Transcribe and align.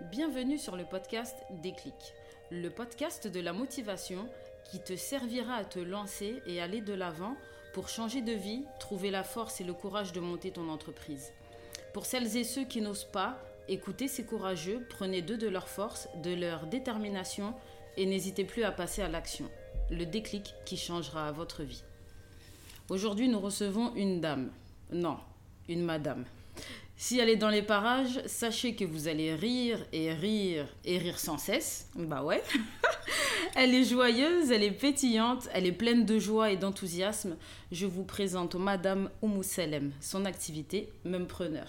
Bienvenue 0.00 0.58
sur 0.58 0.76
le 0.76 0.84
podcast 0.84 1.36
Déclic, 1.62 1.94
le 2.50 2.68
podcast 2.68 3.28
de 3.28 3.40
la 3.40 3.52
motivation 3.52 4.28
qui 4.64 4.80
te 4.80 4.96
servira 4.96 5.54
à 5.54 5.64
te 5.64 5.78
lancer 5.78 6.42
et 6.46 6.60
aller 6.60 6.80
de 6.80 6.92
l'avant 6.92 7.36
pour 7.72 7.88
changer 7.88 8.20
de 8.20 8.32
vie, 8.32 8.64
trouver 8.80 9.12
la 9.12 9.22
force 9.22 9.60
et 9.60 9.64
le 9.64 9.72
courage 9.72 10.12
de 10.12 10.18
monter 10.18 10.50
ton 10.50 10.68
entreprise. 10.68 11.32
Pour 11.92 12.06
celles 12.06 12.36
et 12.36 12.42
ceux 12.42 12.64
qui 12.64 12.80
n'osent 12.80 13.04
pas, 13.04 13.38
écoutez 13.68 14.08
ces 14.08 14.24
courageux, 14.24 14.84
prenez 14.90 15.22
d'eux 15.22 15.38
de 15.38 15.48
leur 15.48 15.68
force, 15.68 16.08
de 16.22 16.34
leur 16.34 16.66
détermination 16.66 17.54
et 17.96 18.04
n'hésitez 18.04 18.44
plus 18.44 18.64
à 18.64 18.72
passer 18.72 19.00
à 19.00 19.08
l'action. 19.08 19.48
Le 19.90 20.06
déclic 20.06 20.54
qui 20.66 20.76
changera 20.76 21.30
votre 21.30 21.62
vie. 21.62 21.84
Aujourd'hui, 22.88 23.28
nous 23.28 23.40
recevons 23.40 23.94
une 23.94 24.20
dame. 24.20 24.50
Non, 24.90 25.18
une 25.68 25.84
madame. 25.84 26.24
Si 26.96 27.18
elle 27.18 27.28
est 27.28 27.36
dans 27.36 27.48
les 27.48 27.62
parages, 27.62 28.20
sachez 28.26 28.76
que 28.76 28.84
vous 28.84 29.08
allez 29.08 29.34
rire 29.34 29.84
et 29.92 30.12
rire 30.12 30.66
et 30.84 30.98
rire 30.98 31.18
sans 31.18 31.38
cesse. 31.38 31.88
Bah 31.96 32.22
ouais. 32.22 32.42
elle 33.56 33.74
est 33.74 33.84
joyeuse, 33.84 34.52
elle 34.52 34.62
est 34.62 34.70
pétillante, 34.70 35.48
elle 35.52 35.66
est 35.66 35.72
pleine 35.72 36.06
de 36.06 36.18
joie 36.18 36.52
et 36.52 36.56
d'enthousiasme. 36.56 37.36
Je 37.72 37.86
vous 37.86 38.04
présente 38.04 38.54
Madame 38.54 39.10
Oumou 39.22 39.42
Selem, 39.42 39.92
son 40.00 40.24
activité, 40.24 40.92
même 41.04 41.26
preneur. 41.26 41.66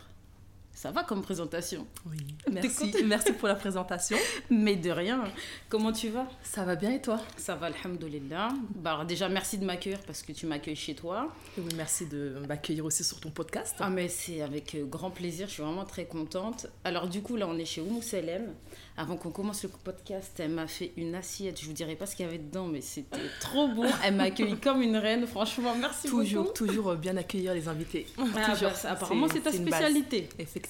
Ça 0.75 0.91
va 0.91 1.03
comme 1.03 1.21
présentation 1.21 1.87
Oui, 2.05 2.17
merci. 2.51 2.93
Merci 3.05 3.31
pour 3.31 3.47
la 3.47 3.55
présentation. 3.55 4.17
Mais 4.49 4.75
de 4.75 4.91
rien. 4.91 5.23
Comment 5.69 5.93
tu 5.93 6.09
vas? 6.09 6.27
Ça 6.43 6.65
va 6.65 6.75
bien 6.75 6.91
et 6.91 7.01
toi? 7.01 7.21
Ça 7.37 7.55
va, 7.55 7.67
alhamdoulilah. 7.67 8.49
Bah, 8.75 9.05
déjà, 9.07 9.29
merci 9.29 9.57
de 9.57 9.63
m'accueillir 9.63 9.99
parce 10.05 10.21
que 10.21 10.33
tu 10.33 10.45
m'accueilles 10.45 10.75
chez 10.75 10.93
toi. 10.93 11.31
Oui, 11.57 11.69
merci 11.77 12.07
de 12.07 12.41
m'accueillir 12.49 12.83
aussi 12.83 13.05
sur 13.05 13.21
ton 13.21 13.29
podcast. 13.29 13.75
Ah, 13.79 13.89
mais 13.89 14.09
c'est 14.09 14.41
avec 14.41 14.75
euh, 14.75 14.83
grand 14.85 15.11
plaisir. 15.11 15.47
Je 15.47 15.53
suis 15.53 15.63
vraiment 15.63 15.85
très 15.85 16.05
contente. 16.05 16.67
Alors, 16.83 17.07
du 17.07 17.21
coup, 17.21 17.37
là, 17.37 17.47
on 17.47 17.57
est 17.57 17.65
chez 17.65 17.79
Oumou 17.79 18.01
Selem. 18.01 18.53
Avant 18.97 19.15
qu'on 19.15 19.31
commence 19.31 19.63
le 19.63 19.69
podcast, 19.69 20.33
elle 20.39 20.51
m'a 20.51 20.67
fait 20.67 20.91
une 20.97 21.15
assiette. 21.15 21.59
Je 21.61 21.67
vous 21.67 21.73
dirai 21.73 21.95
pas 21.95 22.05
ce 22.05 22.17
qu'il 22.17 22.25
y 22.25 22.27
avait 22.27 22.37
dedans, 22.37 22.67
mais 22.67 22.81
c'était 22.81 23.17
trop 23.39 23.69
bon. 23.69 23.87
Elle 24.03 24.15
m'a 24.15 24.23
accueilli 24.23 24.57
comme 24.57 24.81
une 24.81 24.97
reine. 24.97 25.25
Franchement, 25.25 25.73
merci 25.79 26.09
toujours, 26.09 26.43
beaucoup. 26.43 26.65
Toujours 26.65 26.95
bien 26.95 27.15
accueillir 27.15 27.53
les 27.53 27.69
invités. 27.69 28.07
Ah, 28.17 28.51
toujours. 28.51 28.71
bah, 28.71 28.89
apparemment, 28.91 29.27
c'est 29.31 29.39
ta 29.39 29.53
spécialité. 29.53 30.27
Effectivement. 30.37 30.64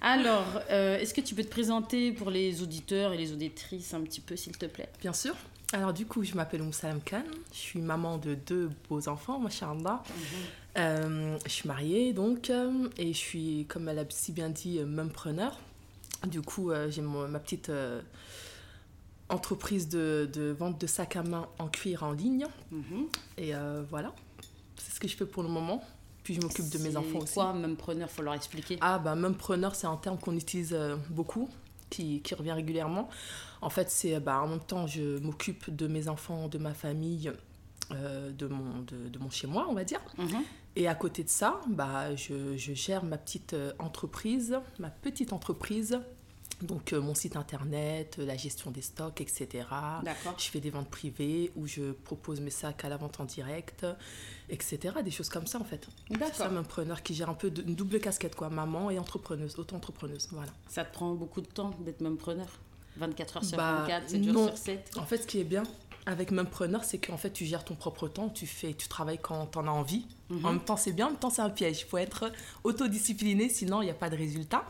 Alors, 0.00 0.60
euh, 0.70 0.98
est-ce 0.98 1.14
que 1.14 1.20
tu 1.20 1.34
peux 1.34 1.44
te 1.44 1.48
présenter 1.48 2.12
pour 2.12 2.30
les 2.30 2.62
auditeurs 2.62 3.12
et 3.12 3.16
les 3.16 3.32
auditrices 3.32 3.94
un 3.94 4.02
petit 4.02 4.20
peu, 4.20 4.36
s'il 4.36 4.56
te 4.56 4.66
plaît? 4.66 4.90
Bien 5.00 5.12
sûr. 5.12 5.34
Alors 5.72 5.92
du 5.92 6.06
coup, 6.06 6.22
je 6.22 6.34
m'appelle 6.34 6.62
Moussalam 6.62 7.00
Khan, 7.00 7.24
je 7.52 7.58
suis 7.58 7.80
maman 7.80 8.16
de 8.18 8.34
deux 8.34 8.70
beaux 8.88 9.08
enfants, 9.08 9.40
machallah. 9.40 10.04
Euh, 10.76 11.36
je 11.44 11.50
suis 11.50 11.66
mariée 11.66 12.12
donc, 12.12 12.50
euh, 12.50 12.88
et 12.96 13.12
je 13.12 13.18
suis, 13.18 13.66
comme 13.68 13.88
elle 13.88 13.98
a 13.98 14.04
si 14.08 14.30
bien 14.30 14.50
dit, 14.50 14.78
euh, 14.78 14.86
mumpreneur. 14.86 15.58
Du 16.28 16.42
coup, 16.42 16.70
euh, 16.70 16.90
j'ai 16.90 17.02
ma 17.02 17.40
petite 17.40 17.70
euh, 17.70 18.00
entreprise 19.28 19.88
de, 19.88 20.30
de 20.32 20.54
vente 20.56 20.80
de 20.80 20.86
sacs 20.86 21.16
à 21.16 21.22
main 21.22 21.48
en 21.58 21.66
cuir 21.68 22.04
en 22.04 22.12
ligne. 22.12 22.46
Mhm. 22.70 23.06
Et 23.38 23.54
euh, 23.54 23.82
voilà, 23.90 24.14
c'est 24.76 24.94
ce 24.94 25.00
que 25.00 25.08
je 25.08 25.16
fais 25.16 25.26
pour 25.26 25.42
le 25.42 25.48
moment. 25.48 25.82
Puis 26.24 26.34
je 26.34 26.40
m'occupe 26.40 26.68
de 26.70 26.78
mes 26.78 26.96
enfants 26.96 27.18
aussi. 27.18 27.34
quoi, 27.34 27.52
même 27.52 27.76
preneur 27.76 28.10
Faut 28.10 28.22
leur 28.22 28.34
expliquer. 28.34 28.78
Ah, 28.80 28.98
bah, 28.98 29.14
même 29.14 29.36
preneur, 29.36 29.74
c'est 29.74 29.86
un 29.86 29.96
terme 29.96 30.18
qu'on 30.18 30.34
utilise 30.34 30.72
euh, 30.72 30.96
beaucoup, 31.10 31.48
qui, 31.90 32.20
qui 32.22 32.34
revient 32.34 32.52
régulièrement. 32.52 33.08
En 33.60 33.70
fait, 33.70 33.90
c'est 33.90 34.18
bah, 34.20 34.40
en 34.42 34.48
même 34.48 34.60
temps, 34.60 34.86
je 34.86 35.18
m'occupe 35.18 35.74
de 35.74 35.86
mes 35.86 36.08
enfants, 36.08 36.48
de 36.48 36.58
ma 36.58 36.74
famille, 36.74 37.30
euh, 37.92 38.32
de, 38.32 38.46
mon, 38.46 38.80
de, 38.80 39.08
de 39.08 39.18
mon 39.18 39.30
chez-moi, 39.30 39.66
on 39.68 39.74
va 39.74 39.84
dire. 39.84 40.00
Mhm. 40.18 40.42
Et 40.76 40.88
à 40.88 40.94
côté 40.94 41.22
de 41.22 41.28
ça, 41.28 41.60
bah, 41.68 42.16
je, 42.16 42.56
je 42.56 42.72
gère 42.72 43.04
ma 43.04 43.18
petite 43.18 43.52
euh, 43.52 43.72
entreprise, 43.78 44.58
ma 44.78 44.90
petite 44.90 45.32
entreprise. 45.32 46.00
Donc, 46.62 46.92
euh, 46.92 47.00
mon 47.00 47.14
site 47.14 47.36
internet, 47.36 48.16
euh, 48.18 48.24
la 48.26 48.36
gestion 48.36 48.70
des 48.70 48.80
stocks, 48.80 49.20
etc. 49.20 49.66
D'accord. 50.02 50.34
Je 50.38 50.44
fais 50.44 50.60
des 50.60 50.70
ventes 50.70 50.88
privées 50.88 51.50
où 51.56 51.66
je 51.66 51.92
propose 51.92 52.40
mes 52.40 52.50
sacs 52.50 52.84
à 52.84 52.88
la 52.88 52.96
vente 52.96 53.18
en 53.20 53.24
direct, 53.24 53.84
etc. 54.48 54.94
Des 55.04 55.10
choses 55.10 55.28
comme 55.28 55.46
ça, 55.46 55.58
en 55.60 55.64
fait. 55.64 55.86
C'est 56.08 56.34
ça, 56.34 56.48
un 56.48 56.62
preneur 56.62 57.02
qui 57.02 57.14
gère 57.14 57.28
un 57.28 57.34
peu 57.34 57.50
de- 57.50 57.62
une 57.62 57.74
double 57.74 57.98
casquette, 58.00 58.34
quoi. 58.36 58.50
Maman 58.50 58.90
et 58.90 58.98
entrepreneuse, 58.98 59.58
auto-entrepreneuse, 59.58 60.28
voilà. 60.30 60.52
Ça 60.68 60.84
te 60.84 60.92
prend 60.92 61.12
beaucoup 61.14 61.40
de 61.40 61.46
temps 61.48 61.70
d'être 61.80 62.00
même 62.00 62.16
preneur? 62.16 62.46
24 62.96 63.38
heures 63.38 63.44
sur 63.44 63.56
Bah, 63.56 63.78
24, 63.80 64.08
7 64.10 64.24
jours 64.24 64.46
sur 64.46 64.56
7 64.58 64.90
En 64.96 65.04
fait, 65.04 65.18
ce 65.18 65.26
qui 65.26 65.40
est 65.40 65.44
bien 65.44 65.64
avec 66.06 66.30
même 66.30 66.46
preneur, 66.46 66.84
c'est 66.84 66.98
qu'en 66.98 67.16
fait, 67.16 67.32
tu 67.32 67.44
gères 67.46 67.64
ton 67.64 67.74
propre 67.74 68.06
temps, 68.08 68.28
tu 68.28 68.46
fais, 68.46 68.74
tu 68.74 68.86
travailles 68.88 69.18
quand 69.20 69.46
tu 69.46 69.58
en 69.58 69.66
as 69.66 69.70
envie. 69.70 70.06
Mhm. 70.30 70.44
En 70.44 70.52
même 70.52 70.64
temps, 70.64 70.76
c'est 70.76 70.92
bien, 70.92 71.06
en 71.06 71.10
même 71.10 71.18
temps, 71.18 71.30
c'est 71.30 71.42
un 71.42 71.50
piège. 71.50 71.80
Il 71.80 71.84
faut 71.86 71.98
être 71.98 72.30
autodiscipliné, 72.62 73.48
sinon, 73.48 73.82
il 73.82 73.86
n'y 73.86 73.90
a 73.90 73.94
pas 73.94 74.10
de 74.10 74.16
résultat. 74.16 74.64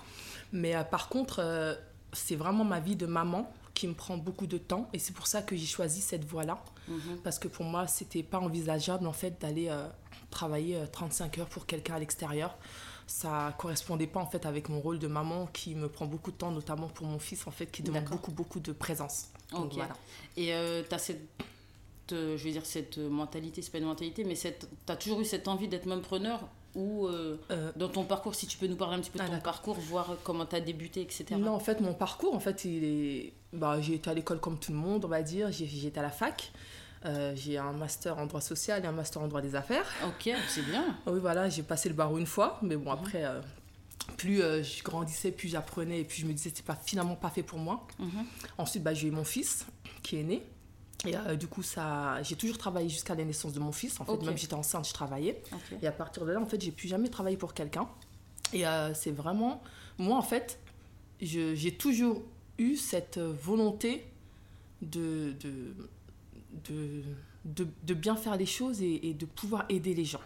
Mais 0.54 0.74
euh, 0.74 0.84
par 0.84 1.08
contre, 1.10 1.40
euh, 1.40 1.74
c'est 2.14 2.36
vraiment 2.36 2.64
ma 2.64 2.80
vie 2.80 2.96
de 2.96 3.06
maman 3.06 3.52
qui 3.74 3.88
me 3.88 3.92
prend 3.92 4.16
beaucoup 4.16 4.46
de 4.46 4.56
temps. 4.56 4.88
Et 4.92 4.98
c'est 5.00 5.12
pour 5.12 5.26
ça 5.26 5.42
que 5.42 5.56
j'ai 5.56 5.66
choisi 5.66 6.00
cette 6.00 6.24
voie-là. 6.24 6.64
Mhm. 6.88 7.18
Parce 7.24 7.38
que 7.40 7.48
pour 7.48 7.64
moi, 7.64 7.88
c'était 7.88 8.22
pas 8.22 8.38
envisageable, 8.38 9.06
en 9.06 9.12
fait, 9.12 9.40
d'aller 9.40 9.68
euh, 9.68 9.88
travailler 10.30 10.76
euh, 10.76 10.86
35 10.86 11.38
heures 11.38 11.48
pour 11.48 11.66
quelqu'un 11.66 11.94
à 11.96 11.98
l'extérieur. 11.98 12.56
Ça 13.08 13.52
correspondait 13.58 14.06
pas, 14.06 14.20
en 14.20 14.26
fait, 14.26 14.46
avec 14.46 14.68
mon 14.68 14.80
rôle 14.80 15.00
de 15.00 15.08
maman 15.08 15.46
qui 15.52 15.74
me 15.74 15.88
prend 15.88 16.06
beaucoup 16.06 16.30
de 16.30 16.36
temps, 16.36 16.52
notamment 16.52 16.86
pour 16.86 17.06
mon 17.08 17.18
fils, 17.18 17.46
en 17.48 17.50
fait, 17.50 17.66
qui 17.66 17.82
demande 17.82 18.04
beaucoup, 18.04 18.30
beaucoup 18.30 18.60
de 18.60 18.72
présence. 18.72 19.26
Donc, 19.50 19.66
Ok. 19.66 19.74
voilà. 19.74 19.94
Et 20.36 20.54
tu 20.88 20.94
as 20.94 20.98
cette, 20.98 21.20
je 22.10 22.42
veux 22.42 22.50
dire, 22.52 22.64
cette 22.64 22.96
mentalité, 22.96 23.60
c'est 23.60 23.70
pas 23.72 23.78
une 23.78 23.84
mentalité, 23.84 24.24
mais 24.24 24.34
tu 24.36 24.48
as 24.88 24.96
toujours 24.96 25.20
eu 25.20 25.24
cette 25.26 25.48
envie 25.48 25.68
d'être 25.68 25.84
même 25.84 26.00
preneur 26.00 26.48
ou 26.74 27.06
euh, 27.06 27.38
Euh, 27.50 27.70
dans 27.76 27.88
ton 27.88 28.04
parcours, 28.04 28.34
si 28.34 28.46
tu 28.46 28.58
peux 28.58 28.66
nous 28.66 28.76
parler 28.76 28.96
un 28.96 29.00
petit 29.00 29.10
peu 29.10 29.18
de 29.18 29.24
Ah, 29.24 29.30
ton 29.30 29.40
parcours, 29.40 29.76
voir 29.80 30.16
comment 30.24 30.46
tu 30.46 30.56
as 30.56 30.60
débuté, 30.60 31.00
etc. 31.02 31.26
Non, 31.38 31.52
en 31.52 31.58
fait, 31.60 31.80
mon 31.80 31.94
parcours, 31.94 32.34
en 32.34 32.40
fait, 32.40 32.64
il 32.64 32.84
est... 32.84 33.32
Bah, 33.52 33.80
j'ai 33.80 33.94
été 33.94 34.10
à 34.10 34.14
l'école 34.14 34.40
comme 34.40 34.58
tout 34.58 34.72
le 34.72 34.78
monde, 34.78 35.04
on 35.04 35.08
va 35.08 35.22
dire. 35.22 35.52
J'ai 35.52 35.66
j'ai 35.66 35.86
été 35.88 36.00
à 36.00 36.02
la 36.02 36.10
fac. 36.10 36.52
Euh, 37.04 37.32
j'ai 37.36 37.58
un 37.58 37.72
master 37.72 38.18
en 38.18 38.26
droit 38.26 38.40
social 38.40 38.82
et 38.82 38.86
un 38.86 38.92
master 38.92 39.20
en 39.22 39.28
droit 39.28 39.42
des 39.42 39.54
affaires. 39.54 39.84
Ok, 40.06 40.32
c'est 40.48 40.62
bien. 40.66 40.96
Oui, 41.06 41.20
voilà, 41.20 41.48
j'ai 41.48 41.62
passé 41.62 41.88
le 41.88 41.94
barreau 41.94 42.18
une 42.18 42.26
fois, 42.26 42.58
mais 42.62 42.76
bon, 42.76 42.90
après, 42.90 43.24
euh, 43.24 43.40
plus 44.16 44.38
je 44.38 44.82
grandissais, 44.82 45.30
plus 45.30 45.48
j'apprenais, 45.48 46.00
et 46.00 46.04
puis 46.04 46.22
je 46.22 46.26
me 46.26 46.32
disais, 46.32 46.50
c'est 46.54 46.64
pas, 46.64 46.76
finalement 46.82 47.14
pas 47.14 47.30
fait 47.30 47.42
pour 47.42 47.58
moi. 47.58 47.86
Mhm. 47.98 48.24
Ensuite, 48.58 48.82
bah, 48.82 48.94
j'ai 48.94 49.08
eu 49.08 49.10
mon 49.10 49.24
fils 49.24 49.66
qui 50.02 50.18
est 50.18 50.22
né. 50.24 50.42
Et 51.06 51.16
euh, 51.16 51.36
du 51.36 51.46
coup, 51.48 51.62
ça, 51.62 52.22
j'ai 52.22 52.34
toujours 52.36 52.56
travaillé 52.58 52.88
jusqu'à 52.88 53.14
la 53.14 53.24
naissance 53.24 53.52
de 53.52 53.60
mon 53.60 53.72
fils. 53.72 54.00
En 54.00 54.04
fait, 54.04 54.12
même 54.24 54.38
j'étais 54.38 54.54
enceinte, 54.54 54.88
je 54.88 54.92
travaillais. 54.94 55.42
Et 55.82 55.86
à 55.86 55.92
partir 55.92 56.24
de 56.24 56.32
là, 56.32 56.40
en 56.40 56.46
fait, 56.46 56.60
j'ai 56.60 56.70
plus 56.72 56.88
jamais 56.88 57.08
travaillé 57.08 57.36
pour 57.36 57.52
quelqu'un. 57.52 57.88
Et 58.52 58.66
euh, 58.66 58.94
c'est 58.94 59.10
vraiment. 59.12 59.62
Moi, 59.98 60.16
en 60.16 60.22
fait, 60.22 60.58
j'ai 61.20 61.76
toujours 61.76 62.22
eu 62.58 62.76
cette 62.76 63.18
volonté 63.18 64.06
de, 64.82 65.32
de, 65.40 65.74
de, 66.68 67.02
de, 67.44 67.66
de 67.82 67.94
bien 67.94 68.16
faire 68.16 68.36
les 68.36 68.46
choses 68.46 68.80
et, 68.80 69.08
et 69.08 69.14
de 69.14 69.26
pouvoir 69.26 69.64
aider 69.68 69.94
les 69.94 70.04
gens. 70.04 70.20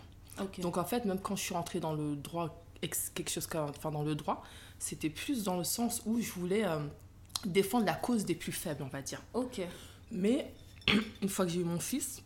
Donc, 0.58 0.76
en 0.76 0.84
fait, 0.84 1.04
même 1.04 1.18
quand 1.20 1.34
je 1.34 1.42
suis 1.42 1.54
rentrée 1.54 1.80
dans 1.80 1.92
le 1.94 2.14
droit, 2.14 2.62
quelque 2.80 3.30
chose 3.30 3.48
comme. 3.48 3.70
Enfin, 3.70 3.90
dans 3.90 4.04
le 4.04 4.14
droit, 4.14 4.44
c'était 4.78 5.10
plus 5.10 5.42
dans 5.42 5.56
le 5.56 5.64
sens 5.64 6.02
où 6.06 6.20
je 6.20 6.30
voulais 6.30 6.64
euh, 6.64 6.78
défendre 7.44 7.84
la 7.86 7.94
cause 7.94 8.24
des 8.24 8.36
plus 8.36 8.52
faibles, 8.52 8.84
on 8.84 8.88
va 8.88 9.02
dire. 9.02 9.20
ok. 9.34 9.62
Mais 10.10 10.52
une 11.22 11.28
fois 11.28 11.44
que 11.44 11.50
j'ai 11.50 11.60
eu 11.60 11.64
mon 11.64 11.80
fils, 11.80 12.22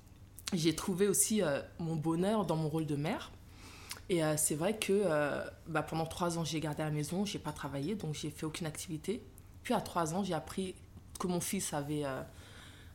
j'ai 0.52 0.74
trouvé 0.74 1.08
aussi 1.08 1.42
euh, 1.42 1.60
mon 1.78 1.96
bonheur 1.96 2.44
dans 2.44 2.56
mon 2.56 2.68
rôle 2.68 2.86
de 2.86 2.96
mère. 2.96 3.30
Et 4.08 4.22
euh, 4.22 4.36
c'est 4.36 4.54
vrai 4.54 4.76
que 4.78 4.92
euh, 4.92 5.42
bah, 5.68 5.82
pendant 5.82 6.06
trois 6.06 6.38
ans, 6.38 6.44
j'ai 6.44 6.60
gardé 6.60 6.82
à 6.82 6.86
la 6.86 6.90
maison, 6.90 7.24
j'ai 7.24 7.38
pas 7.38 7.52
travaillé, 7.52 7.94
donc 7.94 8.14
j'ai 8.14 8.30
fait 8.30 8.44
aucune 8.44 8.66
activité. 8.66 9.22
Puis 9.62 9.74
à 9.74 9.80
trois 9.80 10.14
ans, 10.14 10.24
j'ai 10.24 10.34
appris 10.34 10.74
que 11.18 11.26
mon 11.26 11.40
fils 11.40 11.72
avait, 11.72 12.02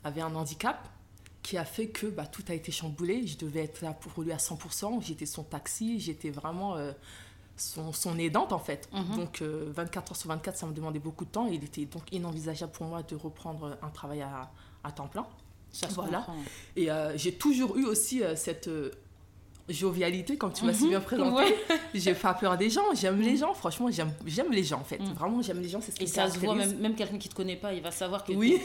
avait 0.04 0.20
un 0.20 0.36
handicap 0.36 0.90
qui 1.42 1.58
a 1.58 1.64
fait 1.64 1.88
que 1.88 2.08
bah, 2.08 2.26
tout 2.26 2.44
a 2.50 2.54
été 2.54 2.74
chamboulé. 2.74 3.26
Je 3.26 3.38
devais 3.38 3.64
être 3.64 3.82
là 3.82 3.94
pour 3.94 4.22
lui 4.22 4.34
à 4.34 4.38
100%. 4.38 5.02
J'étais 5.02 5.26
son 5.26 5.44
taxi, 5.44 6.02
j'étais 6.02 6.30
vraiment 6.30 6.76
son, 7.58 7.92
son 7.92 8.18
aidante 8.18 8.54
en 8.54 8.60
fait. 8.60 8.90
Mhm. 8.94 9.18
Donc 9.18 9.42
euh, 9.42 9.72
24 9.74 10.12
heures 10.12 10.18
sur 10.18 10.30
24, 10.30 10.58
ça 10.58 10.66
me 10.66 10.74
demandait 10.74 11.00
beaucoup 11.00 11.26
de 11.26 11.30
temps. 11.30 11.48
Et 11.48 11.56
il 11.56 11.64
était 11.64 11.86
donc 11.86 12.04
inenvisageable 12.12 12.72
pour 12.72 12.86
moi 12.88 13.04
de 13.04 13.16
reprendre 13.16 13.78
un 13.82 13.90
travail 13.90 14.22
à, 14.22 14.50
à 14.88 14.92
temps 14.92 15.08
plein. 15.08 15.26
Ça 15.72 15.88
Voilà. 15.94 16.26
Et 16.76 16.90
euh, 16.90 17.16
j'ai 17.18 17.34
toujours 17.34 17.78
eu 17.78 17.86
aussi 17.86 18.24
euh, 18.24 18.36
cette 18.36 18.68
euh, 18.68 18.90
jovialité, 19.70 20.38
comme 20.38 20.54
tu 20.54 20.64
m'as 20.66 20.74
si 20.74 20.84
Mhm. 20.84 20.90
bien 20.90 21.02
présenté. 21.02 21.44
Ouais. 21.44 21.56
J'ai 21.94 22.14
pas 22.14 22.34
peur 22.34 22.58
des 22.58 22.70
gens, 22.70 22.84
j'aime 22.94 23.20
les 23.22 23.36
gens, 23.38 23.54
franchement, 23.54 23.90
j'aime 23.92 24.52
les 24.52 24.64
gens 24.64 24.80
en 24.80 24.84
fait. 24.84 24.98
Mhm. 25.00 25.14
Vraiment, 25.14 25.42
j'aime 25.42 25.62
les 25.62 25.68
gens, 25.68 25.80
c'est 25.82 25.92
ce 25.98 26.02
Et 26.02 26.08
ça 26.08 26.30
se 26.30 26.40
voit, 26.40 26.56
même, 26.56 26.78
même 26.78 26.96
quelqu'un 26.96 27.18
qui 27.18 27.28
te 27.28 27.36
connaît 27.36 27.56
pas, 27.58 27.74
il 27.74 27.82
va 27.82 27.92
savoir 27.92 28.24
que 28.24 28.32
Oui, 28.34 28.62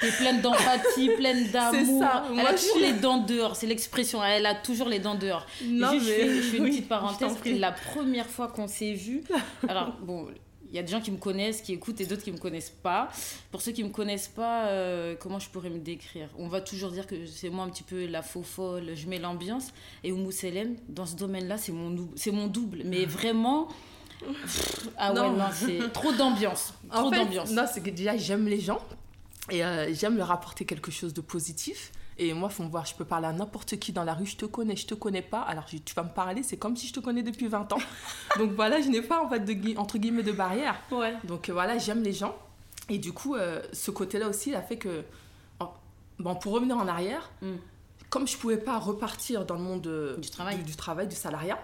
t'es 0.00 0.10
pleine 0.12 0.40
d'empathie, 0.42 1.08
pleine 1.16 1.50
d'amour. 1.50 2.00
ça. 2.00 2.24
Elle 2.28 2.34
Moi, 2.36 2.48
a 2.50 2.54
toujours 2.54 2.78
les 2.78 2.92
dents 2.92 3.18
dehors, 3.18 3.56
c'est 3.56 3.66
l'expression, 3.66 4.22
elle 4.22 4.46
a 4.46 4.54
toujours 4.54 4.88
les 4.88 5.00
dents 5.00 5.14
dehors. 5.16 5.44
non, 5.64 5.90
Juste, 5.92 6.06
je, 6.06 6.12
fais, 6.12 6.34
je 6.36 6.42
fais 6.42 6.56
une 6.58 6.62
oui, 6.64 6.70
petite 6.70 6.88
parenthèse. 6.88 7.34
prie. 7.36 7.58
La 7.58 7.72
première 7.72 8.26
fois 8.28 8.48
qu'on 8.48 8.68
s'est 8.68 8.92
vu, 8.94 9.22
alors 9.68 9.92
bon, 10.02 10.28
y 10.76 10.78
a 10.78 10.82
des 10.82 10.90
gens 10.90 11.00
qui 11.00 11.10
me 11.10 11.18
connaissent, 11.18 11.62
qui 11.62 11.72
écoutent 11.72 12.00
et 12.00 12.06
d'autres 12.06 12.22
qui 12.22 12.32
me 12.32 12.38
connaissent 12.38 12.74
pas. 12.82 13.08
Pour 13.50 13.62
ceux 13.62 13.72
qui 13.72 13.84
me 13.84 13.90
connaissent 13.90 14.28
pas, 14.28 14.66
euh, 14.66 15.14
comment 15.18 15.38
je 15.38 15.48
pourrais 15.48 15.70
me 15.70 15.78
décrire? 15.78 16.28
On 16.38 16.48
va 16.48 16.60
toujours 16.60 16.90
dire 16.90 17.06
que 17.06 17.26
c'est 17.26 17.50
moi 17.50 17.64
un 17.64 17.70
petit 17.70 17.82
peu 17.82 18.06
la 18.06 18.22
faux 18.22 18.42
folle, 18.42 18.94
je 18.94 19.06
mets 19.06 19.18
l'ambiance. 19.18 19.72
Et 20.02 20.12
Oumou 20.12 20.32
Selem, 20.32 20.76
dans 20.88 21.06
ce 21.06 21.16
domaine-là, 21.16 21.58
c'est 21.58 21.72
mon, 21.72 22.08
c'est 22.16 22.30
mon 22.30 22.46
double. 22.46 22.82
Mais 22.84 23.04
vraiment, 23.04 23.68
Ah 24.96 25.12
ouais, 25.12 25.20
non, 25.20 25.36
c'est 25.52 25.92
trop 25.92 26.12
d'ambiance. 26.12 26.74
Trop 26.90 27.10
d'ambiance. 27.10 27.50
Non, 27.50 27.64
c'est 27.72 27.82
que 27.82 27.90
déjà, 27.90 28.16
j'aime 28.16 28.46
les 28.46 28.60
gens 28.60 28.80
et 29.50 29.64
euh, 29.64 29.92
j'aime 29.94 30.16
leur 30.16 30.30
apporter 30.30 30.64
quelque 30.64 30.90
chose 30.90 31.12
de 31.14 31.20
positif. 31.20 31.92
Et 32.18 32.32
moi, 32.32 32.48
faut 32.48 32.62
me 32.62 32.68
voir, 32.68 32.86
je 32.86 32.94
peux 32.94 33.04
parler 33.04 33.26
à 33.26 33.32
n'importe 33.32 33.76
qui 33.78 33.92
dans 33.92 34.04
la 34.04 34.14
rue, 34.14 34.26
je 34.26 34.36
te 34.36 34.44
connais, 34.44 34.76
je 34.76 34.86
te 34.86 34.94
connais 34.94 35.22
pas. 35.22 35.40
Alors, 35.40 35.64
tu 35.66 35.94
vas 35.96 36.04
me 36.04 36.10
parler, 36.10 36.42
c'est 36.44 36.56
comme 36.56 36.76
si 36.76 36.86
je 36.86 36.92
te 36.92 37.00
connais 37.00 37.22
depuis 37.24 37.48
20 37.48 37.72
ans. 37.72 37.78
Donc 38.38 38.52
voilà, 38.52 38.80
je 38.80 38.88
n'ai 38.88 39.02
pas, 39.02 39.20
en 39.24 39.28
fait, 39.28 39.40
de, 39.40 39.76
entre 39.78 39.98
guillemets, 39.98 40.22
de 40.22 40.32
barrière. 40.32 40.80
Ouais. 40.92 41.14
Donc 41.24 41.48
euh, 41.48 41.52
voilà, 41.52 41.76
j'aime 41.78 42.02
les 42.02 42.12
gens. 42.12 42.36
Et 42.88 42.98
du 42.98 43.12
coup, 43.12 43.34
euh, 43.34 43.60
ce 43.72 43.90
côté-là 43.90 44.28
aussi, 44.28 44.50
il 44.50 44.54
a 44.54 44.62
fait 44.62 44.76
que. 44.78 45.02
Bon, 46.20 46.36
pour 46.36 46.52
revenir 46.52 46.76
en 46.76 46.86
arrière, 46.86 47.28
Mm. 47.42 47.54
comme 48.08 48.28
je 48.28 48.36
pouvais 48.36 48.56
pas 48.58 48.78
repartir 48.78 49.44
dans 49.44 49.56
le 49.56 49.60
monde 49.62 49.86
euh, 49.88 50.16
Du 50.18 50.30
travail. 50.30 50.56
du, 50.58 50.62
du 50.62 50.76
travail, 50.76 51.08
du 51.08 51.16
salariat, 51.16 51.58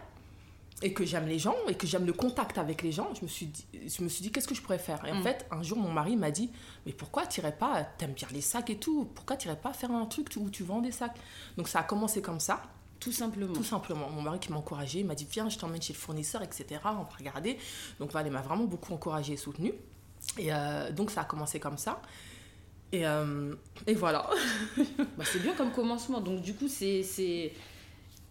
et 0.83 0.93
que 0.95 1.05
j'aime 1.05 1.27
les 1.27 1.39
gens, 1.39 1.57
et 1.69 1.75
que 1.75 1.87
j'aime 1.87 2.07
le 2.07 2.13
contact 2.13 2.57
avec 2.57 2.83
les 2.83 2.91
gens, 2.93 3.13
je 3.15 3.23
me 3.23 3.29
suis 3.29 3.47
dit, 3.47 3.67
je 3.75 4.03
me 4.03 4.09
suis 4.09 4.23
dit 4.23 4.33
qu'est-ce 4.33 4.49
que 4.49 4.55
je 4.55 4.63
pourrais 4.63 4.79
faire? 4.79 5.05
Et 5.07 5.13
en 5.13 5.21
Mm. 5.21 5.23
fait, 5.23 5.47
un 5.51 5.63
jour, 5.63 5.77
mon 5.79 5.93
mari 5.93 6.17
m'a 6.17 6.31
dit, 6.31 6.51
mais 6.87 6.93
pourquoi 6.93 7.27
tu 7.27 7.43
pas, 7.43 7.85
t'aimes 7.99 8.13
bien 8.15 8.29
les 8.33 8.41
sacs 8.41 8.71
et 8.71 8.77
tout, 8.79 9.05
pourquoi 9.15 9.37
tu 9.37 9.49
pas 9.57 9.73
faire 9.75 9.91
un 9.91 10.07
truc 10.07 10.29
où 10.37 10.49
tu 10.49 10.63
vends 10.63 10.81
des 10.81 10.93
sacs? 10.93 11.17
Donc 11.59 11.69
ça 11.69 11.81
a 11.81 11.83
commencé 11.83 12.23
comme 12.23 12.41
ça. 12.41 12.63
Tout 12.99 13.13
simplement. 13.13 13.53
Tout 13.55 13.65
simplement. 13.65 14.11
Mon 14.11 14.21
mari 14.23 14.39
qui 14.39 14.51
m'a 14.53 14.59
encouragé, 14.59 15.01
il 15.01 15.07
m'a 15.07 15.15
dit 15.15 15.27
viens, 15.31 15.49
je 15.49 15.59
t'emmène 15.59 15.81
chez 15.81 15.93
le 15.95 15.99
fournisseur, 15.99 16.43
etc. 16.43 16.67
On 16.85 17.03
va 17.03 17.09
regarder. 17.19 17.59
Donc 17.99 18.13
voilà, 18.13 18.29
il 18.29 18.33
m'a 18.33 18.43
vraiment 18.43 18.65
beaucoup 18.65 18.93
encouragé 18.93 19.33
et 19.35 19.37
soutenu. 19.39 19.73
Et 20.39 20.53
euh, 20.53 20.93
donc 20.93 21.11
ça 21.11 21.23
a 21.23 21.25
commencé 21.25 21.59
comme 21.61 21.79
ça. 21.79 22.03
Et, 22.93 23.07
euh, 23.07 23.55
et 23.87 23.95
voilà. 23.95 24.29
Bah, 25.17 25.25
c'est 25.25 25.39
bien 25.43 25.55
comme 25.55 25.71
commencement. 25.73 26.21
Donc, 26.21 26.43
du 26.43 26.55
coup, 26.55 26.69
c'est, 26.69 27.03
c'est... 27.03 27.53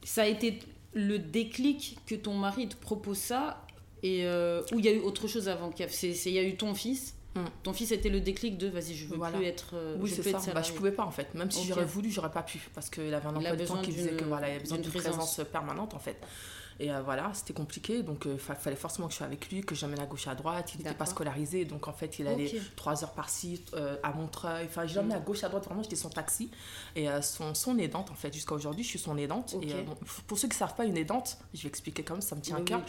ça 0.03 0.23
a 0.23 0.25
été 0.27 0.59
le 0.93 1.19
déclic 1.19 1.97
que 2.05 2.15
ton 2.15 2.33
mari 2.35 2.67
te 2.67 2.75
propose 2.75 3.17
ça 3.17 3.65
et 4.03 4.25
euh, 4.25 4.61
ou 4.71 4.79
il 4.79 4.85
y 4.85 4.87
a 4.87 4.91
eu 4.93 4.99
autre 4.99 5.27
chose 5.27 5.47
avant 5.49 5.69
c'est, 5.91 6.11
il 6.13 6.31
y 6.33 6.39
a 6.39 6.43
eu 6.43 6.55
ton 6.55 6.73
fils. 6.73 7.15
Mm. 7.35 7.41
Ton 7.61 7.73
fils 7.73 7.91
était 7.91 8.09
le 8.09 8.21
déclic 8.21 8.57
de 8.57 8.67
vas-y, 8.67 8.95
je 8.95 9.05
veux 9.05 9.17
Voilà. 9.17 9.37
plus 9.37 9.45
être. 9.45 9.71
euh, 9.75 9.95
oui, 9.99 10.09
je 10.09 10.15
c'est 10.15 10.23
ça. 10.23 10.29
être 10.39 10.53
Bah, 10.53 10.61
je 10.63 10.73
pouvais 10.73 10.91
pas 10.91 11.03
en 11.05 11.11
fait. 11.11 11.33
Même 11.35 11.51
si 11.51 11.67
j'aurais 11.67 11.85
voulu, 11.85 12.09
j'aurais 12.09 12.31
pas 12.31 12.41
pu. 12.41 12.59
Parce 12.73 12.89
qu'il 12.89 13.13
avait 13.13 13.27
un 13.27 13.35
emploi 13.35 13.55
de 13.55 13.65
temps 13.65 13.81
qui 13.81 13.91
faisait 13.91 14.09
d'une- 14.09 14.17
que 14.17 14.23
voilà, 14.25 14.47
il 14.47 14.51
avait 14.51 14.59
besoin 14.61 14.77
d'une 14.79 14.91
présence 14.91 15.39
permanente 15.51 15.93
en 15.93 15.99
fait. 15.99 16.17
Et 16.79 16.91
euh, 16.91 17.01
voilà, 17.01 17.31
c'était 17.33 17.53
compliqué. 17.53 18.03
Donc 18.03 18.25
il 18.25 18.37
fallait 18.39 18.75
forcément 18.75 19.07
que 19.07 19.13
je 19.13 19.17
sois 19.17 19.25
avec 19.27 19.49
lui, 19.51 19.61
que 19.61 19.75
j'emmène 19.75 19.99
à 19.99 20.05
gauche 20.05 20.27
à 20.27 20.35
droite. 20.35 20.71
Il 20.75 20.77
n'était 20.79 20.93
pas 20.93 21.05
scolarisé. 21.05 21.65
Donc 21.65 21.87
en 21.87 21.93
fait, 21.93 22.19
il 22.19 22.27
allait 22.27 22.47
Ok. 22.55 22.75
trois 22.75 23.03
heures 23.03 23.11
par-ci 23.13 23.63
euh, 23.73 23.97
à 24.03 24.11
Montreuil. 24.13 24.65
Enfin, 24.65 24.85
je 24.87 24.95
l'emmenais 24.95 25.15
à 25.15 25.19
gauche 25.19 25.43
à 25.43 25.49
droite. 25.49 25.65
Vraiment, 25.65 25.83
j'étais 25.83 25.95
son 25.95 26.09
taxi. 26.09 26.49
Et 26.95 27.09
euh, 27.09 27.21
son, 27.21 27.53
son 27.53 27.77
aidante 27.77 28.11
en 28.11 28.15
fait. 28.15 28.33
Jusqu'à 28.33 28.55
aujourd'hui, 28.55 28.83
je 28.83 28.89
suis 28.89 28.99
son 28.99 29.17
aidante. 29.17 29.55
Et 29.61 29.73
euh, 29.73 29.81
bon, 29.83 29.95
pour 30.27 30.37
ceux 30.37 30.47
qui 30.47 30.55
ne 30.55 30.59
savent 30.59 30.75
pas, 30.75 30.85
une 30.85 30.97
aidante, 30.97 31.37
je 31.53 31.63
vais 31.63 31.69
expliquer 31.69 32.03
comme 32.03 32.21
ça, 32.21 32.29
ça 32.29 32.35
me 32.35 32.41
tient 32.41 32.55
Oui, 32.57 32.61
à 32.61 32.65
cœur. 32.65 32.81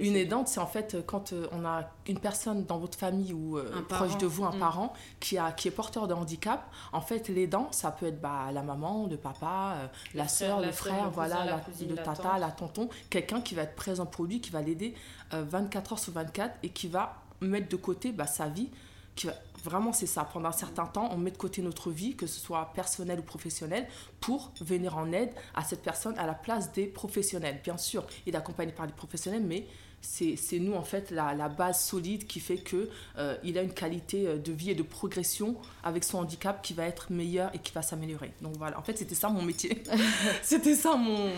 oui, 0.00 0.06
Une 0.08 0.16
aidante, 0.16 0.48
c'est 0.48 0.60
en 0.60 0.66
fait 0.66 0.94
euh, 0.94 1.02
quand 1.04 1.32
euh, 1.32 1.46
on 1.52 1.64
a 1.64 1.90
une 2.06 2.18
personne 2.20 2.64
dans 2.64 2.78
votre 2.78 2.96
famille 2.98 3.32
ou 3.32 3.58
euh, 3.58 3.64
proche 3.88 4.08
parent. 4.10 4.18
de 4.18 4.26
vous, 4.26 4.44
un 4.44 4.52
Mm. 4.52 4.58
parent, 4.60 4.92
qui, 5.18 5.38
a, 5.38 5.50
qui 5.52 5.68
est 5.68 5.72
porteur 5.72 6.06
de 6.06 6.14
handicap. 6.14 6.70
En 6.92 7.00
fait, 7.00 7.28
l'aidant, 7.28 7.68
ça 7.72 7.90
peut 7.90 8.06
être 8.06 8.20
bah, 8.20 8.50
la 8.52 8.62
maman, 8.62 9.06
le 9.10 9.16
papa, 9.16 9.74
euh, 9.76 9.86
la 10.14 10.18
la 10.18 10.22
le 10.24 10.28
sœur, 10.28 10.74
frère, 10.74 11.04
le 11.06 11.10
voilà, 11.10 11.36
cousin, 11.64 11.86
la 11.86 11.86
le 11.88 11.94
tata, 11.96 12.38
la 12.38 12.50
tonton, 12.50 12.88
quelqu'un 13.10 13.31
qui 13.40 13.54
va 13.54 13.62
être 13.62 13.74
présent 13.74 14.06
pour 14.06 14.24
lui, 14.24 14.40
qui 14.40 14.50
va 14.50 14.60
l'aider 14.62 14.94
euh, 15.34 15.44
24 15.48 15.92
heures 15.92 15.98
sur 15.98 16.12
24 16.12 16.58
et 16.62 16.68
qui 16.68 16.88
va 16.88 17.22
mettre 17.40 17.68
de 17.68 17.76
côté 17.76 18.12
bah, 18.12 18.26
sa 18.26 18.48
vie. 18.48 18.70
Qui 19.14 19.28
vraiment, 19.62 19.92
c'est 19.92 20.06
ça. 20.06 20.24
Pendant 20.24 20.48
un 20.48 20.52
certain 20.52 20.86
temps, 20.86 21.08
on 21.12 21.18
met 21.18 21.30
de 21.30 21.36
côté 21.36 21.62
notre 21.62 21.90
vie, 21.90 22.16
que 22.16 22.26
ce 22.26 22.40
soit 22.40 22.72
personnelle 22.74 23.20
ou 23.20 23.22
professionnelle, 23.22 23.86
pour 24.20 24.52
venir 24.60 24.96
en 24.96 25.12
aide 25.12 25.30
à 25.54 25.62
cette 25.62 25.82
personne 25.82 26.18
à 26.18 26.26
la 26.26 26.34
place 26.34 26.72
des 26.72 26.86
professionnels. 26.86 27.60
Bien 27.62 27.76
sûr, 27.76 28.06
il 28.26 28.34
est 28.34 28.38
accompagné 28.38 28.72
par 28.72 28.86
les 28.86 28.92
professionnels, 28.92 29.44
mais 29.44 29.66
c'est 30.02 30.58
nous, 30.58 30.74
en 30.74 30.82
fait, 30.82 31.10
la, 31.10 31.34
la 31.34 31.48
base 31.48 31.84
solide 31.84 32.26
qui 32.26 32.40
fait 32.40 32.58
que 32.58 32.90
euh, 33.18 33.36
il 33.44 33.56
a 33.56 33.62
une 33.62 33.72
qualité 33.72 34.26
euh, 34.26 34.36
de 34.36 34.52
vie 34.52 34.70
et 34.70 34.74
de 34.74 34.82
progression 34.82 35.56
avec 35.84 36.02
son 36.02 36.18
handicap 36.18 36.60
qui 36.62 36.74
va 36.74 36.84
être 36.84 37.12
meilleure 37.12 37.50
et 37.54 37.58
qui 37.58 37.72
va 37.72 37.82
s'améliorer. 37.82 38.32
Donc 38.42 38.56
voilà, 38.56 38.78
en 38.78 38.82
fait, 38.82 38.98
c'était 38.98 39.14
ça 39.14 39.28
mon 39.28 39.42
métier. 39.42 39.82
c'était 40.42 40.74
ça 40.74 40.96
mon, 40.96 41.28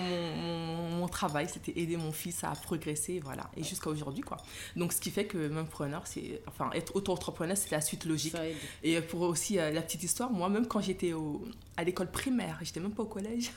mon, 0.98 1.08
travail, 1.08 1.46
c'était 1.52 1.78
aider 1.78 1.96
mon 1.98 2.10
fils 2.10 2.42
à 2.42 2.52
progresser, 2.52 3.20
voilà. 3.22 3.50
Et 3.56 3.62
jusqu'à 3.62 3.90
aujourd'hui, 3.90 4.22
quoi. 4.22 4.38
Donc 4.76 4.92
ce 4.92 5.00
qui 5.00 5.10
fait 5.10 5.26
que 5.26 5.48
même 5.48 5.68
preneur, 5.68 6.06
c'est... 6.06 6.40
Enfin, 6.48 6.70
être 6.74 6.96
auto-entrepreneur, 6.96 7.56
c'est 7.56 7.70
la 7.70 7.82
suite 7.82 8.06
logique. 8.06 8.34
Et 8.82 9.00
pour 9.02 9.20
aussi 9.20 9.58
euh, 9.58 9.70
la 9.70 9.82
petite 9.82 10.02
histoire, 10.02 10.30
moi, 10.30 10.48
même 10.48 10.66
quand 10.66 10.80
j'étais 10.80 11.12
à 11.76 11.84
l'école 11.84 12.10
primaire, 12.10 12.58
j'étais 12.62 12.80
même 12.80 12.92
pas 12.92 13.02
au 13.02 13.06
collège, 13.06 13.50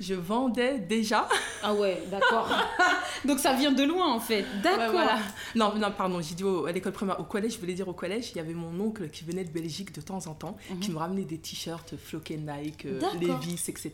je 0.00 0.14
vendais 0.14 0.78
déjà. 0.78 1.28
Ah 1.62 1.74
ouais, 1.74 2.02
d'accord. 2.10 2.48
Donc 3.24 3.38
ça 3.38 3.54
vient 3.54 3.72
de 3.72 3.82
loin 3.84 4.12
en 4.12 4.20
fait. 4.20 4.44
D'accord. 4.62 4.78
Ouais, 4.80 4.88
voilà. 4.90 5.18
Non, 5.54 5.74
non, 5.76 5.90
pardon, 5.96 6.20
j'ai 6.20 6.34
dit 6.34 6.44
au- 6.44 6.66
à 6.66 6.72
l'école 6.72 6.92
primaire. 6.92 7.18
Au 7.20 7.24
collège, 7.24 7.54
je 7.54 7.58
voulais 7.58 7.72
dire 7.74 7.88
au 7.88 7.92
collège, 7.92 8.30
il 8.34 8.36
y 8.36 8.40
avait 8.40 8.54
mon 8.54 8.78
oncle 8.80 9.08
qui 9.08 9.24
venait 9.24 9.44
de 9.44 9.50
Belgique 9.50 9.94
de 9.94 10.00
temps 10.00 10.26
en 10.26 10.34
temps, 10.34 10.56
qui 10.80 10.90
me 10.90 10.98
ramenait 10.98 11.24
des 11.24 11.38
t-shirts 11.38 11.94
floqués 11.96 12.36
Nike, 12.36 12.86
euh, 12.86 13.00
Mhm. 13.14 13.20
Levi's, 13.20 13.68
etc. 13.68 13.92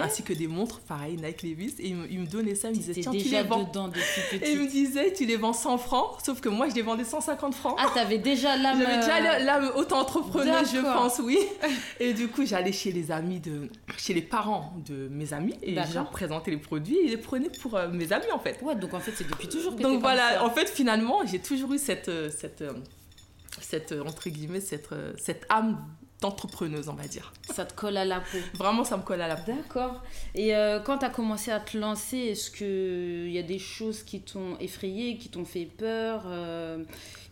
Ainsi 0.00 0.22
que 0.22 0.32
des 0.32 0.46
montres, 0.46 0.80
pareil, 0.80 1.16
Nike, 1.16 1.42
Levi's. 1.42 1.74
Et 1.78 1.88
il 1.88 1.96
me, 1.96 2.10
il 2.10 2.20
me 2.20 2.26
donnait 2.26 2.54
ça, 2.54 2.68
il 2.68 2.72
me 2.72 2.76
disait, 2.76 3.00
tiens, 3.00 3.12
tu 3.12 3.18
les 3.28 3.42
vends. 3.42 3.62
dedans 3.64 3.90
Et 4.42 4.52
il 4.52 4.60
me 4.60 4.66
disait, 4.68 5.12
tu 5.12 5.24
les 5.26 5.36
vends 5.36 5.52
100 5.52 5.78
francs, 5.78 6.18
sauf 6.24 6.40
que 6.40 6.48
moi, 6.48 6.68
je 6.68 6.74
les 6.74 6.82
vendais 6.82 7.04
150 7.04 7.54
francs. 7.54 7.76
Ah, 7.78 7.86
t'avais 7.94 8.18
déjà 8.18 8.56
l'âme. 8.58 8.78
J'avais 8.80 8.96
déjà 8.96 9.16
euh, 9.16 9.38
l'âme 9.44 9.70
auto-entrepreneuse, 9.76 10.72
je 10.74 10.80
pense, 10.80 11.18
oui. 11.20 11.38
Et 12.00 12.12
du 12.12 12.28
coup, 12.28 12.44
j'allais 12.44 12.72
chez 12.72 12.92
les 12.92 13.10
amis 13.10 13.40
de, 13.40 13.68
chez 13.96 14.14
les 14.14 14.22
parents 14.22 14.72
de 14.86 15.08
mes 15.10 15.32
amis 15.32 15.35
et 15.62 15.70
je 15.70 15.74
D'accord. 15.74 15.94
leur 15.94 16.10
présentais 16.10 16.50
les 16.50 16.56
produits 16.58 16.96
et 16.98 17.08
les 17.08 17.16
prenaient 17.16 17.50
pour 17.50 17.74
euh, 17.76 17.88
mes 17.88 18.12
amis 18.12 18.30
en 18.32 18.38
fait. 18.38 18.60
Ouais, 18.62 18.74
donc 18.76 18.94
en 18.94 19.00
fait, 19.00 19.12
c'est 19.14 19.28
depuis 19.28 19.48
toujours 19.48 19.76
que 19.76 19.82
Donc 19.82 20.00
voilà, 20.00 20.44
en 20.44 20.50
fait, 20.50 20.68
finalement, 20.68 21.24
j'ai 21.26 21.38
toujours 21.40 21.72
eu 21.72 21.78
cette, 21.78 22.08
euh, 22.08 22.30
cette, 22.30 22.62
euh, 22.62 22.72
cette 23.60 23.92
entre 24.06 24.28
guillemets, 24.30 24.60
cette, 24.60 24.88
cette 25.18 25.44
âme 25.48 25.78
d'entrepreneuse, 26.20 26.88
on 26.88 26.94
va 26.94 27.06
dire. 27.06 27.32
Ça 27.54 27.64
te 27.66 27.74
colle 27.74 27.96
à 27.98 28.04
la 28.04 28.20
peau. 28.20 28.38
Vraiment, 28.54 28.84
ça 28.84 28.96
me 28.96 29.02
colle 29.02 29.20
à 29.20 29.28
la 29.28 29.36
peau. 29.36 29.52
D'accord. 29.52 30.02
Et 30.34 30.56
euh, 30.56 30.80
quand 30.80 30.98
tu 30.98 31.04
as 31.04 31.10
commencé 31.10 31.50
à 31.50 31.60
te 31.60 31.76
lancer, 31.76 32.16
est-ce 32.16 32.50
qu'il 32.50 33.30
y 33.30 33.38
a 33.38 33.42
des 33.42 33.58
choses 33.58 34.02
qui 34.02 34.20
t'ont 34.20 34.56
effrayé, 34.58 35.18
qui 35.18 35.28
t'ont 35.28 35.44
fait 35.44 35.66
peur, 35.66 36.22
euh, 36.26 36.82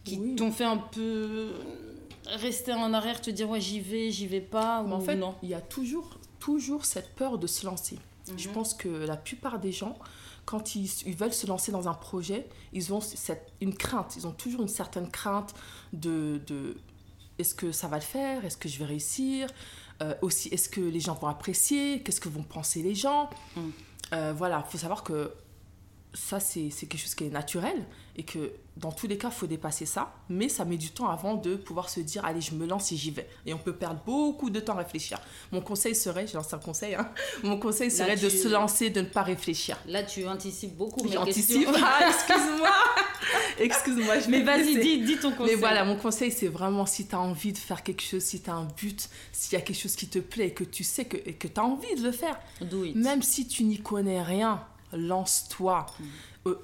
qui 0.05 0.19
Oui. 0.19 0.37
t'ont 0.37 0.53
fait 0.53 0.65
un 0.65 0.77
peu 0.77 1.49
rester 2.27 2.73
en 2.73 2.93
arrière, 2.93 3.21
te 3.21 3.31
dire 3.31 3.49
ouais 3.51 3.61
j'y 3.61 3.81
vais, 3.81 4.11
j'y 4.11 4.27
vais 4.27 4.41
pas 4.41 4.83
ou 4.83 4.93
en 4.93 5.01
fait, 5.01 5.15
non? 5.17 5.35
il 5.43 5.49
y 5.51 5.55
a 5.55 5.61
toujours, 5.61 6.19
toujours 6.45 6.85
cette 6.85 7.15
peur 7.15 7.39
de 7.39 7.47
se 7.47 7.65
lancer. 7.67 7.99
Je 8.37 8.49
Mhm. 8.49 8.55
pense 8.55 8.75
que 8.75 8.89
la 8.89 9.17
plupart 9.17 9.59
des 9.59 9.73
gens, 9.73 9.99
quand 10.45 10.75
ils, 10.75 10.91
ils 11.07 11.17
veulent 11.17 11.33
se 11.33 11.47
lancer 11.47 11.73
dans 11.73 11.89
un 11.89 11.95
projet, 11.95 12.47
ils 12.73 12.93
ont 12.93 13.01
cette, 13.01 13.53
une 13.61 13.75
crainte. 13.75 14.15
Ils 14.17 14.27
ont 14.27 14.33
toujours 14.33 14.63
une 14.63 14.69
certaine 14.83 15.11
crainte 15.11 15.55
de, 15.93 16.41
de 16.47 16.77
est-ce 17.39 17.55
que 17.55 17.73
ça 17.73 17.89
va 17.89 17.97
le 17.97 18.03
faire? 18.03 18.45
Est-ce 18.45 18.57
que 18.57 18.69
je 18.69 18.79
vais 18.79 18.85
réussir? 18.87 19.49
Euh, 20.03 20.15
Aussi, 20.23 20.49
est-ce 20.49 20.69
que 20.69 20.81
les 20.81 21.01
gens 21.01 21.15
vont 21.15 21.29
apprécier? 21.29 22.03
Qu'est-ce 22.03 22.21
que 22.21 22.29
vont 22.29 22.43
penser 22.43 22.83
les 22.83 22.95
gens? 22.95 23.29
Mhm. 23.57 23.73
Euh, 24.13 24.33
Voilà, 24.37 24.65
il 24.67 24.71
faut 24.71 24.79
savoir 24.79 25.03
que 25.03 25.33
ça, 26.15 26.39
c'est 26.41 26.71
quelque 26.71 26.97
chose 26.99 27.15
qui 27.15 27.25
est 27.25 27.31
naturel 27.31 27.85
et 28.17 28.23
que 28.23 28.53
dans 28.77 28.93
tous 28.93 29.09
les 29.09 29.19
cas, 29.19 29.29
il 29.29 29.35
faut 29.35 29.47
dépasser 29.49 29.85
ça. 29.87 30.15
Mais 30.29 30.49
ça 30.49 30.65
met 30.65 30.77
du 30.77 30.91
temps 30.91 31.09
avant 31.09 31.35
de 31.35 31.57
pouvoir 31.57 31.89
se 31.89 31.99
dire, 32.01 32.25
allez, 32.25 32.41
je 32.41 32.55
me 32.55 32.67
lance 32.67 32.93
et 32.93 32.97
j'y 32.97 33.11
vais. 33.11 33.29
Et 33.47 33.53
on 33.53 33.59
peut 33.59 33.75
perdre 33.75 34.01
beaucoup 34.07 34.49
de 34.51 34.61
temps 34.61 34.75
à 34.75 34.79
réfléchir. 34.79 35.21
Mon 35.51 35.61
conseil 35.61 35.95
serait, 35.97 36.27
je 36.29 36.35
lance 36.35 36.53
un 36.55 36.59
conseil, 36.59 36.95
hein, 36.95 37.11
mon 37.43 37.59
conseil 37.59 37.89
Là, 37.91 37.95
serait 37.97 38.17
de 38.17 38.29
tu- 38.29 38.39
se 38.39 38.49
lancer, 38.49 38.91
de 38.91 39.01
ne 39.01 39.07
pas 39.07 39.23
réfléchir. 39.25 39.77
Là 39.87 40.03
tu 40.05 40.27
anticipes 40.27 40.77
beaucoup 40.77 41.03
mes 41.05 41.13
J'anticipe. 41.13 41.69
Ah, 41.83 42.09
excuse-moi. 42.09 42.71
excuse-moi, 43.59 44.21
je 44.21 44.31
Mais 44.31 44.43
vas-y, 44.43 44.79
dis, 44.81 45.01
dis 45.03 45.17
ton 45.17 45.33
conseil. 45.33 45.55
Mais 45.55 45.61
voilà, 45.61 45.85
mon 45.85 45.97
conseil, 45.97 46.31
c'est 46.31 46.49
vraiment 46.49 46.87
si 46.87 47.07
tu 47.07 47.15
as 47.15 47.21
envie 47.21 47.53
de 47.53 47.59
faire 47.59 47.83
quelque 47.83 48.03
chose, 48.03 48.23
si 48.23 48.41
tu 48.41 48.51
as 48.51 48.55
un 48.55 48.65
but, 48.77 49.09
s'il 49.33 49.55
y 49.55 49.57
a 49.57 49.61
quelque 49.61 49.81
chose 49.81 49.97
qui 49.97 50.09
te 50.09 50.19
plaît 50.21 50.49
et 50.49 50.55
que 50.55 50.65
tu 50.65 50.85
sais 50.85 51.05
que, 51.07 51.17
et 51.17 51.35
que 51.35 51.49
tu 51.49 51.61
as 51.61 51.65
envie 51.65 51.95
de 51.97 52.03
le 52.03 52.13
faire, 52.13 52.39
même 52.95 53.23
si 53.23 53.47
tu 53.49 53.65
n'y 53.65 53.79
connais 53.81 54.23
rien, 54.23 54.65
lance-toi. 54.95 55.87
Mm. 55.99 56.05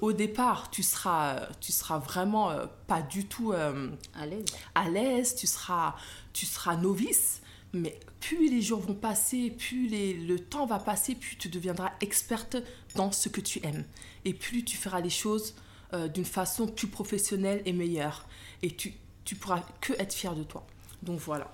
Au, 0.01 0.13
départ, 0.13 0.69
tu 0.69 0.83
seras, 0.83 1.47
tu 1.59 1.71
seras 1.71 1.97
vraiment 1.97 2.51
euh, 2.51 2.67
pas 2.85 3.01
du 3.01 3.25
tout 3.25 3.51
euh, 3.51 3.89
À 4.13 4.27
l'aise. 4.27 4.45
à 4.75 4.89
l'aise, 4.89 5.35
tu 5.35 5.47
seras, 5.47 5.95
tu 6.33 6.45
seras 6.45 6.75
novice, 6.75 7.41
mais 7.73 7.99
plus 8.19 8.47
les 8.47 8.61
jours 8.61 8.79
vont 8.79 8.93
passer, 8.93 9.49
plus 9.49 9.87
les- 9.87 10.13
le 10.13 10.37
temps 10.37 10.67
va 10.67 10.77
passer, 10.77 11.15
plus 11.15 11.35
tu 11.35 11.49
deviendras 11.49 11.91
experte 11.99 12.57
dans 12.95 13.11
ce 13.11 13.27
que 13.27 13.41
tu 13.41 13.59
aimes. 13.65 13.83
Et 14.23 14.35
plus 14.35 14.63
tu 14.63 14.77
feras 14.77 15.01
les 15.01 15.09
choses 15.09 15.55
euh, 15.93 16.07
d'une 16.07 16.25
façon 16.25 16.67
plus 16.67 16.87
professionnelle 16.87 17.63
et 17.65 17.73
meilleure. 17.73 18.27
Et 18.61 18.75
tu, 18.75 18.93
tu 19.25 19.35
pourras 19.35 19.63
que 19.81 19.93
être 19.93 20.13
fier 20.13 20.35
de 20.35 20.43
toi. 20.43 20.65
Donc 21.01 21.19
voilà. 21.19 21.51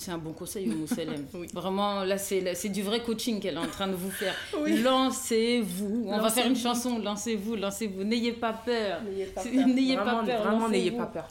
C'est 0.00 0.12
un 0.12 0.18
bon 0.18 0.32
conseil. 0.32 0.66
Oui. 1.34 1.46
Vraiment, 1.52 2.04
là, 2.04 2.16
c'est 2.16 2.68
du 2.70 2.82
vrai 2.82 3.02
coaching 3.02 3.38
qu'elle 3.38 3.54
est 3.54 3.58
en 3.58 3.66
train 3.66 3.86
de 3.88 3.94
vous 3.94 4.10
faire. 4.10 4.34
Oui. 4.60 4.80
Lancez-vous. 4.82 6.04
On 6.08 6.18
va 6.18 6.30
faire 6.30 6.46
une 6.46 6.56
chanson. 6.56 6.98
Lancez-vous, 6.98 7.56
lancez-vous. 7.56 8.02
N'ayez 8.04 8.32
pas 8.32 8.52
peur. 8.54 9.02
N'ayez 9.02 9.26
pas 9.26 9.42
peur. 9.42 9.52
n'ayez 9.66 9.96
pas 9.96 10.04
Vraiment, 10.04 10.24
peur, 10.24 10.42
Vraiment, 10.42 10.68
n'ayez 10.68 10.90
pas 10.92 11.06
peur. 11.06 11.28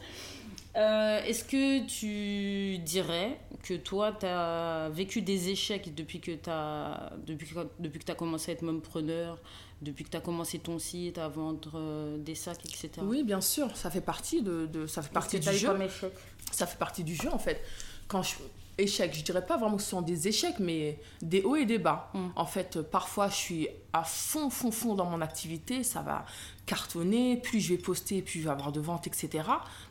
Euh, 0.76 1.24
Est-ce 1.26 1.44
que 1.44 1.84
tu 1.88 2.78
dirais 2.80 3.40
que 3.64 3.74
toi, 3.74 4.16
tu 4.20 4.28
as 4.28 4.90
vécu 4.94 5.22
des 5.24 5.50
échecs 5.50 5.94
depuis 5.96 6.20
que 6.20 6.32
tu 6.32 6.50
as, 6.50 7.12
depuis, 7.26 7.48
que- 7.48 7.68
depuis 7.80 8.00
que 8.00 8.12
as 8.12 8.16
commencé 8.16 8.52
à 8.52 8.54
être 8.54 8.80
preneur, 8.82 9.40
depuis 9.82 10.04
que 10.04 10.10
tu 10.12 10.18
as 10.18 10.22
commencé 10.22 10.60
ton 10.60 10.78
site, 10.78 11.18
à 11.18 11.28
vendre 11.28 11.72
euh, 11.76 12.18
des 12.20 12.36
sacs, 12.36 12.64
etc. 12.66 12.90
Oui, 13.02 13.24
bien 13.24 13.42
sûr, 13.42 13.76
ça 13.76 13.90
fait 13.90 14.00
partie 14.02 14.42
de, 14.44 14.68
de- 14.68 14.86
ça 14.86 15.02
fait 15.02 15.12
partie 15.12 15.40
du 15.40 15.52
jeu. 15.52 15.68
comme 15.70 15.82
échec 15.82 16.14
Ça 16.52 16.68
fait 16.68 16.78
partie 16.78 17.04
du 17.04 17.16
jeu 17.16 17.30
en 17.34 17.40
fait. 17.40 17.60
Quand 18.08 18.22
je 18.24 18.36
échecs, 18.82 19.14
je 19.16 19.24
dirais 19.24 19.46
pas 19.46 19.58
vraiment 19.58 19.78
que 19.78 19.84
ce 19.84 19.90
sont 19.90 20.02
des 20.02 20.28
échecs, 20.28 20.60
mais 20.60 21.00
des 21.22 21.42
hauts 21.44 21.56
et 21.56 21.66
des 21.66 21.78
bas. 21.78 22.10
Mm. 22.14 22.28
En 22.36 22.46
fait, 22.46 22.82
parfois 22.82 23.28
je 23.30 23.36
suis 23.36 23.68
à 23.94 24.04
fond, 24.04 24.50
fond, 24.50 24.72
fond 24.72 24.96
dans 24.96 25.06
mon 25.06 25.22
activité, 25.22 25.84
ça 25.84 26.02
va 26.02 26.26
cartonner, 26.66 27.38
plus 27.38 27.60
je 27.60 27.74
vais 27.74 27.78
poster, 27.82 28.22
plus 28.22 28.40
je 28.40 28.46
vais 28.46 28.52
avoir 28.52 28.72
de 28.72 28.80
ventes, 28.80 29.08
etc. 29.08 29.44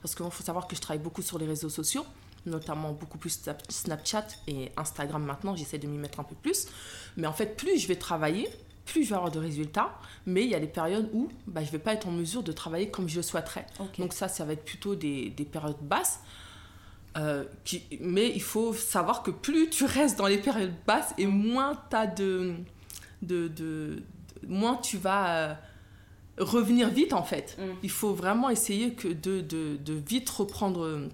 Parce 0.03 0.15
qu'il 0.15 0.29
faut 0.31 0.43
savoir 0.45 0.67
que 0.67 0.77
je 0.77 0.81
travaille 0.81 1.03
beaucoup 1.03 1.23
sur 1.23 1.39
les 1.39 1.47
réseaux 1.47 1.69
sociaux, 1.69 2.05
notamment 2.47 2.93
beaucoup 2.93 3.19
plus 3.19 3.31
Snap- 3.31 3.63
Snapchat 3.71 4.27
et 4.47 4.71
Instagram 4.77 5.23
maintenant, 5.25 5.57
j'essaie 5.57 5.79
de 5.79 5.87
m'y 5.87 5.99
mettre 5.99 6.21
un 6.21 6.25
peu 6.25 6.35
plus. 6.37 6.67
Mais 7.17 7.27
en 7.27 7.33
fait, 7.33 7.57
plus 7.57 7.79
je 7.79 7.89
vais 7.89 7.97
travailler, 7.97 8.49
plus 8.87 9.05
je 9.05 9.11
vais 9.11 9.17
avoir 9.17 9.31
de 9.31 9.39
résultats, 9.41 9.99
mais 10.25 10.45
il 10.45 10.51
y 10.51 10.55
a 10.55 10.61
des 10.61 10.67
périodes 10.69 11.11
où 11.13 11.29
bah, 11.47 11.61
je 11.63 11.67
ne 11.67 11.73
vais 11.73 11.79
pas 11.79 11.93
être 11.93 12.07
en 12.09 12.13
mesure 12.13 12.43
de 12.43 12.53
travailler 12.53 12.89
comme 12.91 13.09
je 13.09 13.17
le 13.17 13.23
souhaiterais. 13.23 13.67
Donc 13.99 14.13
ça, 14.13 14.29
ça 14.29 14.45
va 14.45 14.53
être 14.55 14.65
plutôt 14.65 14.95
des, 14.95 15.31
des 15.31 15.45
périodes 15.45 15.81
basses. 15.83 16.21
Euh, 17.19 17.43
qui, 17.65 17.83
mais 18.01 18.31
il 18.33 18.43
faut 18.43 18.73
savoir 18.73 19.23
que 19.25 19.33
plus 19.33 19.71
tu 19.71 19.85
restes 19.85 20.17
dans 20.19 20.29
les 20.29 20.39
périodes 20.39 20.75
basses 20.87 21.15
et 21.19 21.27
moins 21.27 21.75
t'as 21.91 22.07
de, 22.07 22.55
de, 23.23 23.49
de, 23.49 24.03
de- 24.43 24.47
moins 24.47 24.77
tu 24.77 24.99
vas 24.99 25.29
euh, 25.31 25.55
revenir 26.39 26.91
vite 26.91 27.13
en 27.13 27.25
fait. 27.25 27.57
Mm. 27.59 27.63
Il 27.83 27.91
faut 27.91 28.15
vraiment 28.15 28.51
essayer 28.51 28.93
que 28.93 29.09
de, 29.09 29.41
de, 29.41 29.79
de 29.85 29.95
vite 29.95 30.31
reprendre, 30.31 30.85
euh, 30.85 31.09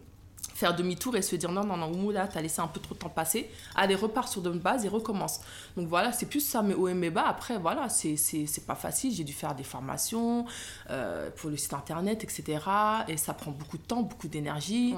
faire 0.55 0.75
demi-tour 0.77 1.17
et 1.17 1.23
se 1.23 1.35
dire 1.37 1.51
non, 1.51 1.65
non, 1.65 1.77
non, 1.77 1.91
Oumou, 1.93 2.11
là, 2.13 2.29
t'as 2.29 2.41
laissé 2.41 2.61
un 2.61 2.69
peu 2.69 2.79
trop 2.81 2.95
de 2.95 3.01
temps 3.01 3.09
passer. 3.09 3.51
Allez, 3.75 3.95
repars 3.97 4.29
sur 4.29 4.41
de 4.41 4.51
base 4.51 4.85
et 4.85 4.89
recommence. 4.89 5.41
Donc 5.77 5.89
voilà, 5.89 6.13
c'est 6.13 6.27
plus 6.27 6.41
ça, 6.41 6.63
mais 6.63 6.75
bas. 7.11 7.27
Après, 7.27 7.59
voilà, 7.59 7.89
c'est 7.89 8.17
c'est- 8.17 8.47
c'est 8.47 8.65
pas 8.65 8.77
facile. 8.77 9.13
J'ai 9.13 9.25
dû 9.25 9.33
faire 9.33 9.55
des 9.55 9.65
formations 9.65 10.47
euh, 10.91 11.29
pour 11.37 11.51
le 11.51 11.57
site 11.57 11.75
internet, 11.75 12.23
etc. 12.25 12.61
Et 13.09 13.17
ça 13.17 13.35
prend 13.35 13.51
beaucoup 13.51 13.79
de 13.79 13.83
temps, 13.83 14.03
beaucoup 14.03 14.29
d'énergie. 14.29 14.93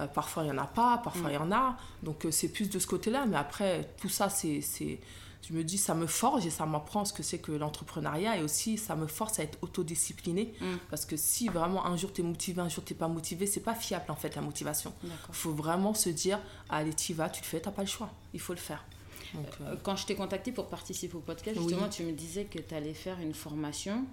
Euh, 0.00 0.06
parfois, 0.06 0.44
il 0.44 0.50
n'y 0.50 0.58
en 0.58 0.62
a 0.62 0.66
pas, 0.66 0.98
parfois, 1.04 1.30
il 1.30 1.34
y 1.34 1.38
en 1.38 1.52
a. 1.52 1.76
Donc, 2.02 2.24
euh, 2.24 2.30
c'est 2.30 2.48
plus 2.48 2.70
de 2.70 2.78
ce 2.78 2.86
côté-là. 2.86 3.26
Mais 3.26 3.36
après, 3.36 3.90
tout 4.00 4.08
ça, 4.08 4.28
c'est. 4.30 4.98
Je 5.48 5.52
me 5.54 5.64
dis, 5.64 5.76
ça 5.76 5.94
me 5.94 6.06
forge 6.06 6.46
et 6.46 6.50
ça 6.50 6.66
m'apprend 6.66 7.04
ce 7.04 7.12
que 7.12 7.22
c'est 7.24 7.38
que 7.38 7.50
l'entrepreneuriat. 7.50 8.36
Et 8.38 8.42
aussi, 8.42 8.78
ça 8.78 8.94
me 8.94 9.06
force 9.08 9.40
à 9.40 9.42
être 9.42 9.58
autodiscipliné. 9.60 10.54
Mm. 10.60 10.64
Parce 10.88 11.04
que 11.04 11.16
si 11.16 11.48
vraiment 11.48 11.84
un 11.84 11.96
jour 11.96 12.12
tu 12.12 12.20
es 12.20 12.24
motivé, 12.24 12.60
un 12.60 12.68
jour 12.68 12.84
tu 12.84 12.94
pas 12.94 13.08
motivé, 13.08 13.46
c'est 13.46 13.60
pas 13.60 13.74
fiable 13.74 14.04
en 14.10 14.14
fait 14.16 14.34
la 14.36 14.42
motivation. 14.42 14.92
Il 15.02 15.10
faut 15.32 15.52
vraiment 15.52 15.94
se 15.94 16.10
dire, 16.10 16.38
allez, 16.68 16.94
tu 16.94 17.12
vas, 17.14 17.28
tu 17.28 17.40
le 17.42 17.46
fais, 17.46 17.60
tu 17.60 17.70
pas 17.70 17.82
le 17.82 17.88
choix. 17.88 18.10
Il 18.34 18.40
faut 18.40 18.52
le 18.52 18.58
faire. 18.60 18.84
Donc, 19.34 19.46
euh, 19.60 19.72
Euh, 19.72 19.76
Quand 19.82 19.96
je 19.96 20.06
t'ai 20.06 20.14
contacté 20.14 20.52
pour 20.52 20.66
participer 20.66 21.16
au 21.16 21.20
podcast, 21.20 21.56
Oui. 21.58 21.68
justement, 21.68 21.88
tu 21.88 22.04
me 22.04 22.12
disais 22.12 22.44
que 22.44 22.58
tu 22.58 22.74
allais 22.74 22.94
faire 22.94 23.18
une 23.20 23.34
formation. 23.34 24.04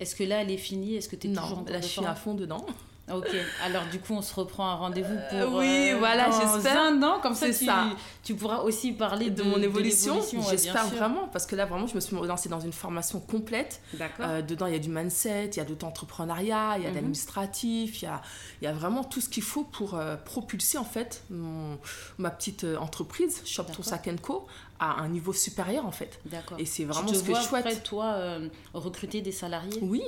Est-ce 0.00 0.16
que 0.16 0.24
là, 0.24 0.40
elle 0.42 0.50
est 0.50 0.56
finie? 0.56 0.94
Est-ce 0.96 1.08
que 1.08 1.16
tu 1.16 1.28
es 1.28 1.34
toujours 1.34 1.58
en 1.58 1.62
non, 1.62 1.70
là, 1.70 1.80
je 1.80 1.86
suis 1.86 2.04
à 2.04 2.14
fond 2.14 2.34
dedans. 2.34 2.64
Ok, 3.12 3.26
alors 3.64 3.84
du 3.86 3.98
coup, 3.98 4.14
on 4.14 4.22
se 4.22 4.32
reprend 4.32 4.68
un 4.68 4.74
rendez-vous 4.76 5.16
pour. 5.28 5.38
Euh, 5.38 5.58
oui, 5.58 5.98
voilà, 5.98 6.28
dans 6.30 6.54
j'espère. 6.54 6.80
un 6.80 7.02
an, 7.02 7.18
comme 7.20 7.34
ça, 7.34 7.48
tu, 7.48 7.64
ça. 7.66 7.86
tu 8.22 8.34
pourras 8.36 8.58
aussi 8.58 8.92
parler 8.92 9.28
de, 9.28 9.42
de 9.42 9.48
mon 9.48 9.60
évolution, 9.60 10.20
j'espère 10.48 10.86
vraiment, 10.86 11.26
parce 11.32 11.44
que 11.44 11.56
là 11.56 11.66
vraiment 11.66 11.88
je 11.88 11.96
me 11.96 12.00
suis 12.00 12.14
lancée 12.16 12.48
dans 12.48 12.60
une 12.60 12.72
formation 12.72 13.18
complète. 13.18 13.80
D'accord. 13.94 14.26
Euh, 14.28 14.40
dedans 14.40 14.66
il 14.66 14.72
y 14.74 14.76
a 14.76 14.78
du 14.78 14.88
mindset, 14.88 15.46
il 15.48 15.56
y 15.56 15.60
a 15.60 15.64
de 15.64 15.74
l'entrepreneuriat, 15.82 16.74
il 16.78 16.84
y 16.84 16.86
a 16.86 16.88
de 16.88 16.88
Mhm. 16.90 16.94
l'administratif, 16.94 18.02
il 18.02 18.04
y 18.04 18.08
a, 18.08 18.22
il 18.60 18.64
y 18.66 18.68
a 18.68 18.72
vraiment 18.72 19.02
tout 19.02 19.20
ce 19.20 19.28
qu'il 19.28 19.42
faut 19.42 19.64
pour 19.64 19.94
euh, 19.94 20.14
propulser 20.16 20.78
en 20.78 20.84
fait 20.84 21.24
mon- 21.28 21.78
ma 22.18 22.30
petite 22.30 22.62
euh, 22.64 22.76
entreprise, 22.76 23.42
Shop 23.44 23.64
Co, 24.22 24.46
à 24.78 25.00
un 25.00 25.08
niveau 25.08 25.32
supérieur 25.32 25.86
en 25.86 25.92
fait. 25.92 26.20
D'accord. 26.26 26.58
Et 26.60 26.66
c'est 26.66 26.84
Tu 26.84 26.88
vraiment 26.88 27.10
te 27.10 27.16
ce 27.16 27.22
que 27.22 27.30
vois 27.32 27.40
je 27.40 27.46
souhaite. 27.48 27.66
après, 27.66 27.80
toi, 27.80 28.04
euh, 28.14 28.48
recruter 28.74 29.20
des 29.22 29.32
salariés? 29.32 29.78
Oui, 29.82 30.02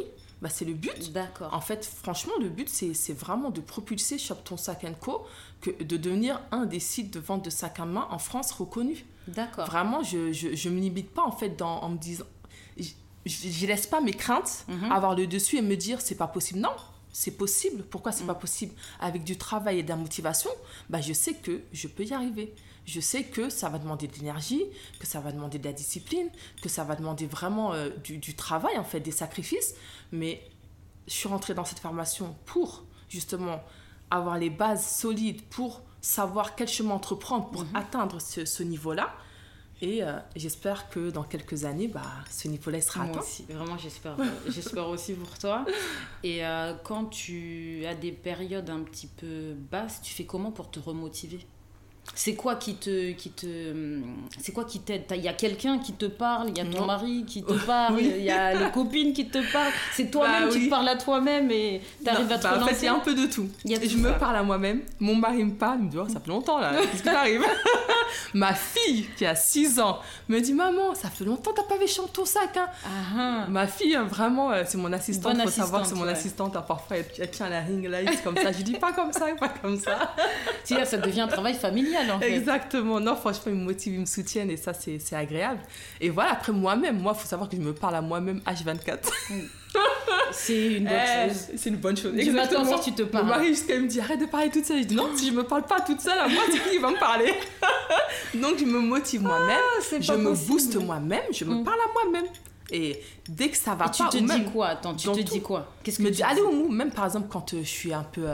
bah, 0.45 0.51
c'est 0.51 0.67
le 0.67 0.75
but. 0.75 1.11
D'accord. 1.13 1.55
En 1.55 1.61
fait, 1.63 1.85
franchement, 1.87 2.35
le 2.39 2.51
but, 2.51 2.69
c'est 2.69 3.13
vraiment 3.19 3.49
de 3.49 3.63
propulser 3.63 4.19
Shop 4.19 4.35
Ton 4.45 4.59
Sac 4.59 4.85
Co, 5.01 5.27
que, 5.63 5.71
de 5.83 5.97
devenir 5.97 6.39
un 6.53 6.67
des 6.67 6.81
sites 6.81 7.15
de 7.15 7.19
vente 7.19 7.43
de 7.45 7.49
sacs 7.51 7.81
à 7.81 7.87
main 7.87 8.07
en 8.11 8.19
France 8.19 8.53
reconnus. 8.53 9.07
D'accord. 9.27 9.65
Vraiment, 9.65 10.03
je 10.03 10.19
ne 10.69 10.75
me 10.75 10.81
limite 10.81 11.11
pas 11.15 11.23
en 11.23 11.33
fait 11.33 11.57
dans, 11.57 11.79
en 11.81 11.89
me 11.89 11.97
disant. 11.97 12.27
Je 12.77 13.63
ne 13.63 13.67
laisse 13.69 13.87
pas 13.87 14.03
mes 14.03 14.13
craintes 14.13 14.67
Mhm. 14.69 14.93
avoir 14.93 15.15
le 15.15 15.27
dessus 15.27 15.57
et 15.57 15.63
me 15.63 15.77
dire 15.77 16.03
c'est 16.03 16.15
pas 16.15 16.27
possible. 16.27 16.61
Non, 16.61 16.69
c'est 17.15 17.31
possible. 17.31 17.85
Pourquoi 17.85 18.11
c'est 18.13 18.25
Mm. 18.25 18.27
pas 18.27 18.35
possible 18.35 18.75
Avec 19.01 19.23
du 19.25 19.39
travail 19.39 19.79
et 19.79 19.83
de 19.83 19.89
la 19.89 19.97
motivation, 19.97 20.51
bah, 20.91 21.01
je 21.01 21.13
sais 21.15 21.33
que 21.35 21.63
je 21.73 21.87
peux 21.89 22.05
y 22.05 22.13
arriver. 22.13 22.53
Je 22.87 23.01
sais 23.01 23.25
que 23.25 23.49
ça 23.49 23.69
va 23.71 23.79
demander 23.79 24.09
de 24.09 24.15
l'énergie, 24.17 24.63
que 25.01 25.07
ça 25.07 25.21
va 25.21 25.33
demander 25.33 25.59
de 25.59 25.65
la 25.65 25.73
discipline, 25.73 26.29
que 26.61 26.69
ça 26.69 26.85
va 26.85 26.97
demander 26.97 27.27
vraiment 27.27 27.73
euh, 27.73 27.89
du, 28.03 28.19
du 28.19 28.35
travail, 28.35 28.77
en 28.79 28.85
fait, 28.85 29.01
des 29.01 29.13
sacrifices. 29.13 29.75
Mais 30.13 30.43
je 31.07 31.13
suis 31.15 31.29
rentrée 31.29 31.55
dans 31.55 31.65
cette 31.65 31.79
formation 31.79 32.37
pour 32.47 32.85
justement 33.09 33.63
avoir 34.11 34.37
les 34.37 34.51
bases 34.51 34.85
solides, 34.87 35.41
pour 35.49 35.83
savoir 36.03 36.57
quel 36.57 36.69
chemin 36.69 36.95
entreprendre 36.95 37.49
pour 37.51 37.63
Mhm. 37.65 37.77
atteindre 37.77 38.21
ce, 38.21 38.45
ce 38.45 38.63
niveau-là. 38.63 39.15
Et 39.85 40.03
euh, 40.03 40.19
j'espère 40.35 40.89
que 40.89 41.11
dans 41.11 41.25
quelques 41.25 41.67
années, 41.67 41.89
bah, 41.89 42.01
ce 42.31 42.49
niveau-là 42.49 42.81
sera 42.81 43.01
Moi 43.01 43.11
atteint. 43.11 43.21
aussi, 43.21 43.45
vraiment, 43.51 43.77
j'espère. 43.77 44.17
j'espère 44.49 44.89
aussi 44.89 45.13
pour 45.13 45.39
toi. 45.39 45.67
Et 46.23 46.43
euh, 46.43 46.73
quand 46.83 47.05
tu 47.05 47.85
as 47.85 47.95
des 47.95 48.11
périodes 48.13 48.71
un 48.71 48.81
petit 48.81 49.09
peu 49.09 49.53
basses, 49.71 50.01
tu 50.01 50.15
fais 50.15 50.25
comment 50.25 50.53
pour 50.53 50.71
te 50.71 50.81
remotiver? 50.81 51.47
C'est 52.15 52.35
quoi 52.35 52.57
qui 52.57 52.75
te 52.77 53.13
qui 53.13 53.31
te 53.31 53.73
c'est 54.39 54.53
quoi 54.53 54.65
qui 54.65 54.81
t'aide? 54.81 55.05
Il 55.11 55.23
y 55.23 55.29
a 55.29 55.33
quelqu'un 55.33 55.79
qui 55.79 55.93
te 55.95 56.07
parle? 56.07 56.51
Il 56.51 56.59
y 56.59 56.61
a 56.61 56.65
ton 56.65 56.81
Non. 56.81 56.87
mari 56.87 57.25
qui 57.27 57.43
te 57.43 57.53
parle 57.67 57.95
Oui. 57.97 58.13
il 58.19 58.25
y 58.25 58.31
a 58.31 58.55
les 58.55 58.71
copines 58.71 59.13
qui 59.13 59.27
te 59.29 59.39
parlent 59.53 59.73
c'est 59.93 60.11
toi-même 60.11 60.45
Bah 60.45 60.49
qui 60.51 60.59
oui. 60.59 60.65
te 60.67 60.71
parles 60.71 60.89
à 60.89 60.97
toi-même 60.97 61.51
et 61.51 61.81
t'arrives 62.05 62.31
à 62.31 62.39
te 62.39 62.43
bah, 62.45 62.61
En 62.63 62.67
fait, 62.67 62.77
il 62.81 62.85
y 62.85 62.89
a 62.89 62.95
un 62.95 62.99
peu 63.01 63.15
de 63.15 63.27
tout. 63.27 63.49
Il 63.65 63.71
y 63.71 63.75
a 63.75 63.79
Et 63.79 63.81
tout 63.89 63.89
je 63.89 63.97
me 63.99 64.13
parle 64.19 64.37
à 64.37 64.43
moi-même. 64.43 64.83
Mon 65.01 65.15
mari 65.17 65.43
me 65.45 65.55
parle, 65.55 65.79
il 65.81 65.85
me 65.87 65.91
dit 65.91 65.99
Oh, 65.99 66.07
ça 66.09 66.21
fait 66.21 66.29
longtemps 66.29 66.59
là, 66.59 66.73
qu'est-ce 66.83 67.03
qui 67.03 67.09
t'arrive? 67.09 67.43
Ma 68.35 68.55
fille, 68.55 69.07
qui 69.17 69.27
a 69.27 69.35
6 69.35 69.81
ans, 69.81 69.99
me 70.29 70.39
dit 70.41 70.53
Maman, 70.53 70.95
ça 70.95 71.09
fait 71.11 71.25
longtemps 71.25 71.51
que 71.53 71.57
t'as 71.57 71.67
pas 71.67 71.79
vu 71.79 71.89
chanter 71.89 72.13
ton 72.13 72.25
sac. 72.25 72.57
Hein. 72.57 72.67
Ah, 72.85 72.89
ah. 73.19 73.47
Ma 73.49 73.67
fille, 73.67 73.95
hein, 73.97 74.05
vraiment, 74.05 74.53
euh, 74.53 74.63
c'est 74.67 74.79
mon 74.79 74.93
assistante. 74.93 75.35
Bonne 75.37 75.43
faut 75.43 75.51
savoir 75.51 75.83
que 75.83 75.89
c'est 75.89 75.93
assistante, 75.95 75.99
mon 75.99 76.05
ouais. 76.07 76.13
assistante. 76.13 76.57
hein, 76.57 76.65
parfois, 76.67 76.97
elle, 76.99 77.07
elle 77.19 77.31
tient 77.31 77.49
la 77.49 77.61
ring 77.61 77.89
light 77.89 78.23
comme 78.23 78.37
ça. 78.37 78.53
Je 78.53 78.63
dis 78.63 78.75
pas 78.79 78.93
comme 78.93 79.13
ça, 79.13 79.27
pas 79.39 79.49
comme 79.49 79.79
ça. 79.79 80.15
Tu 80.65 80.75
sais, 80.75 80.85
ça 80.85 80.97
devient 80.99 81.23
un 81.23 81.29
travail 81.29 81.55
familial 81.55 81.94
en 82.11 82.19
fait 82.21 82.33
Exactement. 82.35 83.01
Non, 83.01 83.17
franchement, 83.17 83.45
ils 83.47 83.55
me 83.55 83.65
motivent, 83.65 83.95
ils 83.95 84.01
me 84.01 84.07
soutiennent 84.07 84.51
et 84.51 84.57
ça, 84.57 84.73
c'est 84.75 84.99
c'est 84.99 85.17
agréable. 85.17 85.61
Et 86.01 86.11
voilà, 86.11 86.33
après 86.33 86.53
moi-même, 86.53 86.99
moi, 87.01 87.13
il 87.17 87.21
faut 87.21 87.27
savoir 87.29 87.49
que 87.49 87.57
je 87.57 87.61
me 87.63 87.75
parle 87.75 87.97
à 87.97 88.01
moi-même 88.03 88.41
H24. 88.47 88.99
c'est 90.33 90.75
une 90.77 90.85
bonne 90.85 90.93
Eh, 90.95 91.29
chose 91.31 91.47
C'est 91.57 91.71
une 91.71 91.77
bonne 91.77 91.97
chose. 91.97 92.13
du 92.15 92.31
matin 92.31 92.63
au 92.63 92.65
soir 92.65 92.81
tu 92.81 92.93
te 92.93 93.03
Mon 93.03 93.09
parles 93.09 93.27
mari 93.27 93.49
jusqu'à 93.49 93.79
me 93.79 93.87
dit 93.87 94.01
arrête 94.01 94.21
de 94.21 94.27
parler 94.27 94.51
toute 94.51 94.65
seule. 94.65 94.79
Je 94.83 94.85
dis 94.87 94.95
non, 94.95 95.09
si 95.17 95.29
je 95.29 95.33
me 95.33 95.43
parle 95.45 95.65
pas 95.65 95.81
toute 95.81 96.01
seule, 96.01 96.19
à 96.19 96.29
moi, 96.29 96.43
c'est 96.51 96.59
qui 96.63 96.71
qui 96.71 96.79
va 96.79 96.91
me 96.91 96.99
parler? 96.99 97.33
Donc 98.35 98.59
je 98.59 98.65
me 98.65 98.79
motive 98.81 99.23
moi-même, 99.23 99.59
c'est 99.81 100.03
je 100.03 100.13
pas 100.13 100.19
me 100.19 100.33
booste 100.47 100.77
moi-même, 100.77 101.23
je 101.33 101.45
me 101.45 101.55
Mm. 101.57 101.65
parle 101.65 101.79
à 101.81 101.93
moi-même. 101.93 102.27
Et 102.71 103.01
dès 103.29 103.49
que 103.49 103.57
ça 103.57 103.75
va 103.75 103.87
Et 103.87 103.91
tu 103.91 104.03
pas, 104.03 104.09
te 104.09 104.17
dis 104.17 104.45
quoi? 104.53 104.69
Attends, 104.69 104.95
tu 104.95 105.07
te 105.09 105.13
tout. 105.15 105.23
dis 105.23 105.41
quoi? 105.43 105.73
Qu'est-ce 105.83 105.99
que 105.99 106.03
me 106.03 106.09
tu 106.09 106.15
dis? 106.17 106.23
allez 106.23 106.41
au 106.41 106.51
mou, 106.51 106.69
même 106.69 106.91
par 106.91 107.05
exemple 107.05 107.29
quand 107.31 107.53
euh, 107.55 107.59
je 107.63 107.69
suis 107.69 107.93
un 107.93 108.03
peu, 108.05 108.27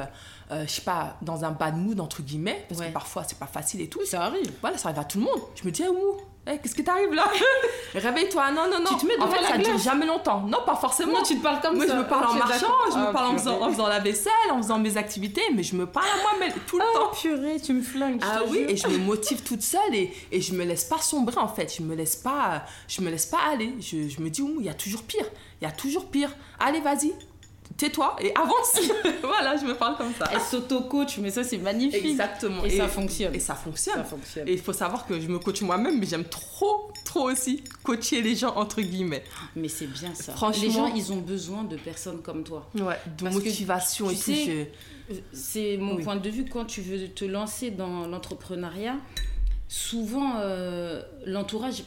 euh, 0.50 0.64
je 0.66 0.71
sais 0.73 0.83
pas, 0.83 1.16
dans 1.23 1.45
un 1.45 1.50
bad 1.52 1.76
mood 1.76 2.00
entre 2.00 2.23
guillemets, 2.23 2.64
parce 2.69 2.80
Ouais. 2.80 2.88
que 2.88 2.92
parfois 2.92 3.25
c'est 3.26 3.38
pas 3.38 3.47
facile 3.47 3.80
et 3.80 3.88
tout. 3.88 4.04
Ça 4.04 4.23
arrive. 4.25 4.50
Voilà, 4.61 4.76
ça 4.78 4.88
arrive 4.88 5.00
à 5.00 5.04
tout 5.04 5.19
le 5.19 5.25
monde. 5.25 5.40
Je 5.54 5.64
me 5.64 5.71
dis, 5.71 5.83
ah, 5.85 5.90
ouh, 5.90 6.16
qu'est-ce 6.47 6.75
qui 6.75 6.83
t'arrive 6.85 7.12
là? 7.14 7.25
Réveille-toi, 7.95 8.50
non, 8.52 8.62
non, 8.71 8.78
non. 8.80 8.97
Tu 8.99 9.04
te 9.04 9.07
mets 9.07 9.21
en 9.21 9.28
fait, 9.28 9.40
la 9.42 9.49
ça 9.49 9.59
dure 9.59 9.66
glace. 9.69 9.83
jamais 9.85 10.07
longtemps. 10.07 10.40
Non, 10.42 10.59
pas 10.64 10.76
forcément. 10.76 11.12
Non, 11.12 11.23
tu 11.23 11.37
te 11.38 11.42
parles 11.42 11.61
comme 11.61 11.76
Moi, 11.76 11.87
ça. 11.87 11.95
je 11.95 11.99
me 11.99 12.07
parle 12.09 12.26
en 12.26 12.35
marchant, 12.35 12.66
je 12.92 12.97
me 12.99 13.07
Ah, 13.09 13.12
parle 13.12 13.26
en 13.35 13.38
faisant, 13.38 13.61
en 13.62 13.71
faisant 13.71 13.88
la 13.88 13.99
vaisselle, 14.00 14.33
en 14.52 14.59
faisant 14.59 14.78
mes 14.78 14.97
activités, 14.97 15.42
mais 15.54 15.62
je 15.62 15.75
me 15.76 15.87
parle 15.87 16.07
à 16.07 16.23
moi-même 16.23 16.52
tout 16.66 16.78
le 16.78 16.85
temps. 16.85 17.11
Oh 17.12 17.14
purée, 17.21 17.61
tu 17.61 17.73
me 17.73 17.83
flingues. 17.83 18.21
Ah 18.23 18.40
oui, 18.49 18.59
jure. 18.61 18.71
et 18.71 18.76
je 18.76 18.88
me 18.88 18.99
motive 18.99 19.42
toute 19.42 19.62
seule 19.62 19.95
et, 19.95 20.12
et 20.30 20.40
je 20.40 20.54
me 20.54 20.64
laisse 20.64 20.85
pas 20.85 20.99
sombrer 20.99 21.38
en 21.38 21.49
fait. 21.49 21.75
Je 21.76 21.83
me 21.83 21.95
laisse 21.95 22.16
pas, 22.16 22.64
je 22.88 23.00
me 23.02 23.11
laisse 23.11 23.26
pas 23.26 23.38
aller. 23.52 23.75
Je, 23.80 24.09
je 24.09 24.21
me 24.21 24.30
dis, 24.30 24.42
ouh, 24.42 24.57
il 24.61 24.66
y 24.66 24.71
a 24.71 24.75
toujours 24.75 25.02
pire. 25.02 25.26
Il 25.61 25.64
y 25.64 25.69
a 25.69 25.73
toujours 25.73 26.07
pire. 26.07 26.30
Allez, 26.59 26.80
vas-y, 26.80 27.12
tais-toi 27.76 28.16
et 28.20 28.32
avance. 28.34 28.78
voilà, 29.22 29.56
je 29.56 29.64
me 29.64 29.74
parle 29.74 29.96
comme 29.96 30.12
ça. 30.18 30.28
Elle 30.32 30.40
s'auto-coach, 30.40 31.18
mais 31.18 31.30
ça 31.30 31.44
c'est 31.44 31.58
magnifique. 31.58 32.04
Exactement. 32.04 32.64
Et, 32.64 32.70
ça 32.76 32.88
fonctionne. 32.88 33.34
Et 33.34 33.40
ça 33.40 33.54
fonctionne. 33.54 33.94
Ça 33.96 34.04
fonctionne. 34.04 34.48
Et 34.48 34.52
il 34.52 34.60
faut 34.60 34.72
savoir 34.72 35.06
que 35.06 35.20
je 35.20 35.26
me 35.28 35.38
coach 35.38 35.62
moi-même, 35.62 35.98
mais 35.98 36.06
j'aime 36.06 36.24
trop, 36.24 36.90
trop 37.04 37.30
aussi 37.30 37.62
coacher 37.82 38.22
les 38.22 38.36
gens, 38.36 38.54
entre 38.56 38.80
guillemets. 38.80 39.24
Mais 39.56 39.68
c'est 39.68 39.86
bien 39.86 40.14
ça. 40.14 40.32
Franchement- 40.32 40.62
Les 40.62 40.70
gens, 40.70 40.94
ils 40.94 41.12
ont 41.12 41.20
besoin 41.20 41.64
de 41.64 41.76
personnes 41.76 42.20
comme 42.22 42.44
toi. 42.44 42.68
Ouais, 42.74 42.98
de 43.18 43.24
Parce 43.24 43.34
motivation 43.34 44.10
et 44.10 44.14
tout. 44.16 44.32
je- 44.32 44.64
C'est 45.32 45.76
mon 45.76 45.96
Oui. 45.96 46.04
point 46.04 46.14
de 46.16 46.30
vue 46.30 46.44
quand 46.44 46.64
tu 46.64 46.82
veux 46.82 47.08
te 47.08 47.24
lancer 47.24 47.70
dans 47.72 48.06
l'entrepreneuriat. 48.06 48.94
Souvent, 49.68 50.34
euh, 50.36 51.02
l'entourage, 51.26 51.82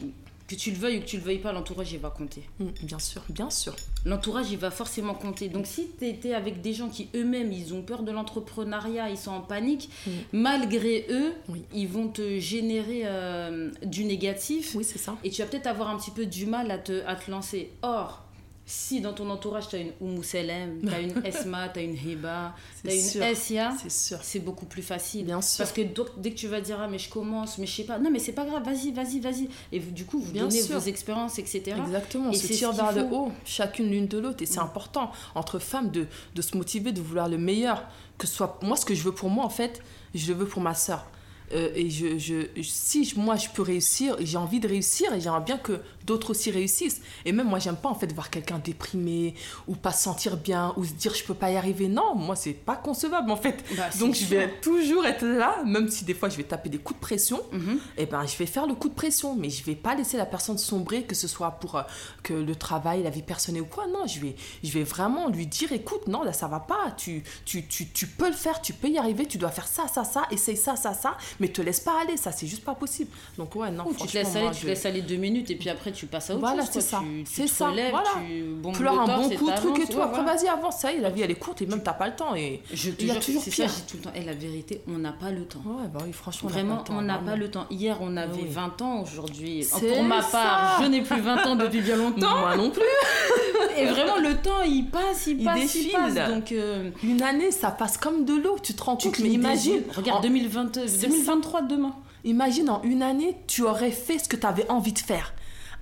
que 0.56 0.60
tu 0.62 0.72
le 0.72 0.78
veuilles 0.78 0.98
ou 0.98 1.02
que 1.02 1.06
tu 1.06 1.18
le 1.18 1.24
veuilles 1.24 1.40
pas, 1.40 1.52
l'entourage, 1.52 1.92
il 1.94 2.00
va 2.00 2.10
compter. 2.10 2.44
Mm, 2.60 2.66
bien 2.84 3.00
sûr, 3.00 3.22
bien 3.30 3.50
sûr. 3.50 3.76
L'entourage, 4.06 4.52
il 4.52 4.58
va 4.58 4.72
forcément 4.72 5.14
compter. 5.14 5.50
Donc, 5.50 5.66
si 5.68 5.88
tu 5.98 6.08
étais 6.08 6.34
avec 6.34 6.62
des 6.62 6.74
gens 6.74 6.90
qui 6.90 7.10
eux-mêmes, 7.16 7.52
ils 7.52 7.74
ont 7.74 7.82
peur 7.82 8.04
de 8.04 8.12
l'entrepreneuriat, 8.12 9.10
ils 9.10 9.18
sont 9.18 9.32
en 9.32 9.42
panique, 9.42 9.90
Mm. 10.06 10.10
malgré 10.34 11.06
eux, 11.10 11.34
Oui. 11.50 11.64
ils 11.74 11.88
vont 11.88 12.08
te 12.08 12.40
générer 12.40 13.02
euh, 13.06 13.72
du 13.86 14.06
négatif. 14.06 14.74
Oui, 14.76 14.84
c'est 14.84 14.98
ça. 15.00 15.16
Et 15.24 15.30
tu 15.30 15.42
vas 15.42 15.48
peut-être 15.48 15.68
avoir 15.68 15.90
un 15.90 15.98
petit 15.98 16.12
peu 16.12 16.26
du 16.26 16.46
mal 16.46 16.70
à 16.72 16.78
te, 16.78 17.06
à 17.06 17.16
te 17.16 17.30
lancer. 17.32 17.72
Or, 17.82 18.23
si 18.66 19.02
dans 19.02 19.12
ton 19.14 19.30
entourage, 19.30 19.68
tu 19.68 19.76
as 19.76 19.80
une 19.80 19.92
Oumou 20.00 20.24
Selem, 20.24 20.80
tu 20.82 20.90
as 20.94 21.00
une 21.02 21.22
Esma, 21.26 21.68
tu 21.70 21.80
as 21.80 21.82
une 21.84 21.96
Heba, 21.96 22.56
tu 22.82 22.90
as 22.90 22.94
une. 22.94 23.24
Essia, 23.24 23.74
C'est 23.88 24.40
beaucoup 24.40 24.66
plus 24.66 24.82
facile. 24.82 25.26
Bien 25.26 25.42
sûr. 25.42 25.58
Parce 25.58 25.74
que 25.74 25.82
dès 26.18 26.32
que 26.32 26.36
tu 26.36 26.48
vas 26.48 26.62
dire, 26.62 26.78
ah, 26.80 26.88
mais 26.88 26.98
je 26.98 27.10
commence, 27.10 27.58
mais 27.58 27.66
je 27.66 27.76
sais 27.76 27.84
pas, 27.84 28.00
non, 28.00 28.10
mais 28.10 28.20
c'est 28.20 28.32
pas 28.32 28.46
grave, 28.46 28.64
vas-y, 28.64 28.92
vas-y, 28.92 29.20
vas-y. 29.20 29.50
Et 29.74 29.80
vous- 29.80 29.92
du 29.92 30.06
coup, 30.06 30.20
vous 30.20 30.32
Bien 30.32 30.44
donnez 30.48 30.62
sûr. 30.62 30.80
vos 30.80 30.86
expériences, 30.88 31.40
etc. 31.40 31.76
Exactement, 31.86 32.30
on 32.30 32.32
Et 32.32 32.36
se 32.38 32.48
c'est 32.48 32.54
tire 32.54 32.72
vers 32.72 32.94
le 32.94 33.04
haut, 33.04 33.32
chacune 33.46 33.90
l'une 33.90 34.08
de 34.08 34.18
l'autre. 34.18 34.42
Et 34.42 34.46
c'est 34.46 34.60
important, 34.60 35.12
entre 35.36 35.60
femmes, 35.60 35.92
de, 35.92 36.08
de 36.36 36.42
se 36.42 36.56
motiver, 36.56 36.92
de 36.94 37.02
vouloir 37.02 37.28
le 37.28 37.38
meilleur. 37.38 37.84
Que 38.18 38.28
ce 38.28 38.34
soit 38.36 38.60
moi, 38.62 38.78
ce 38.78 38.86
que 38.86 38.96
je 38.96 39.04
veux 39.04 39.12
pour 39.14 39.30
moi, 39.30 39.44
en 39.44 39.50
fait, 39.50 39.82
je 40.16 40.32
le 40.32 40.38
veux 40.40 40.46
pour 40.48 40.62
ma 40.62 40.74
soeur. 40.76 41.06
et 41.52 41.90
je, 41.90 42.18
je, 42.18 42.62
si 42.64 43.14
moi 43.18 43.36
je 43.36 43.48
peux 43.50 43.62
réussir, 43.62 44.16
j'ai 44.22 44.38
envie 44.38 44.60
de 44.60 44.68
réussir 44.68 45.14
et 45.14 45.20
j'aimerais 45.22 45.42
bien 45.44 45.58
que 45.58 45.82
d'autres 46.06 46.32
aussi 46.32 46.52
réussissent. 46.52 47.02
Et 47.26 47.32
même 47.32 47.48
moi, 47.48 47.60
j'aime 47.60 47.76
pas 47.78 47.90
en 47.90 47.96
fait 47.96 48.12
voir 48.14 48.30
quelqu'un 48.30 48.60
déprimé 48.60 49.36
ou 49.68 49.76
pas 49.76 49.92
se 49.92 50.04
sentir 50.04 50.38
bien 50.38 50.74
ou 50.78 50.86
se 50.86 50.94
dire 50.94 51.14
je 51.16 51.24
peux 51.24 51.34
pas 51.34 51.52
y 51.52 51.56
arriver. 51.58 51.88
Non, 51.88 52.16
moi, 52.16 52.36
c'est 52.36 52.54
pas 52.54 52.76
concevable 52.76 53.32
en 53.32 53.38
fait. 53.38 53.64
Bah, 53.78 53.90
Donc 54.00 54.16
je 54.16 54.26
vais 54.26 54.50
toujours 54.62 55.06
être 55.06 55.26
là, 55.26 55.64
même 55.66 55.90
si 55.90 56.06
des 56.06 56.14
fois 56.14 56.30
je 56.30 56.38
vais 56.38 56.44
taper 56.44 56.70
des 56.70 56.78
coups 56.78 57.00
de 57.00 57.06
pression 57.06 57.42
Mhm. 57.52 57.80
eh 57.98 58.06
ben, 58.06 58.26
je 58.26 58.36
vais 58.38 58.46
faire 58.46 58.68
le 58.68 58.74
coup 58.76 58.90
de 58.90 58.94
pression, 58.94 59.36
mais 59.36 59.50
je 59.50 59.64
vais 59.64 59.76
pas 59.76 59.96
laisser 59.96 60.18
la 60.18 60.26
personne 60.26 60.58
sombrer, 60.58 61.04
que 61.04 61.16
ce 61.16 61.28
soit 61.28 61.52
pour 61.52 61.76
euh, 61.76 61.84
que 62.24 62.34
le 62.34 62.56
travail, 62.56 63.04
la 63.04 63.10
vie 63.10 63.22
personnelle 63.22 63.62
ou 63.62 63.66
quoi. 63.66 63.86
Non, 63.88 64.06
je 64.08 64.20
vais, 64.20 64.36
je 64.64 64.72
vais 64.72 64.84
vraiment 64.84 65.30
lui 65.30 65.48
dire, 65.48 65.72
écoute, 65.72 66.08
non, 66.08 66.24
là, 66.24 66.34
ça 66.34 66.48
va 66.48 66.60
pas. 66.60 66.92
Tu, 66.98 67.24
tu, 67.46 67.66
tu, 67.68 67.88
tu 67.90 68.08
peux 68.08 68.28
le 68.28 68.34
faire, 68.36 68.62
tu 68.62 68.74
peux 68.74 68.90
y 68.90 68.98
arriver, 68.98 69.26
tu 69.26 69.38
dois 69.38 69.50
faire 69.52 69.68
ça, 69.68 69.88
ça, 69.88 70.04
ça, 70.04 70.24
essaye 70.32 70.58
ça, 70.58 70.76
ça, 70.76 70.94
ça, 70.94 71.18
mais 71.40 71.48
te 71.48 71.62
laisse 71.62 71.80
pas 71.80 72.02
aller, 72.02 72.18
ça, 72.18 72.32
c'est 72.32 72.48
juste 72.48 72.64
pas 72.64 72.76
possible. 72.76 73.12
Donc, 73.38 73.56
ouais, 73.56 73.72
non, 73.72 73.86
Ou 73.88 73.94
tu 73.94 74.08
te 74.08 74.14
laisses 74.18 74.36
aller, 74.36 74.44
moi, 74.46 74.52
tu 74.54 74.62
je- 74.64 74.68
laisses 74.68 74.86
aller 74.86 75.02
deux 75.02 75.16
minutes 75.18 75.50
et 75.52 75.56
puis 75.56 75.70
après 75.70 75.92
tu 75.94 76.06
passes 76.08 76.30
à 76.30 76.34
autre 76.34 76.42
Voilà, 76.42 76.62
chose. 76.64 76.72
c'est 76.74 76.82
ça. 76.82 77.00
Tu, 77.02 77.24
C'est 77.26 77.48
ça, 77.48 77.70
relèves, 77.70 77.92
voilà. 77.92 78.10
tu 78.28 78.44
bombes 78.44 78.76
Pleure 78.78 78.94
le 78.96 79.00
un 79.12 79.18
bon 79.18 79.30
coup, 79.30 79.50
truc 79.52 79.80
et 79.80 79.88
tout. 79.88 79.98
Ouais, 79.98 80.04
Après, 80.04 80.24
vas-y, 80.24 80.48
avance. 80.48 80.78
Ça 80.80 80.92
y 80.92 80.98
est, 80.98 81.00
la 81.00 81.10
vie, 81.10 81.22
elle 81.22 81.32
est 81.32 81.36
courte 81.36 81.62
et 81.62 81.66
même 81.66 81.82
t'as 81.84 81.94
pas 81.94 82.08
le 82.08 82.16
temps. 82.16 82.36
Et 82.36 82.62
Je 82.74 82.92
te 82.92 83.02
il 83.02 83.08
y 83.08 83.12
a 83.12 83.16
toujours 83.16 83.42
ça, 83.44 83.52
pire. 83.52 83.68
je 83.70 83.74
dis 83.76 83.82
tout 83.84 83.98
le 83.98 84.04
temps. 84.04 84.12
Et 84.16 84.24
la 84.24 84.34
vérité, 84.34 84.82
on 84.88 84.98
n'a 84.98 85.14
pas 85.14 85.32
le 85.32 85.46
temps. 85.46 85.62
Ouais, 85.66 85.88
bah 85.94 86.00
oui, 86.06 86.12
franchement, 86.14 86.50
Vraiment, 86.50 86.84
on 86.90 87.02
n'a 87.02 87.18
pas 87.20 87.36
le 87.36 87.50
temps. 87.50 87.66
Hier, 87.70 87.98
on 88.02 88.18
avait 88.18 88.34
oui. 88.44 88.48
20 88.50 88.82
ans. 88.82 89.02
Aujourd'hui, 89.04 89.66
pour 89.72 90.04
ma 90.04 90.22
part, 90.22 90.78
ça. 90.78 90.84
je 90.84 90.88
n'ai 90.90 91.02
plus 91.02 91.22
20 91.22 91.46
ans 91.46 91.56
depuis 91.56 91.82
bien 91.82 91.96
longtemps. 91.98 92.40
Moi 92.40 92.56
non 92.58 92.70
plus. 92.72 92.82
Et 93.78 93.86
vraiment, 93.86 94.18
le 94.18 94.36
temps, 94.38 94.62
il 94.66 94.86
passe, 94.90 95.28
il, 95.28 95.40
Il 95.40 95.46
passe, 95.46 95.76
il 95.76 95.92
passe. 95.92 96.30
Donc, 96.30 96.52
euh, 96.52 96.92
Une 97.04 97.22
année, 97.24 97.52
ça 97.52 97.72
passe 97.72 97.98
comme 97.98 98.24
de 98.26 98.36
l'eau. 98.36 98.58
Tu 98.62 98.74
te 98.74 98.84
rends 98.84 98.98
compte, 98.98 99.18
mais 99.20 99.30
imagine. 99.30 99.82
Regarde, 99.96 100.20
en- 100.20 100.22
2020, 100.22 100.80
C'est 100.88 101.08
2023 101.08 101.62
demain. 101.64 101.94
Imagine 102.26 102.70
en 102.70 102.82
une 102.84 103.02
année, 103.04 103.36
tu 103.48 103.64
aurais 103.64 103.92
fait 103.92 104.18
ce 104.20 104.30
que 104.30 104.36
tu 104.38 104.46
avais 104.48 104.70
envie 104.70 104.94
de 104.94 105.00
faire. 105.00 105.34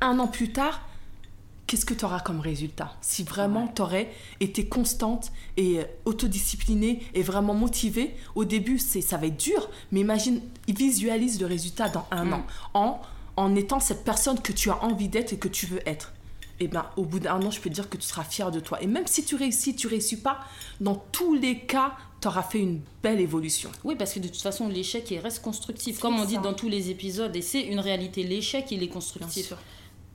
Un 0.01 0.17
an 0.19 0.27
plus 0.27 0.51
tard, 0.51 0.81
qu'est-ce 1.67 1.85
que 1.85 1.93
tu 1.93 2.05
auras 2.05 2.19
comme 2.19 2.39
résultat? 2.39 2.95
Si 3.01 3.23
vraiment 3.23 3.67
tu 3.67 3.81
aurais 3.81 4.11
été 4.39 4.65
constante 4.67 5.31
et 5.57 5.79
euh, 5.79 5.83
autodisciplinée 6.05 7.03
et 7.13 7.21
vraiment 7.21 7.53
motivée, 7.53 8.15
au 8.35 8.43
début, 8.45 8.79
c'est 8.79 9.01
ça 9.01 9.17
va 9.17 9.27
être 9.27 9.37
dur, 9.37 9.69
mais 9.91 9.99
imagine, 10.01 10.41
visualise 10.67 11.39
le 11.39 11.45
résultat 11.45 11.89
dans 11.89 12.05
un 12.11 12.25
Mm. 12.25 12.33
an 12.33 12.45
en, 12.73 13.01
en 13.37 13.55
étant 13.55 13.79
cette 13.79 14.03
personne 14.03 14.39
que 14.39 14.51
tu 14.51 14.69
as 14.69 14.83
envie 14.83 15.07
d'être 15.07 15.33
et 15.33 15.37
que 15.37 15.47
tu 15.47 15.65
veux 15.67 15.87
être. 15.87 16.13
Et 16.59 16.67
ben, 16.67 16.85
au 16.95 17.05
bout 17.05 17.19
d'un 17.19 17.41
an, 17.41 17.49
je 17.49 17.59
peux 17.59 17.69
te 17.69 17.75
dire 17.75 17.89
que 17.89 17.97
tu 17.97 18.07
seras 18.07 18.23
fier 18.23 18.51
de 18.51 18.59
toi. 18.59 18.81
Et 18.83 18.87
même 18.87 19.07
si 19.07 19.23
tu 19.25 19.35
réussis, 19.35 19.75
tu 19.75 19.87
réussis 19.87 20.17
pas, 20.17 20.39
dans 20.79 20.95
tous 21.11 21.33
les 21.33 21.59
cas, 21.59 21.93
tu 22.21 22.27
auras 22.27 22.43
fait 22.43 22.59
une 22.59 22.81
belle 23.01 23.19
évolution. 23.19 23.71
Oui, 23.83 23.95
parce 23.95 24.13
que 24.13 24.19
de 24.19 24.27
toute 24.27 24.41
façon, 24.41 24.67
l'échec, 24.67 25.09
il 25.09 25.17
reste 25.19 25.41
constructif. 25.41 25.97
Comme 25.99 26.19
on 26.19 26.25
dit 26.25 26.37
dans 26.37 26.53
tous 26.53 26.69
les 26.69 26.91
épisodes, 26.91 27.35
et 27.35 27.41
c'est 27.41 27.61
une 27.61 27.79
réalité, 27.79 28.21
l'échec, 28.23 28.65
il 28.69 28.77
est 28.83 28.85
Bien 28.85 28.93
constructif. 28.93 29.47
sûr. 29.47 29.57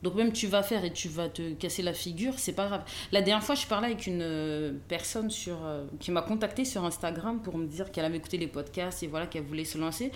Donc 0.02 0.14
même 0.14 0.32
tu 0.32 0.46
vas 0.46 0.62
faire 0.62 0.84
et 0.84 0.92
tu 0.92 1.08
vas 1.08 1.28
te 1.28 1.54
casser 1.54 1.82
la 1.82 1.94
figure, 1.94 2.34
c'est 2.38 2.52
pas 2.52 2.66
grave. 2.66 2.84
La 3.12 3.22
dernière 3.22 3.44
fois, 3.44 3.54
je 3.54 3.66
parlais 3.66 3.88
avec 3.88 4.06
une 4.06 4.23
euh, 4.23 4.73
personne 4.88 5.30
sur, 5.30 5.64
euh, 5.64 5.86
qui 6.00 6.10
m'a 6.10 6.23
contacté 6.23 6.64
sur 6.64 6.84
Instagram 6.84 7.40
pour 7.40 7.56
me 7.56 7.66
dire 7.66 7.90
qu'elle 7.90 8.04
avait 8.04 8.18
écouté 8.18 8.36
les 8.36 8.47
podcasts 8.47 9.02
et 9.02 9.06
voilà 9.06 9.26
qu'elle 9.26 9.44
voulait 9.44 9.64
se 9.64 9.78
lancer. 9.78 10.12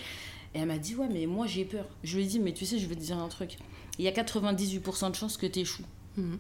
Et 0.55 0.59
elle 0.59 0.67
m'a 0.67 0.79
dit 0.79 0.95
ouais 0.97 1.09
mais 1.11 1.27
moi 1.27 1.47
j'ai 1.47 1.65
peur. 1.65 1.87
Je 2.03 2.17
lui 2.17 2.25
ai 2.25 2.27
dit 2.27 2.41
mais 2.41 2.53
tu 2.53 2.67
sais 2.67 2.79
je 2.79 2.87
vais 2.87 2.95
te 2.95 3.01
dire 3.01 3.19
un 3.19 3.29
truc. 3.29 3.57
Il 3.99 4.05
y 4.05 4.09
a 4.09 4.13
98% 4.13 5.11
de 5.11 5.17
chances 5.17 5.37
que 5.37 5.47
tu 5.47 5.61
échoues. 5.61 5.85
Mhm. 6.17 6.39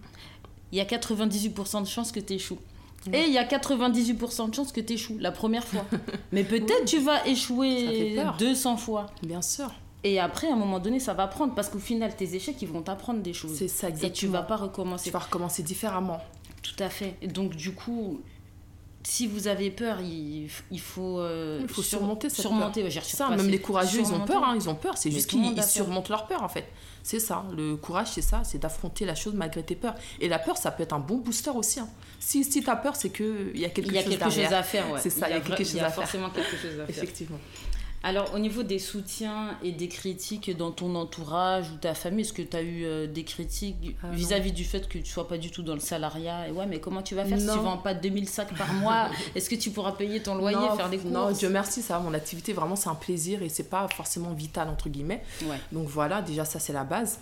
Il 0.73 0.79
y 0.79 0.81
a 0.81 0.85
98% 0.85 1.83
de 1.83 1.87
chances 1.87 2.13
que 2.13 2.21
tu 2.21 2.35
échoues. 2.35 2.59
Et 3.13 3.25
il 3.25 3.33
y 3.33 3.39
a 3.39 3.45
98% 3.45 4.51
de 4.51 4.55
chances 4.55 4.73
que 4.73 4.81
tu 4.81 4.93
échoues 4.93 5.17
la 5.19 5.33
première 5.33 5.65
fois. 5.67 5.87
Mais 6.33 6.45
peut-être 6.45 6.85
tu 6.85 6.99
vas 6.99 7.27
échouer 7.27 8.15
peur. 8.15 8.37
200 8.39 8.77
fois. 8.77 9.07
Bien 9.23 9.43
sûr. 9.43 9.73
Et 10.03 10.19
après, 10.19 10.49
à 10.49 10.55
un 10.55 10.57
moment 10.57 10.79
donné, 10.79 10.99
ça 10.99 11.13
va 11.15 11.27
prendre 11.27 11.55
parce 11.55 11.69
qu'au 11.69 11.79
final, 11.79 12.17
tes 12.17 12.35
échecs, 12.35 12.57
ils 12.63 12.69
vont 12.69 12.83
t'apprendre 12.83 13.21
des 13.21 13.33
choses. 13.35 13.55
C'est 13.57 13.69
ça, 13.69 13.89
Et 13.89 13.93
tu 13.93 13.97
exactement. 13.97 14.33
vas 14.33 14.43
pas 14.43 14.57
Tu 14.57 14.63
recommencer. 14.63 15.11
vas 15.11 15.19
recommencer 15.19 15.63
différemment. 15.63 16.21
Tout 16.63 16.83
à 16.83 16.89
fait. 16.89 17.17
Et 17.21 17.27
donc, 17.29 17.55
du 17.55 17.73
coup, 17.73 18.21
si 19.03 19.27
vous 19.27 19.47
avez 19.49 19.71
peur, 19.71 20.01
il, 20.01 20.49
il 20.71 20.81
faut, 20.81 21.21
euh, 21.21 21.59
Il 21.63 21.69
faut 21.69 21.83
sur- 21.83 21.99
surmonter 21.99 22.29
cette 22.31 22.41
surmonter, 22.41 22.83
ouais, 22.83 22.91
j'ai 22.91 23.01
Ça, 23.01 23.29
même 23.31 23.49
les 23.49 23.59
courageux, 23.61 24.01
ils 24.01 24.13
ont 24.13 24.25
peur, 24.25 24.43
hein, 24.45 24.55
ils 24.57 24.69
ont 24.69 24.75
peur. 24.75 24.97
C'est 24.99 25.11
juste 25.11 25.29
qu'ils 25.31 25.55
peur. 25.55 25.65
surmontent 25.65 26.09
leur 26.11 26.27
peur, 26.27 26.43
en 26.43 26.49
fait. 26.49 26.67
C'est 27.03 27.19
ça, 27.21 27.45
le 27.57 27.77
courage, 27.77 28.09
c'est 28.13 28.21
ça, 28.23 28.43
c'est 28.45 28.59
d'affronter 28.59 29.07
la 29.07 29.15
chose 29.15 29.33
malgré 29.35 29.63
tes 29.63 29.75
peurs. 29.75 29.95
Et 30.21 30.29
la 30.29 30.39
peur, 30.39 30.59
ça 30.59 30.71
peut 30.71 30.83
être 30.83 30.93
un 30.93 30.99
bon 30.99 31.17
booster 31.17 31.51
aussi. 31.51 31.81
hein. 31.81 31.89
Si, 32.19 32.45
si 32.45 32.63
tu 32.63 32.69
as 32.69 32.77
peur, 32.77 32.95
c'est 32.97 33.09
qu'il 33.11 33.53
y 33.55 33.65
a 33.65 33.71
quelque 33.71 33.89
Il 33.89 33.95
y 33.95 33.99
a 33.99 34.03
chose 34.03 34.11
quelque 34.19 34.31
chose 34.31 34.53
à 34.53 34.63
faire, 34.63 34.91
ouais. 34.93 35.01
C'est 35.03 35.09
ça, 35.11 35.29
il 35.31 35.33
y 35.33 35.37
a 35.37 35.41
quelque 35.41 35.65
chose 35.65 35.77
à 35.79 35.85
faire. 35.85 35.95
forcément 35.95 36.29
quelque 36.31 36.57
chose 36.57 36.73
à 36.81 36.87
faire. 36.87 36.91
Effectivement. 36.91 37.39
Alors, 38.03 38.33
au 38.35 38.39
niveau 38.39 38.63
des 38.63 38.79
soutiens 38.79 39.59
et 39.63 39.73
des 39.73 39.89
critiques 39.89 40.57
dans 40.57 40.71
ton 40.71 40.95
entourage 40.95 41.71
ou 41.71 41.77
ta 41.77 41.93
famille, 41.93 42.23
est-ce 42.25 42.33
que 42.33 42.41
tu 42.41 42.57
as 42.57 42.63
eu 42.63 42.85
euh, 42.85 43.07
des 43.07 43.25
critiques 43.25 43.97
Ah, 44.03 44.07
vis-à-vis 44.11 44.53
du 44.53 44.65
fait 44.65 44.89
que 44.89 44.97
tu 44.99 45.11
sois 45.11 45.29
pas 45.29 45.37
du 45.37 45.51
tout 45.51 45.63
dans 45.63 45.75
le 45.75 45.81
salariat 45.81 46.49
Et 46.49 46.53
ouais, 46.53 46.65
mais 46.67 46.81
comment 46.81 47.03
tu 47.03 47.15
vas 47.15 47.27
faire 47.27 47.39
si 47.39 47.47
tu 47.47 47.59
vends 47.59 47.77
pas 47.77 47.93
2000 47.93 48.29
sacs 48.29 48.57
par 48.57 48.73
mois 48.73 49.11
Est-ce 49.35 49.51
que 49.51 49.55
tu 49.55 49.71
pourras 49.71 49.93
payer 49.93 50.21
ton 50.21 50.35
loyer, 50.35 50.57
non, 50.57 50.77
faire 50.77 50.89
des 50.89 50.97
courses 50.97 51.13
non, 51.13 51.31
Dieu 51.31 51.51
merci, 51.51 51.83
ça, 51.83 51.99
va, 51.99 52.05
mon 52.05 52.15
activité, 52.15 52.55
vraiment, 52.55 52.77
c'est 52.77 52.89
un 52.89 52.95
plaisir 52.95 53.43
et 53.43 53.51
c'est 53.51 53.69
pas 53.69 53.87
forcément 53.89 54.33
vital, 54.33 54.69
entre 54.69 54.89
guillemets. 54.89 55.23
Ouais. 55.43 55.61
Donc 55.71 55.87
voilà, 55.87 56.23
déjà, 56.23 56.47
ça, 56.47 56.59
c'est 56.59 56.73
la 56.73 56.85
base. 56.85 57.19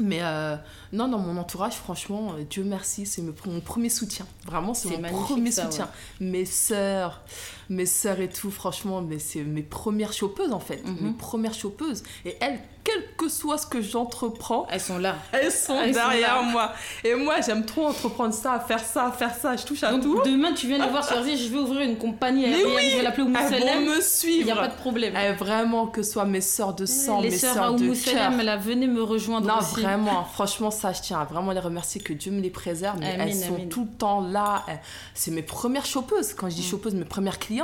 Mais 0.00 0.18
euh, 0.22 0.56
non, 0.92 1.08
dans 1.08 1.18
mon 1.18 1.38
entourage, 1.38 1.74
franchement, 1.74 2.34
euh, 2.36 2.44
Dieu 2.48 2.64
merci, 2.64 3.06
c'est 3.06 3.22
mon 3.22 3.60
premier 3.60 3.88
soutien. 3.88 4.26
Vraiment, 4.44 4.74
c'est 4.74 4.98
mon 4.98 5.22
premier 5.22 5.50
ça, 5.50 5.64
soutien. 5.64 5.88
Mes 6.20 6.44
sœurs, 6.44 7.22
mes 7.68 7.86
sœurs 7.86 8.20
et 8.20 8.28
tout, 8.28 8.50
franchement, 8.50 9.00
mais 9.02 9.18
c'est 9.18 9.42
mes 9.42 9.62
premières 9.62 10.12
chopeuses 10.12 10.52
en 10.52 10.60
fait. 10.60 10.82
Mhm. 10.86 10.96
Mes 11.00 11.12
premières 11.12 11.54
chopeuses. 11.54 12.02
Et 12.24 12.36
elles, 12.40 12.58
quel 12.84 13.02
que 13.18 13.28
soit 13.28 13.58
ce 13.58 13.66
que 13.66 13.80
j'entreprends, 13.82 14.66
Elles 14.70 14.80
sont 14.80 14.98
là. 14.98 15.16
elles 15.32 15.50
sont 15.50 15.76
Elles 15.80 15.92
derrière 15.92 16.42
moi. 16.44 16.72
Et 17.02 17.14
moi, 17.16 17.40
j'aime 17.44 17.64
trop 17.66 17.86
entreprendre 17.88 18.32
ça, 18.32 18.60
faire 18.60 18.78
ça, 18.78 19.10
faire 19.10 19.34
ça. 19.34 19.56
Je 19.56 19.64
touche 19.64 19.82
à 19.82 19.90
Donc 19.90 20.02
tout. 20.02 20.22
demain, 20.24 20.52
tu 20.52 20.68
viens 20.68 20.78
les 20.84 20.88
voir, 20.90 21.04
dis 21.24 21.36
je 21.36 21.48
vais 21.52 21.58
ouvrir 21.58 21.80
une 21.80 21.96
compagnie 21.98 22.42
Mais 22.42 22.54
aérienne, 22.54 22.72
oui 22.76 22.90
je 22.92 22.96
vais 22.98 23.02
l'appeler 23.02 23.26
Elles 23.26 23.84
vont 23.84 23.90
me 23.90 23.96
Il 23.96 24.02
suivre. 24.02 24.44
n'y 24.44 24.50
a 24.52 24.56
pas 24.56 24.68
de 24.68 24.76
problème. 24.76 25.14
Eh, 25.16 25.32
vraiment, 25.32 25.88
que 25.88 26.02
ce 26.04 26.12
soit 26.12 26.24
mes 26.26 26.40
sœurs 26.40 26.74
de 26.74 26.86
sang, 26.86 27.20
les 27.20 27.30
mes 27.30 27.36
sœurs 27.36 27.74
de 27.74 27.92
cœur. 28.04 28.30
Là, 28.44 28.56
venez 28.56 28.86
me 28.86 29.02
rejoindre 29.02 29.48
Non, 29.48 29.58
aussi. 29.58 29.80
vraiment, 29.82 30.24
franchement, 30.32 30.70
ça, 30.70 30.92
je 30.92 31.02
tiens 31.02 31.18
à 31.18 31.24
vraiment 31.24 31.50
les 31.50 31.58
remercier, 31.60 32.00
que 32.00 32.12
Dieu 32.12 32.30
me 32.30 32.40
les 32.40 32.50
préserve. 32.50 32.98
Mais 33.00 33.16
elles 33.18 33.34
sont 33.34 33.66
tout 33.68 33.88
le 33.90 33.98
temps 33.98 34.20
là. 34.20 34.62
Euh, 34.68 34.72
C'est 35.14 35.32
mes 35.32 35.42
premières 35.42 35.86
chopeuses. 35.86 36.34
Quand 36.34 36.48
je 36.48 36.54
Mm. 36.54 36.58
dis 36.58 36.62
chopeuses, 36.68 36.94
mes 36.94 37.04
premières 37.04 37.40
clientes. 37.40 37.55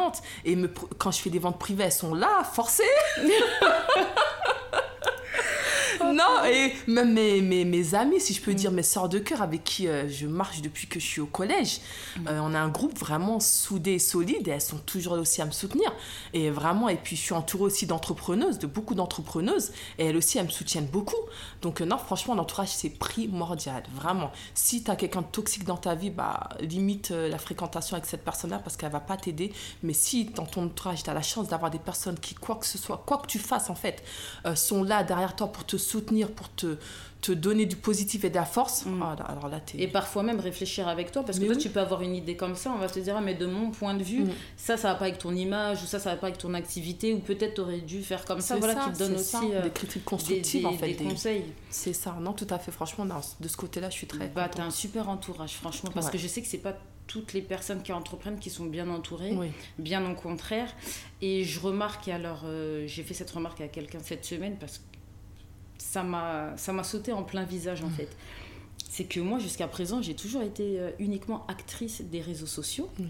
Et 0.44 0.56
quand 0.98 1.10
je 1.10 1.20
fais 1.20 1.30
des 1.30 1.38
ventes 1.38 1.58
privées, 1.58 1.84
elles 1.84 1.92
sont 1.92 2.14
là, 2.14 2.44
forcées. 2.44 2.82
non, 6.12 6.44
et 6.44 6.72
même 6.86 7.12
mes, 7.12 7.40
mes, 7.40 7.64
mes 7.64 7.94
amis, 7.94 8.20
si 8.20 8.34
je 8.34 8.42
peux 8.42 8.54
dire, 8.54 8.70
mes 8.70 8.82
sœurs 8.82 9.08
de 9.08 9.18
cœur 9.18 9.42
avec 9.42 9.64
qui 9.64 9.88
euh, 9.88 10.08
je 10.08 10.26
marche 10.26 10.60
depuis 10.60 10.86
que 10.86 11.00
je 11.00 11.06
suis 11.06 11.20
au 11.20 11.26
collège. 11.26 11.80
Euh, 12.28 12.40
on 12.42 12.54
a 12.54 12.58
un 12.58 12.68
groupe 12.68 12.98
vraiment 12.98 13.40
soudé 13.40 13.92
et 13.92 13.98
solide 13.98 14.46
et 14.48 14.50
elles 14.50 14.60
sont 14.60 14.78
toujours 14.78 15.14
aussi 15.14 15.40
à 15.40 15.46
me 15.46 15.50
soutenir. 15.50 15.92
Et 16.32 16.50
vraiment, 16.50 16.88
et 16.88 16.96
puis 16.96 17.16
je 17.16 17.22
suis 17.22 17.34
entourée 17.34 17.64
aussi 17.64 17.86
d'entrepreneuses, 17.86 18.58
de 18.58 18.66
beaucoup 18.66 18.94
d'entrepreneuses. 18.94 19.72
Et 19.98 20.06
elles 20.06 20.16
aussi, 20.16 20.38
elles 20.38 20.46
me 20.46 20.50
soutiennent 20.50 20.86
beaucoup. 20.86 21.16
Donc 21.62 21.80
euh, 21.80 21.86
non, 21.86 21.98
franchement, 21.98 22.34
l'entourage, 22.34 22.68
c'est 22.68 22.90
primordial. 22.90 23.82
Vraiment. 23.94 24.30
Si 24.54 24.84
tu 24.84 24.90
as 24.90 24.96
quelqu'un 24.96 25.22
de 25.22 25.26
toxique 25.26 25.64
dans 25.64 25.76
ta 25.76 25.94
vie, 25.94 26.10
bah, 26.10 26.48
limite 26.60 27.10
la 27.10 27.38
fréquentation 27.38 27.96
avec 27.96 28.06
cette 28.06 28.24
personne-là 28.24 28.58
parce 28.58 28.76
qu'elle 28.76 28.92
va 28.92 29.00
pas 29.00 29.16
t'aider. 29.16 29.52
Mais 29.82 29.92
si 29.94 30.26
dans 30.26 30.46
ton 30.46 30.64
entourage, 30.64 31.02
tu 31.02 31.10
as 31.10 31.14
la 31.14 31.22
chance 31.22 31.48
d'avoir 31.48 31.70
des 31.70 31.78
personnes 31.78 32.18
qui, 32.18 32.34
quoi 32.34 32.56
que 32.56 32.66
ce 32.66 32.78
soit, 32.78 33.02
quoi 33.06 33.18
que 33.18 33.26
tu 33.26 33.38
fasses 33.38 33.70
en 33.70 33.74
fait, 33.74 34.02
sont 34.54 34.82
là 34.82 35.04
derrière 35.04 35.36
toi 35.36 35.48
pour 35.48 35.64
te 35.64 35.76
soutenir 35.76 36.01
soutenir, 36.02 36.30
pour 36.30 36.52
te, 36.54 36.76
te 37.20 37.30
donner 37.32 37.66
du 37.66 37.76
positif 37.76 38.24
et 38.24 38.30
de 38.30 38.34
la 38.34 38.44
force, 38.44 38.84
Mm. 38.84 39.02
ah, 39.02 39.16
alors 39.28 39.48
là, 39.48 39.60
t'es... 39.60 39.80
Et 39.80 39.86
parfois 39.88 40.22
même 40.24 40.40
réfléchir 40.40 40.88
avec 40.88 41.12
toi, 41.12 41.22
parce 41.24 41.38
que 41.38 41.42
Mais 41.42 41.48
toi, 41.48 41.56
oui. 41.56 41.62
tu 41.62 41.70
peux 41.70 41.80
avoir 41.80 42.02
une 42.02 42.14
idée 42.16 42.36
comme 42.36 42.56
ça, 42.56 42.72
on 42.74 42.78
va 42.78 42.88
te 42.88 42.98
dire, 42.98 43.14
ah, 43.16 43.20
mais 43.20 43.34
de 43.34 43.46
mon 43.46 43.70
point 43.70 43.94
de 43.94 44.02
vue, 44.02 44.24
Mm. 44.24 44.30
ça, 44.56 44.76
ça 44.76 44.88
va 44.92 44.94
pas 44.96 45.04
avec 45.06 45.18
ton 45.18 45.34
image, 45.34 45.82
ou 45.82 45.86
ça, 45.86 45.98
ça 46.00 46.10
va 46.10 46.16
pas 46.16 46.26
avec 46.28 46.38
ton 46.38 46.52
activité, 46.54 47.14
ou 47.14 47.20
peut-être 47.20 47.54
t'aurais 47.54 47.80
dû 47.80 48.02
faire 48.02 48.24
comme 48.24 48.40
ça, 48.40 48.56
voilà, 48.56 48.74
qui 48.74 48.92
te 48.92 48.98
donne 48.98 49.14
aussi 49.14 49.24
ça, 49.24 49.40
euh, 49.44 49.62
des 49.62 49.70
critiques 49.70 49.98
des, 49.98 50.00
constructives, 50.02 50.60
des- 50.62 50.66
en 50.66 50.72
fait. 50.72 50.88
des 50.88 50.94
des- 50.94 51.04
conseils. 51.04 51.44
C'est 51.70 51.92
ça, 51.92 52.16
non, 52.20 52.32
tout 52.32 52.46
à 52.50 52.58
fait. 52.58 52.72
Franchement, 52.72 53.04
non, 53.04 53.20
de 53.40 53.48
ce 53.48 53.56
côté-là, 53.56 53.88
je 53.90 53.94
suis 53.94 54.06
très. 54.08 54.28
Bah, 54.28 54.48
t'as 54.52 54.64
un 54.64 54.70
super 54.70 55.08
entourage, 55.08 55.52
franchement, 55.54 55.90
parce 55.94 56.06
Ouais. 56.06 56.12
que 56.12 56.18
je 56.18 56.26
sais 56.26 56.42
que 56.42 56.48
c'est 56.48 56.58
pas 56.58 56.76
toutes 57.08 57.32
les 57.34 57.42
personnes 57.42 57.82
qui 57.82 57.92
entreprennent 57.92 58.38
qui 58.38 58.48
sont 58.48 58.64
bien 58.64 58.88
entourées, 58.88 59.32
Oui. 59.36 59.48
bien 59.78 60.08
au 60.10 60.14
contraire. 60.14 60.72
Et 61.20 61.44
je 61.44 61.60
remarque, 61.60 62.08
et 62.08 62.12
alors 62.12 62.42
euh, 62.46 62.86
j'ai 62.86 63.02
fait 63.02 63.12
cette 63.12 63.30
remarque 63.30 63.60
à 63.60 63.68
quelqu'un 63.68 63.98
cette 64.02 64.24
semaine 64.24 64.56
parce 64.58 64.78
que 64.78 64.82
ça 65.82 66.02
m'a 66.02 66.52
ça 66.56 66.72
m'a 66.72 66.84
sauté 66.84 67.12
en 67.12 67.22
plein 67.22 67.44
visage 67.44 67.82
en 67.82 67.88
Mm. 67.88 67.92
fait. 67.96 68.08
C'est 68.90 69.04
que 69.04 69.20
moi 69.20 69.38
jusqu'à 69.38 69.68
présent 69.68 70.00
j'ai 70.02 70.14
toujours 70.14 70.42
été 70.42 70.78
euh, 70.80 70.90
uniquement 70.98 71.44
actrice 71.48 72.02
des 72.02 72.20
réseaux 72.20 72.46
sociaux. 72.46 72.88
Mm. 72.98 73.04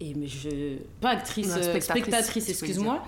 Et 0.00 0.14
mais 0.14 0.26
je 0.26 0.78
pas 1.00 1.10
actrice 1.10 1.48
Non, 1.48 1.56
euh, 1.56 1.80
spectatrice, 1.80 2.48
excuse-moi. 2.48 3.02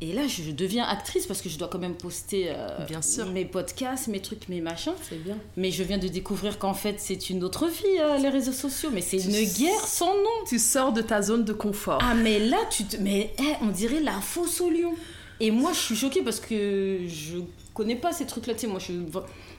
Et 0.00 0.12
là 0.12 0.22
je 0.26 0.50
deviens 0.50 0.84
actrice 0.84 1.26
parce 1.26 1.40
que 1.40 1.48
je 1.48 1.56
dois 1.56 1.68
quand 1.68 1.78
même 1.78 1.94
poster 1.94 2.46
euh, 2.50 2.84
Bien 2.86 3.00
sûr. 3.00 3.30
mes 3.30 3.44
podcasts, 3.44 4.08
mes 4.08 4.20
trucs, 4.20 4.48
mes 4.48 4.60
machins. 4.60 4.92
C'est 5.08 5.22
bien. 5.22 5.38
Mais 5.56 5.70
je 5.70 5.82
viens 5.82 5.98
de 5.98 6.08
découvrir 6.08 6.58
qu'en 6.58 6.74
fait 6.74 6.96
c'est 7.00 7.30
une 7.30 7.42
autre 7.42 7.66
vie 7.68 7.98
euh, 8.00 8.18
les 8.18 8.28
réseaux 8.28 8.52
sociaux. 8.52 8.90
Mais 8.92 9.00
c'est 9.00 9.16
une 9.18 9.32
guerre 9.32 9.86
sans 9.86 10.14
nom. 10.14 10.44
Tu 10.48 10.58
sors 10.58 10.92
de 10.92 11.00
ta 11.00 11.22
zone 11.22 11.44
de 11.44 11.52
confort. 11.52 12.00
Ah 12.02 12.14
mais 12.14 12.38
là 12.38 12.58
tu 12.70 12.84
te 12.84 12.96
mais 12.98 13.32
eh, 13.38 13.54
on 13.62 13.68
dirait 13.68 14.00
la 14.00 14.20
fosse 14.20 14.60
au 14.60 14.68
lion. 14.70 14.94
Et 15.40 15.50
moi 15.50 15.72
je 15.72 15.78
suis 15.78 15.96
choquée 15.96 16.22
parce 16.22 16.40
que 16.40 17.00
je 17.08 17.38
connais 17.74 17.96
pas 17.96 18.12
ces 18.12 18.26
trucs 18.26 18.46
là 18.46 18.54
tu 18.54 18.60
sais 18.60 18.66
moi 18.66 18.78
je 18.78 18.84
suis 18.84 18.94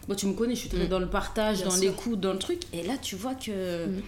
moi 0.07 0.15
tu 0.15 0.25
me 0.27 0.33
connais 0.33 0.55
je 0.55 0.61
suis 0.61 0.69
très 0.69 0.85
Mm. 0.85 0.89
dans 0.89 0.99
le 0.99 1.09
partage 1.09 1.57
Bien 1.57 1.67
dans 1.69 1.75
l'écoute 1.77 2.19
dans 2.19 2.33
le 2.33 2.39
truc 2.39 2.61
et 2.73 2.83
là 2.83 2.93
tu 3.01 3.15
vois 3.15 3.35
que 3.35 3.87
Mm. 3.87 4.01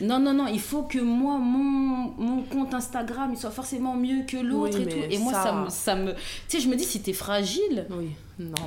Non 0.00 0.18
non 0.20 0.32
non 0.32 0.46
il 0.46 0.60
faut 0.60 0.82
que 0.82 0.98
moi 0.98 1.38
mon, 1.38 2.12
mon 2.18 2.42
compte 2.42 2.72
Instagram 2.74 3.30
il 3.32 3.38
soit 3.38 3.50
forcément 3.50 3.94
mieux 3.94 4.22
que 4.26 4.36
l'autre 4.36 4.78
Oui, 4.78 4.84
et 4.84 4.88
tout 4.88 5.12
et 5.14 5.18
moi 5.18 5.32
ça, 5.32 5.52
me 5.52 5.68
ça 5.70 5.94
me 5.96 6.12
tu 6.12 6.18
sais 6.48 6.60
je 6.60 6.68
me 6.68 6.76
dis 6.76 6.84
si 6.84 7.00
t'es 7.00 7.12
fragile 7.12 7.86
Oui. 7.90 8.10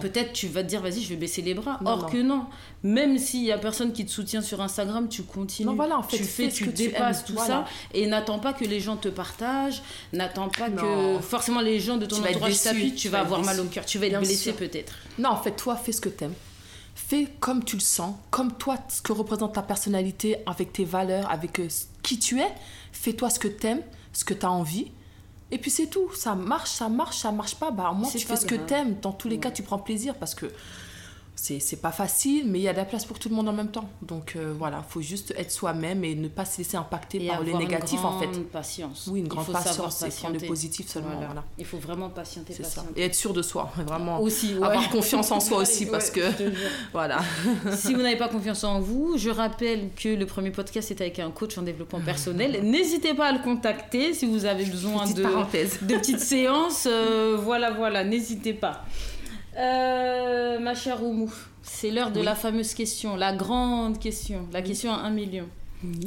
Peut-être 0.01 0.33
tu 0.33 0.47
vas 0.47 0.63
te 0.63 0.67
dire, 0.67 0.81
vas-y, 0.81 1.01
je 1.01 1.07
vais 1.07 1.15
baisser 1.15 1.41
les 1.41 1.53
bras. 1.53 1.79
Non, 1.81 1.91
Or 1.91 2.01
non. 2.01 2.09
que 2.09 2.17
non. 2.21 2.45
Même 2.83 3.17
s'il 3.17 3.43
y 3.43 3.53
a 3.53 3.57
personne 3.57 3.93
qui 3.93 4.05
te 4.05 4.11
soutient 4.11 4.41
sur 4.41 4.59
Instagram, 4.59 5.07
tu 5.07 5.23
continues. 5.23 5.65
Non, 5.65 5.75
voilà, 5.75 5.97
en 5.97 6.03
fait, 6.03 6.17
tu 6.17 6.23
fais, 6.25 6.49
tu 6.49 6.65
que 6.65 6.71
tu 6.71 6.75
dépasses 6.89 7.19
aimes, 7.19 7.25
tout 7.27 7.33
voilà. 7.35 7.47
ça. 7.47 7.65
Et 7.93 8.05
n'attends 8.05 8.39
pas 8.39 8.51
que 8.51 8.65
les 8.65 8.81
gens 8.81 8.97
te 8.97 9.07
partagent. 9.07 9.81
N'attends 10.11 10.49
pas 10.49 10.69
que 10.69 11.19
forcément 11.21 11.61
les 11.61 11.79
gens 11.79 11.95
de 11.95 12.05
ton 12.05 12.17
Tu 12.17 12.27
entourage 12.27 12.61
t'appuient. 12.61 12.89
Tu, 12.89 12.95
tu 12.95 13.07
vas 13.07 13.21
avoir 13.21 13.45
mal 13.45 13.61
au 13.61 13.63
cœur. 13.63 13.85
Tu 13.85 13.97
vas 13.97 14.07
être 14.07 14.19
blessé 14.19 14.51
peut-être. 14.51 14.93
Non, 15.19 15.29
en 15.29 15.37
fait, 15.41 15.51
toi, 15.51 15.77
fais 15.77 15.93
ce 15.93 16.01
que 16.01 16.09
t'aimes. 16.09 16.33
Fais 17.07 17.27
comme 17.41 17.63
tu 17.63 17.75
le 17.75 17.81
sens, 17.81 18.15
comme 18.29 18.53
toi, 18.53 18.77
ce 18.87 19.01
que 19.01 19.11
représente 19.11 19.53
ta 19.55 19.61
personnalité, 19.63 20.37
avec 20.45 20.71
tes 20.71 20.85
valeurs, 20.85 21.29
avec 21.29 21.59
euh, 21.59 21.67
qui 22.03 22.19
tu 22.19 22.39
es. 22.39 22.47
Fais-toi 22.93 23.29
ce 23.29 23.39
que 23.39 23.47
t'aimes, 23.49 23.81
ce 24.13 24.23
que 24.23 24.33
t'as 24.33 24.47
envie. 24.49 24.91
Et 25.51 25.57
puis 25.57 25.69
c'est 25.71 25.87
tout. 25.87 26.09
Ça 26.15 26.35
marche, 26.35 26.69
ça 26.69 26.87
marche, 26.87 27.17
ça 27.17 27.31
marche 27.33 27.55
pas. 27.55 27.71
Bah, 27.71 27.89
au 27.91 27.95
moins, 27.95 28.09
tu 28.09 28.19
fais 28.19 28.37
ce 28.37 28.45
que 28.45 28.55
t'aimes. 28.55 28.95
Dans 29.01 29.11
tous 29.11 29.27
les 29.27 29.35
Ouais. 29.35 29.41
cas, 29.41 29.51
tu 29.51 29.63
prends 29.63 29.79
plaisir 29.79 30.15
parce 30.15 30.35
que 30.35 30.45
c'est 31.59 31.81
pas 31.81 31.91
facile, 31.91 32.43
mais 32.47 32.59
il 32.59 32.61
y 32.61 32.67
a 32.67 32.71
de 32.73 32.77
la 32.77 32.85
place 32.85 33.03
pour 33.05 33.17
tout 33.17 33.27
le 33.29 33.35
monde 33.35 33.49
en 33.49 33.53
même 33.53 33.71
temps. 33.71 33.89
Donc 34.03 34.33
euh, 34.35 34.53
voilà, 34.55 34.83
faut 34.87 35.01
juste 35.01 35.33
être 35.37 35.49
soi-même 35.51 36.03
et 36.03 36.13
ne 36.13 36.27
pas 36.27 36.45
se 36.45 36.59
laisser 36.59 36.77
impacter 36.77 37.23
Et 37.23 37.27
par 37.27 37.41
le 37.43 37.53
négatif 37.53 37.99
une 37.99 38.05
en 38.05 38.19
fait. 38.19 38.27
grande 38.27 38.45
patience. 38.45 39.07
Oui, 39.11 39.19
une 39.19 39.25
Il 39.25 39.29
grande 39.29 39.45
faut 39.45 39.53
savoir 39.53 39.87
patience 39.87 40.03
et 40.03 40.19
prendre 40.19 40.39
le 40.39 40.47
positif 40.47 40.87
seulement. 40.87 41.09
Voilà. 41.11 41.25
Voilà. 41.27 41.43
Il 41.57 41.65
faut 41.65 41.79
vraiment 41.79 42.09
patienter, 42.09 42.53
ça. 42.53 42.83
Et 42.95 43.03
être 43.05 43.15
sûr 43.15 43.33
de 43.33 43.41
soi, 43.41 43.71
vraiment. 43.87 44.19
Aussi, 44.21 44.53
ouais. 44.55 44.63
Avoir 44.67 44.89
confiance 44.89 45.31
en 45.31 45.39
soi 45.39 45.57
aussi 45.61 45.85
Ouais, 45.85 45.91
parce 45.91 46.11
que 46.11 46.21
voilà. 46.93 47.19
si 47.75 47.93
vous 47.95 48.01
n'avez 48.01 48.17
pas 48.17 48.29
confiance 48.29 48.63
en 48.63 48.79
vous, 48.79 49.17
je 49.17 49.29
rappelle 49.31 49.89
que 49.95 50.09
le 50.09 50.25
premier 50.27 50.51
podcast 50.51 50.91
est 50.91 51.01
avec 51.01 51.17
un 51.19 51.31
coach 51.31 51.57
en 51.57 51.63
développement 51.63 52.01
personnel. 52.01 52.59
N'hésitez 52.63 53.13
pas 53.15 53.27
à 53.29 53.31
le 53.31 53.39
contacter 53.39 54.13
si 54.13 54.25
vous 54.27 54.45
avez 54.45 54.65
besoin 54.65 55.03
Petite 55.03 55.17
de, 55.17 55.23
de 55.87 55.95
petites 55.97 56.19
séances. 56.19 56.85
euh, 56.89 57.37
voilà, 57.41 57.71
voilà, 57.71 58.03
n'hésitez 58.03 58.53
pas. 58.53 58.85
Euh, 59.57 60.59
ma 60.59 60.73
chère 60.75 61.03
Oumou, 61.03 61.31
c'est 61.61 61.91
l'heure 61.91 62.11
de 62.11 62.19
Oui. 62.19 62.25
la 62.25 62.35
fameuse 62.35 62.73
question, 62.73 63.15
la 63.15 63.33
grande 63.35 63.99
question, 63.99 64.47
la 64.53 64.61
question 64.61 64.93
à 64.93 64.97
un 64.99 65.09
million. 65.09 65.47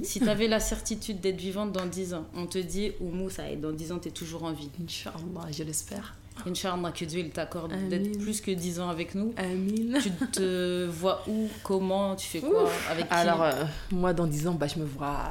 Si 0.04 0.20
tu 0.20 0.28
avais 0.28 0.46
la 0.46 0.60
certitude 0.60 1.20
d'être 1.20 1.40
vivante 1.40 1.72
dans 1.72 1.84
10 1.84 2.14
ans, 2.14 2.26
on 2.36 2.46
te 2.46 2.58
dit 2.58 2.92
Oumou, 3.00 3.28
ça 3.28 3.50
est, 3.50 3.56
dans 3.56 3.72
10 3.72 3.90
ans, 3.92 3.98
tu 3.98 4.08
es 4.08 4.12
toujours 4.12 4.44
en 4.44 4.52
vie. 4.52 4.70
Inch'Allah, 4.82 5.50
je 5.50 5.64
l'espère. 5.64 6.14
Inch'Allah, 6.46 6.92
que 6.92 7.04
Dieu 7.04 7.20
il 7.20 7.30
t'accorde 7.30 7.72
d'être 7.88 8.18
plus 8.20 8.40
que 8.40 8.52
10 8.52 8.78
ans 8.80 8.88
avec 8.88 9.16
nous. 9.16 9.34
Amin. 9.36 9.98
Tu 10.00 10.10
te 10.32 10.86
vois 10.90 11.24
où, 11.28 11.48
comment, 11.64 12.14
tu 12.14 12.26
fais 12.28 12.40
quoi, 12.40 12.70
avec 12.88 13.08
qui 13.08 13.14
Alors, 13.14 13.42
euh, 13.42 13.64
moi, 13.90 14.12
dans 14.12 14.28
10 14.28 14.46
ans, 14.48 14.54
bah, 14.54 14.68
je 14.68 14.78
me 14.78 14.84
vois 14.84 15.28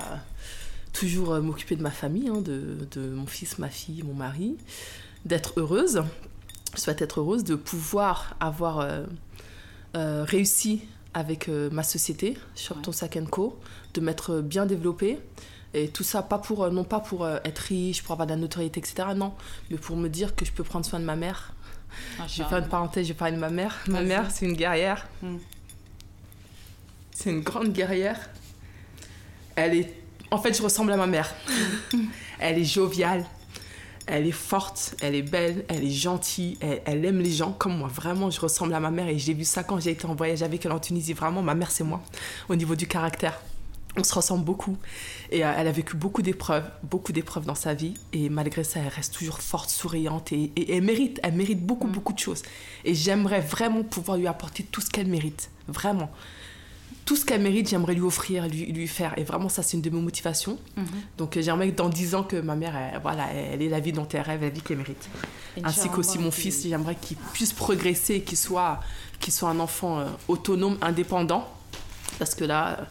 toujours 0.91 1.33
euh, 1.33 1.41
m'occuper 1.41 1.77
de 1.77 1.81
ma 1.81 1.91
famille, 1.91 2.27
hein, 2.27 2.41
de, 2.41 2.85
de 2.91 3.01
mon 3.09 3.25
fils, 3.25 3.57
ma 3.59 3.69
fille, 3.69 4.03
mon 4.03 4.13
mari, 4.13 4.57
d'être 5.25 5.53
heureuse. 5.57 6.03
Je 6.75 6.81
souhaite 6.81 7.01
être 7.01 7.19
heureuse, 7.19 7.43
de 7.43 7.55
pouvoir 7.55 8.35
avoir 8.39 8.79
euh, 8.79 9.03
euh, 9.95 10.25
réussi 10.27 10.81
avec 11.13 11.47
euh, 11.47 11.69
ma 11.71 11.83
société, 11.83 12.37
Shopton 12.55 12.91
Sack 12.91 13.19
Co, 13.29 13.59
de 13.93 14.01
m'être 14.01 14.41
bien 14.41 14.65
développée. 14.65 15.19
Et 15.75 15.89
tout 15.89 16.03
ça, 16.03 16.21
pas 16.21 16.37
pour, 16.37 16.69
non 16.71 16.83
pas 16.83 16.99
pour 16.99 17.27
être 17.27 17.57
riche, 17.59 18.03
pour 18.03 18.13
avoir 18.13 18.27
de 18.27 18.33
la 18.33 18.37
notoriété, 18.37 18.79
etc. 18.79 19.09
Non, 19.15 19.33
mais 19.71 19.77
pour 19.77 19.97
me 19.97 20.07
dire 20.07 20.35
que 20.35 20.45
je 20.45 20.51
peux 20.51 20.63
prendre 20.63 20.85
soin 20.85 20.99
de 20.99 21.05
ma 21.05 21.15
mère. 21.15 21.53
Je 22.27 22.43
vais 22.43 22.49
faire 22.49 22.59
une 22.59 22.67
parenthèse, 22.67 23.07
je 23.07 23.13
vais 23.13 23.17
parler 23.17 23.35
de 23.35 23.39
ma 23.39 23.49
mère. 23.49 23.75
Ma 23.87 24.01
mère, 24.01 24.29
c'est 24.29 24.45
une 24.45 24.53
guerrière. 24.53 25.07
Hmm. 25.23 25.37
C'est 27.11 27.31
une 27.31 27.41
grande 27.41 27.73
guerrière. 27.73 28.19
Elle 29.55 29.77
est. 29.77 29.93
En 30.29 30.37
fait, 30.37 30.55
je 30.55 30.61
ressemble 30.61 30.91
à 30.91 30.97
ma 30.97 31.07
mère. 31.07 31.33
elle 32.39 32.59
est 32.59 32.65
joviale. 32.65 33.25
Elle 34.05 34.27
est 34.27 34.31
forte, 34.31 34.95
elle 35.01 35.15
est 35.15 35.21
belle, 35.21 35.63
elle 35.69 35.83
est 35.83 35.89
gentille, 35.89 36.57
elle, 36.59 36.81
elle 36.85 37.05
aime 37.05 37.19
les 37.19 37.31
gens 37.31 37.53
comme 37.53 37.77
moi. 37.77 37.87
Vraiment, 37.87 38.29
je 38.29 38.39
ressemble 38.41 38.73
à 38.73 38.79
ma 38.81 38.91
mère 38.91 39.07
et 39.07 39.17
j'ai 39.17 39.33
vu 39.33 39.45
ça 39.45 39.63
quand 39.63 39.79
j'ai 39.79 39.91
été 39.91 40.05
en 40.05 40.13
voyage 40.15 40.43
avec 40.43 40.65
elle 40.65 40.73
en 40.73 40.79
Tunisie. 40.79 41.13
Vraiment, 41.13 41.41
ma 41.41 41.55
mère, 41.55 41.71
c'est 41.71 41.85
moi 41.85 42.01
au 42.49 42.55
niveau 42.55 42.75
du 42.75 42.85
caractère. 42.87 43.39
On 43.95 44.03
se 44.03 44.13
ressemble 44.13 44.43
beaucoup. 44.43 44.75
Et 45.31 45.45
euh, 45.45 45.53
elle 45.55 45.67
a 45.67 45.71
vécu 45.71 45.95
beaucoup 45.95 46.21
d'épreuves, 46.23 46.65
beaucoup 46.81 47.11
d'épreuves 47.13 47.45
dans 47.45 47.55
sa 47.55 47.75
vie. 47.75 47.93
Et 48.11 48.27
malgré 48.27 48.63
ça, 48.63 48.79
elle 48.81 48.87
reste 48.87 49.13
toujours 49.13 49.39
forte, 49.39 49.69
souriante. 49.69 50.31
Et, 50.33 50.51
et- 50.55 50.61
et 50.71 50.75
elle 50.77 50.83
mérite, 50.83 51.19
elle 51.23 51.33
mérite 51.35 51.63
beaucoup, 51.65 51.87
beaucoup 51.87 52.11
de 52.13 52.19
choses. 52.19 52.41
Et 52.85 52.95
j'aimerais 52.95 53.39
vraiment 53.41 53.83
pouvoir 53.83 54.17
lui 54.17 54.27
apporter 54.27 54.63
tout 54.63 54.81
ce 54.81 54.89
qu'elle 54.89 55.07
mérite. 55.07 55.49
Vraiment. 55.67 56.11
Tout 57.05 57.15
ce 57.17 57.25
qu'elle 57.25 57.41
mérite, 57.41 57.67
j'aimerais 57.69 57.93
lui 57.95 58.01
offrir, 58.01 58.47
lui, 58.47 58.65
lui 58.71 58.87
faire. 58.87 59.13
Et 59.17 59.23
vraiment, 59.23 59.49
ça, 59.49 59.61
c'est 59.61 59.75
une 59.75 59.81
de 59.81 59.89
mes 59.89 59.99
motivations. 59.99 60.57
Mhm. 60.77 60.85
Donc, 61.17 61.35
euh, 61.35 61.41
j'aimerais 61.41 61.69
que 61.71 61.75
dans 61.75 61.89
10 61.89 62.15
ans, 62.15 62.23
que 62.23 62.37
ma 62.37 62.55
mère, 62.55 62.75
elle, 62.75 63.01
voilà, 63.01 63.25
elle 63.33 63.61
ait 63.61 63.69
la 63.69 63.79
vie 63.81 63.91
dont 63.91 64.07
elle 64.13 64.21
rêve, 64.21 64.41
la 64.41 64.49
vie 64.49 64.61
qu'elle 64.61 64.77
mérite. 64.77 65.09
Ainsi 65.63 65.89
qu'aussi 65.89 66.17
mon 66.17 66.31
fils, 66.31 66.63
j'aimerais 66.67 66.95
qu'il 66.95 67.17
puisse 67.17 67.51
progresser, 67.53 68.21
qu'il 68.21 68.37
soit, 68.37 68.79
qu'il 69.19 69.33
soit 69.33 69.49
un 69.49 69.59
enfant 69.59 69.99
euh, 69.99 70.05
autonome, 70.29 70.77
indépendant. 70.81 71.47
Parce 72.19 72.35
que 72.35 72.45
là, 72.45 72.77
euh, 72.79 72.83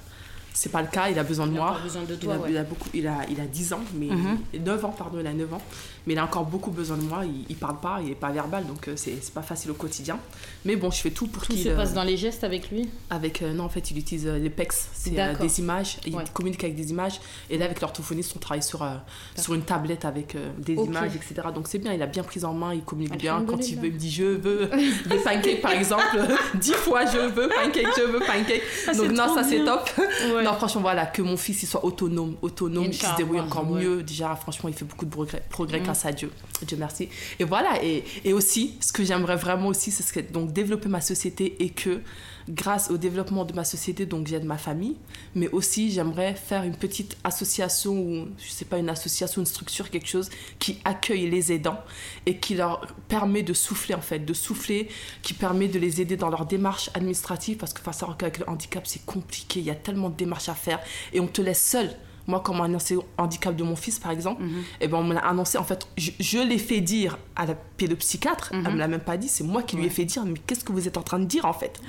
c'est 0.52 0.70
pas 0.70 0.82
le 0.82 0.88
cas, 0.88 1.08
il 1.08 1.18
a 1.18 1.22
besoin 1.24 1.46
de 1.46 1.52
Il 1.52 1.56
a 1.56 1.60
moi. 1.60 1.70
encore 1.70 1.82
besoin 1.82 2.02
de 2.02 2.12
Il 2.12 2.18
toi, 2.18 2.34
a, 2.34 2.38
ouais. 2.38 2.50
il 2.50 2.56
a 2.58 2.64
beaucoup, 2.64 2.88
il 2.92 3.06
a, 3.06 3.20
il 3.30 3.40
a 3.40 3.46
10 3.46 3.72
ans, 3.72 3.80
mais 3.94 4.06
Mhm. 4.08 4.38
9 4.62 4.84
ans, 4.84 4.94
pardon, 4.96 5.18
il 5.20 5.26
a 5.26 5.32
9 5.32 5.52
ans. 5.54 5.62
Mais 6.06 6.14
il 6.14 6.18
a 6.18 6.24
encore 6.24 6.44
beaucoup 6.44 6.70
besoin 6.70 6.96
de 6.96 7.02
moi. 7.02 7.22
Il, 7.24 7.44
il 7.48 7.56
parle 7.56 7.78
pas, 7.80 8.00
il 8.02 8.10
est 8.10 8.14
pas 8.16 8.30
verbal, 8.30 8.66
donc 8.66 8.88
euh, 8.88 8.94
c'est 8.96 9.32
pas 9.32 9.42
facile 9.42 9.70
au 9.70 9.74
quotidien. 9.74 10.18
Mais 10.64 10.76
bon, 10.76 10.90
je 10.90 11.00
fais 11.00 11.10
tout 11.10 11.26
pour 11.28 11.42
Tout 11.44 11.52
qu'il. 11.52 11.62
se 11.62 11.68
euh, 11.68 11.76
passe 11.76 11.94
dans 11.94 12.02
les 12.04 12.16
gestes 12.16 12.44
avec 12.44 12.70
lui? 12.70 12.88
avec, 13.10 13.42
euh, 13.42 13.52
non, 13.52 13.64
en 13.64 13.68
fait, 13.68 13.90
il 13.90 13.98
utilise 13.98 14.26
euh, 14.26 14.38
les 14.38 14.50
PEX, 14.50 14.88
c'est 14.92 15.18
euh, 15.18 15.34
des 15.36 15.60
images, 15.60 15.98
il 16.06 16.14
Ouais. 16.16 16.24
communique 16.32 16.62
avec 16.64 16.76
des 16.76 16.90
images. 16.90 17.20
Et 17.50 17.58
là, 17.58 17.66
avec 17.66 17.80
l'orthophoniste, 17.80 18.32
on 18.36 18.38
travaille 18.38 18.62
sur, 18.62 18.82
euh, 18.82 18.94
sur 19.36 19.54
une 19.54 19.62
tablette 19.62 20.04
avec 20.04 20.34
euh, 20.34 20.50
des 20.58 20.74
images, 20.74 21.14
etc. 21.16 21.48
Donc 21.54 21.68
c'est 21.68 21.78
bien, 21.78 21.92
il 21.92 22.02
a 22.02 22.06
bien 22.06 22.22
pris 22.22 22.44
en 22.44 22.52
main, 22.52 22.74
il 22.74 22.82
communique 22.82 23.16
bien. 23.18 23.44
Quand 23.46 23.68
il 23.68 23.78
veut, 23.78 23.86
il 23.86 23.92
me 23.92 23.98
dit 23.98 24.10
je 24.10 24.24
veux 24.24 24.70
des 25.06 25.16
pancakes, 25.18 25.60
par 25.60 25.72
exemple. 25.72 26.18
Dix 26.54 26.72
fois 26.74 27.06
je 27.06 27.18
veux 27.18 27.48
pancakes, 27.48 27.86
je 27.96 28.02
veux 28.02 28.20
pancakes. 28.20 28.62
Ah, 28.88 28.94
Donc 28.94 29.10
non, 29.12 29.34
ça 29.34 29.44
c'est 29.44 29.64
top. 29.64 29.88
Ouais. 29.98 30.42
Non, 30.42 30.52
franchement, 30.54 30.80
voilà, 30.82 31.06
que 31.06 31.22
mon 31.22 31.36
fils 31.36 31.62
il 31.62 31.66
soit 31.66 31.84
autonome, 31.84 32.36
autonome, 32.42 32.84
qu'il 32.90 32.94
se 33.06 33.16
débrouille 33.16 33.40
encore 33.40 33.70
ouais. 33.70 33.82
mieux. 33.82 34.02
Déjà, 34.02 34.34
franchement, 34.36 34.68
il 34.68 34.74
fait 34.74 34.84
beaucoup 34.84 35.04
de 35.04 35.10
progrès, 35.10 35.42
progrès 35.50 35.80
Mm. 35.80 35.84
Grâce 35.92 36.06
à 36.06 36.12
Dieu. 36.12 36.30
Dieu 36.66 36.76
merci. 36.78 37.08
Et 37.38 37.44
voilà, 37.44 37.78
et, 37.84 38.32
aussi, 38.32 38.76
ce 38.80 38.92
que 38.92 39.04
j'aimerais 39.04 39.36
vraiment 39.36 39.68
aussi, 39.68 39.90
c'est 39.90 40.32
donc 40.32 40.52
développer 40.52 40.88
ma 40.88 41.02
société 41.02 41.62
et 41.62 41.68
que 41.68 42.00
grâce 42.48 42.90
au 42.90 42.96
développement 42.96 43.44
de 43.44 43.52
ma 43.52 43.64
société, 43.64 44.06
donc 44.06 44.26
j'aide 44.26 44.44
ma 44.44 44.56
famille, 44.56 44.96
mais 45.34 45.48
aussi 45.50 45.92
j'aimerais 45.92 46.34
faire 46.34 46.64
une 46.64 46.74
petite 46.74 47.16
association 47.24 47.92
ou 47.92 48.28
je 48.38 48.50
sais 48.50 48.64
pas 48.64 48.78
une 48.78 48.88
association, 48.88 49.42
une 49.42 49.46
structure, 49.46 49.90
quelque 49.90 50.08
chose 50.08 50.30
qui 50.58 50.78
accueille 50.84 51.28
les 51.28 51.52
aidants 51.52 51.80
et 52.26 52.38
qui 52.38 52.54
leur 52.54 52.86
permet 53.08 53.42
de 53.42 53.52
souffler 53.52 53.94
en 53.94 54.00
fait, 54.00 54.20
de 54.20 54.34
souffler, 54.34 54.88
qui 55.22 55.34
permet 55.34 55.68
de 55.68 55.78
les 55.78 56.00
aider 56.00 56.16
dans 56.16 56.30
leur 56.30 56.46
démarche 56.46 56.90
administrative 56.94 57.58
parce 57.58 57.72
que 57.72 57.82
face 57.82 58.02
à 58.02 58.08
le 58.08 58.48
handicap 58.48 58.86
c'est 58.86 59.04
compliqué, 59.04 59.60
il 59.60 59.66
y 59.66 59.70
a 59.70 59.76
tellement 59.76 60.08
de 60.08 60.16
démarches 60.16 60.48
à 60.48 60.54
faire 60.54 60.80
et 61.12 61.20
on 61.20 61.28
te 61.28 61.42
laisse 61.42 61.62
seul. 61.62 61.90
Moi, 62.26 62.40
quand 62.44 62.52
on 62.52 62.56
m'a 62.56 62.64
annoncé 62.64 62.94
le 62.94 63.00
handicap 63.18 63.54
de 63.56 63.64
mon 63.64 63.76
fils, 63.76 63.98
par 63.98 64.12
exemple, 64.12 64.42
et 64.80 64.88
ben, 64.88 64.98
on 64.98 65.04
me 65.04 65.14
l'a 65.14 65.20
annoncé. 65.26 65.58
En 65.58 65.64
fait, 65.64 65.86
je, 65.96 66.12
je 66.20 66.38
l'ai 66.38 66.58
fait 66.58 66.80
dire 66.80 67.18
à 67.36 67.46
la 67.46 67.54
pédopsychiatre. 67.54 68.50
Elle 68.52 68.72
me 68.74 68.78
l'a 68.78 68.88
même 68.88 69.00
pas 69.00 69.16
dit. 69.16 69.28
C'est 69.28 69.44
moi 69.44 69.62
qui 69.62 69.76
lui 69.76 69.86
ai 69.86 69.90
fait 69.90 70.04
dire. 70.04 70.24
Mais 70.24 70.38
qu'est-ce 70.46 70.64
que 70.64 70.72
vous 70.72 70.86
êtes 70.86 70.96
en 70.96 71.02
train 71.02 71.18
de 71.18 71.24
dire, 71.24 71.44
en 71.44 71.52
fait 71.52 71.80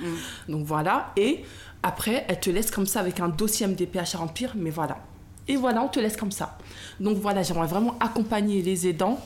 Donc 0.48 0.64
voilà. 0.66 1.12
Et 1.16 1.44
après, 1.82 2.24
elle 2.28 2.40
te 2.40 2.50
laisse 2.50 2.70
comme 2.70 2.86
ça 2.86 3.00
avec 3.00 3.20
un 3.20 3.28
dossier 3.28 3.66
MDPH 3.66 4.14
à 4.14 4.18
remplir. 4.18 4.52
Mais 4.56 4.70
voilà. 4.70 4.98
Et 5.46 5.56
voilà, 5.56 5.82
on 5.82 5.88
te 5.88 6.00
laisse 6.00 6.16
comme 6.16 6.32
ça. 6.32 6.58
Donc 7.00 7.18
voilà, 7.18 7.42
j'aimerais 7.42 7.66
vraiment 7.66 7.96
accompagner 8.00 8.62
les 8.62 8.88
aidants 8.88 9.20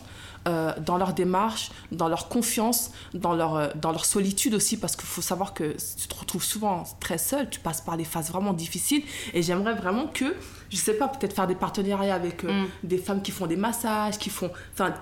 euh, 0.46 0.72
dans 0.85 0.98
leur 0.98 1.14
démarche, 1.14 1.70
dans 1.92 2.09
leur 2.09 2.29
confiance, 2.29 2.90
dans 3.14 3.35
leur, 3.35 3.57
euh, 3.57 3.68
dans 3.77 3.92
leur 3.92 4.05
solitude 4.05 4.55
aussi, 4.55 4.77
parce 4.77 4.94
qu'il 4.94 5.07
faut 5.07 5.22
savoir 5.22 5.55
que 5.55 5.72
tu 5.72 6.09
te 6.09 6.14
retrouves 6.14 6.44
souvent 6.44 6.85
très 7.01 7.18
seul, 7.18 7.48
tu 7.48 7.61
passes 7.61 7.81
par 7.81 7.96
des 7.96 8.05
phases 8.05 8.31
vraiment 8.31 8.53
difficiles, 8.53 9.03
et 9.33 9.42
j'aimerais 9.42 9.74
vraiment 9.74 10.07
que, 10.07 10.35
je 10.70 10.77
sais 10.77 10.94
pas, 10.94 11.09
peut-être 11.09 11.35
faire 11.35 11.46
des 11.46 11.55
partenariats 11.55 12.14
avec 12.14 12.44
euh, 12.44 12.48
Mm. 12.59 12.66
des 12.85 12.98
femmes 12.98 13.22
qui 13.22 13.31
font 13.31 13.46
des 13.46 13.57
massages, 13.57 14.18
qui 14.18 14.31
font, 14.31 14.51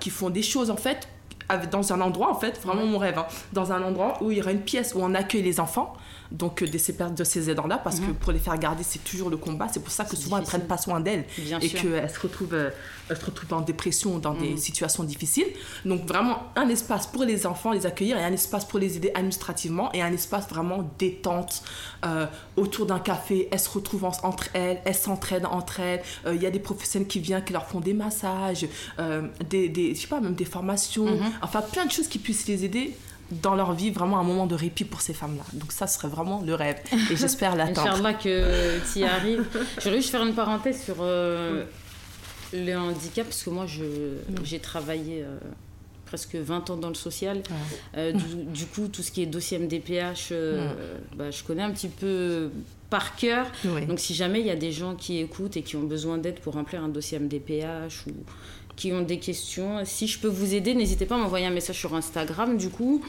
qui 0.00 0.10
font 0.10 0.30
des 0.30 0.42
choses 0.42 0.70
en 0.70 0.76
fait, 0.76 1.08
dans 1.70 1.92
un 1.92 2.00
endroit 2.00 2.30
en 2.30 2.34
fait, 2.38 2.60
vraiment 2.62 2.84
mon 2.86 2.98
rêve, 2.98 3.18
hein, 3.18 3.26
dans 3.52 3.72
un 3.72 3.82
endroit 3.82 4.18
où 4.20 4.30
il 4.30 4.38
y 4.38 4.40
aura 4.40 4.52
une 4.52 4.60
pièce 4.62 4.94
où 4.94 4.98
on 5.00 5.14
accueille 5.14 5.42
les 5.42 5.60
enfants, 5.60 5.92
donc 6.32 6.62
euh, 6.62 6.66
de 6.66 6.76
ces, 6.78 6.92
de 6.92 7.24
ces 7.24 7.50
aidants-là, 7.50 7.78
parce 7.78 8.00
que 8.00 8.10
pour 8.10 8.32
les 8.32 8.40
faire 8.40 8.58
garder, 8.58 8.82
c'est 8.82 9.04
toujours 9.04 9.30
le 9.30 9.36
combat, 9.36 9.68
c'est 9.72 9.78
pour 9.80 9.92
ça 9.92 10.04
que 10.04 10.16
souvent 10.16 10.38
elles 10.38 10.42
difficile. 10.42 10.60
prennent 10.60 10.68
pas 10.68 10.82
soin 10.82 10.98
d'elles 11.00 11.24
et 11.62 11.68
qu'elles 11.82 12.10
se 12.10 12.18
retrouvent, 12.20 12.54
euh, 12.54 12.70
elles 13.08 13.16
se 13.16 13.24
retrouvent 13.24 13.52
en 13.54 13.60
dépression, 13.60 14.18
dans 14.18 14.34
des 14.34 14.56
situations 14.56 15.04
difficiles. 15.04 15.46
Donc 15.84 16.04
vraiment 16.06 16.38
un 16.56 16.68
espace 16.68 17.06
pour 17.06 17.22
les 17.22 17.46
enfants, 17.46 17.70
les 17.70 17.86
accueillir, 17.86 18.18
et 18.18 18.24
un 18.24 18.32
espace 18.32 18.64
pour 18.64 18.80
les 18.80 18.96
aider 18.96 19.12
administrativement, 19.14 19.92
et 19.92 20.02
un 20.02 20.12
espace 20.12 20.48
vraiment 20.48 20.88
détente 20.98 21.62
euh, 22.04 22.26
autour 22.56 22.86
d'un 22.86 22.98
café. 22.98 23.48
Elles 23.52 23.60
se 23.60 23.70
retrouvent 23.70 24.04
en- 24.06 24.12
entre 24.24 24.48
elles, 24.52 24.80
elles 24.84 24.94
s'entraident 24.96 25.46
entre 25.46 25.78
elles. 25.80 26.02
Euh, 26.26 26.34
Il 26.34 26.42
y 26.42 26.46
a 26.46 26.50
des 26.50 26.58
professionnels 26.58 27.06
qui 27.08 27.20
viennent, 27.20 27.44
qui 27.44 27.52
leur 27.52 27.66
font 27.66 27.80
des 27.80 27.94
massages, 27.94 28.66
euh, 28.98 29.22
des, 29.48 29.68
des, 29.68 29.94
je 29.94 30.00
sais 30.00 30.06
pas, 30.08 30.20
même 30.20 30.34
des 30.34 30.44
formations, 30.44 31.06
Mhm. 31.06 31.20
Enfin 31.42 31.62
plein 31.62 31.86
de 31.86 31.92
choses 31.92 32.08
qui 32.08 32.18
puissent 32.18 32.46
les 32.46 32.64
aider 32.64 32.96
dans 33.30 33.54
leur 33.54 33.72
vie, 33.72 33.90
vraiment 33.90 34.18
un 34.18 34.22
moment 34.22 34.46
de 34.46 34.54
répit 34.54 34.84
pour 34.84 35.00
ces 35.00 35.12
femmes-là. 35.12 35.44
Donc 35.52 35.72
ça 35.72 35.86
serait 35.86 36.08
vraiment 36.08 36.42
le 36.46 36.54
rêve, 36.54 36.78
et 37.10 37.16
j'espère 37.16 37.56
l'atteindre. 37.56 37.92
Inch'Allah 37.92 38.14
que 38.14 38.78
tu 38.92 39.00
y 39.00 39.04
arrives. 39.04 39.44
J'aurais 39.82 39.96
juste 39.96 40.10
faire 40.10 40.24
une 40.24 40.34
parenthèse 40.34 40.84
sur 40.84 40.96
euh, 41.00 41.64
le 42.52 42.74
handicap, 42.76 43.26
parce 43.26 43.42
que 43.42 43.50
moi, 43.50 43.66
je, 43.66 43.84
j'ai 44.44 44.60
travaillé 44.60 45.22
euh, 45.22 45.38
presque 46.06 46.36
20 46.36 46.70
ans 46.70 46.76
dans 46.76 46.88
le 46.88 46.94
social. 46.94 47.42
Euh, 47.96 48.12
du, 48.12 48.44
du 48.44 48.66
coup, 48.66 48.88
tout 48.88 49.02
ce 49.02 49.10
qui 49.10 49.22
est 49.22 49.26
dossier 49.26 49.58
MDPH, 49.58 50.28
euh, 50.32 50.72
bah, 51.16 51.30
je 51.30 51.42
connais 51.42 51.62
un 51.62 51.70
petit 51.72 51.88
peu 51.88 52.50
par 52.88 53.16
cœur. 53.16 53.46
Donc 53.86 53.98
si 54.00 54.14
jamais 54.14 54.40
il 54.40 54.46
y 54.46 54.50
a 54.50 54.56
des 54.56 54.72
gens 54.72 54.94
qui 54.94 55.18
écoutent 55.18 55.56
et 55.56 55.62
qui 55.62 55.76
ont 55.76 55.82
besoin 55.82 56.18
d'aide 56.18 56.38
pour 56.40 56.54
remplir 56.54 56.82
un 56.82 56.88
dossier 56.88 57.18
MDPH 57.18 58.06
ou 58.06 58.12
qui 58.76 58.92
ont 58.92 59.02
des 59.02 59.18
questions, 59.18 59.80
si 59.84 60.06
je 60.06 60.18
peux 60.18 60.28
vous 60.28 60.54
aider, 60.54 60.74
n'hésitez 60.74 61.06
pas 61.06 61.16
à 61.16 61.18
m'envoyer 61.18 61.46
un 61.46 61.50
message 61.50 61.78
sur 61.78 61.94
Instagram 61.94 62.56
du 62.56 62.68
coup. 62.68 63.02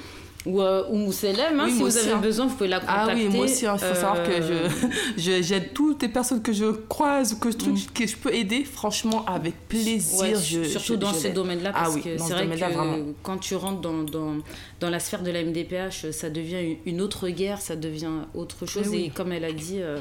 Ou, 0.47 0.61
euh, 0.61 0.83
ou 0.89 0.95
Mousselem, 0.97 1.59
hein, 1.59 1.65
Oui, 1.65 1.71
si 1.73 1.79
vous 1.81 1.97
avez 1.97 2.15
besoin, 2.21 2.45
vous 2.47 2.55
pouvez 2.55 2.69
la 2.69 2.81
Ah 2.87 3.01
contacter. 3.01 3.27
oui, 3.27 3.35
moi 3.35 3.45
aussi, 3.45 3.65
il 3.65 3.69
faut 3.69 3.77
savoir 3.95 4.23
que 4.23 4.31
Euh, 4.31 4.69
je, 5.17 5.41
j'aide 5.41 5.73
toutes 5.73 6.01
les 6.03 6.07
personnes 6.09 6.41
que 6.41 6.53
je 6.53 6.65
croise 6.87 7.33
ou 7.33 7.37
que 7.39 7.51
je, 7.51 7.57
trouve 7.57 7.91
que 7.93 8.07
je 8.07 8.15
peux 8.15 8.33
aider, 8.33 8.63
franchement, 8.63 9.25
avec 9.25 9.55
plaisir. 9.67 10.19
Ouais, 10.19 10.33
je, 10.35 10.63
surtout 10.63 10.93
je- 10.93 10.99
dans 10.99 11.11
je 11.13 11.17
ces 11.19 11.29
domaines-là, 11.31 11.71
Ah 11.75 11.83
parce 11.83 11.95
oui, 11.95 12.01
que 12.01 12.17
c'est 12.17 12.23
ce 12.23 12.33
vrai 12.33 12.47
que 12.47 12.55
vraiment. 12.55 12.97
quand 13.23 13.37
tu 13.39 13.55
rentres 13.55 13.81
dans, 13.81 14.03
dans, 14.03 14.35
dans 14.79 14.89
la 14.89 14.99
sphère 14.99 15.21
de 15.21 15.31
la 15.31 15.43
MDPH, 15.43 16.11
ça 16.11 16.29
devient 16.29 16.77
une- 16.85 17.01
autre 17.01 17.27
guerre, 17.29 17.59
ça 17.59 17.75
devient 17.75 18.11
autre 18.33 18.65
chose. 18.65 18.83
Eh 18.87 18.89
oui. 18.89 19.03
Et 19.05 19.09
comme 19.09 19.31
elle 19.33 19.43
a 19.45 19.51
dit, 19.51 19.81
euh, 19.81 19.97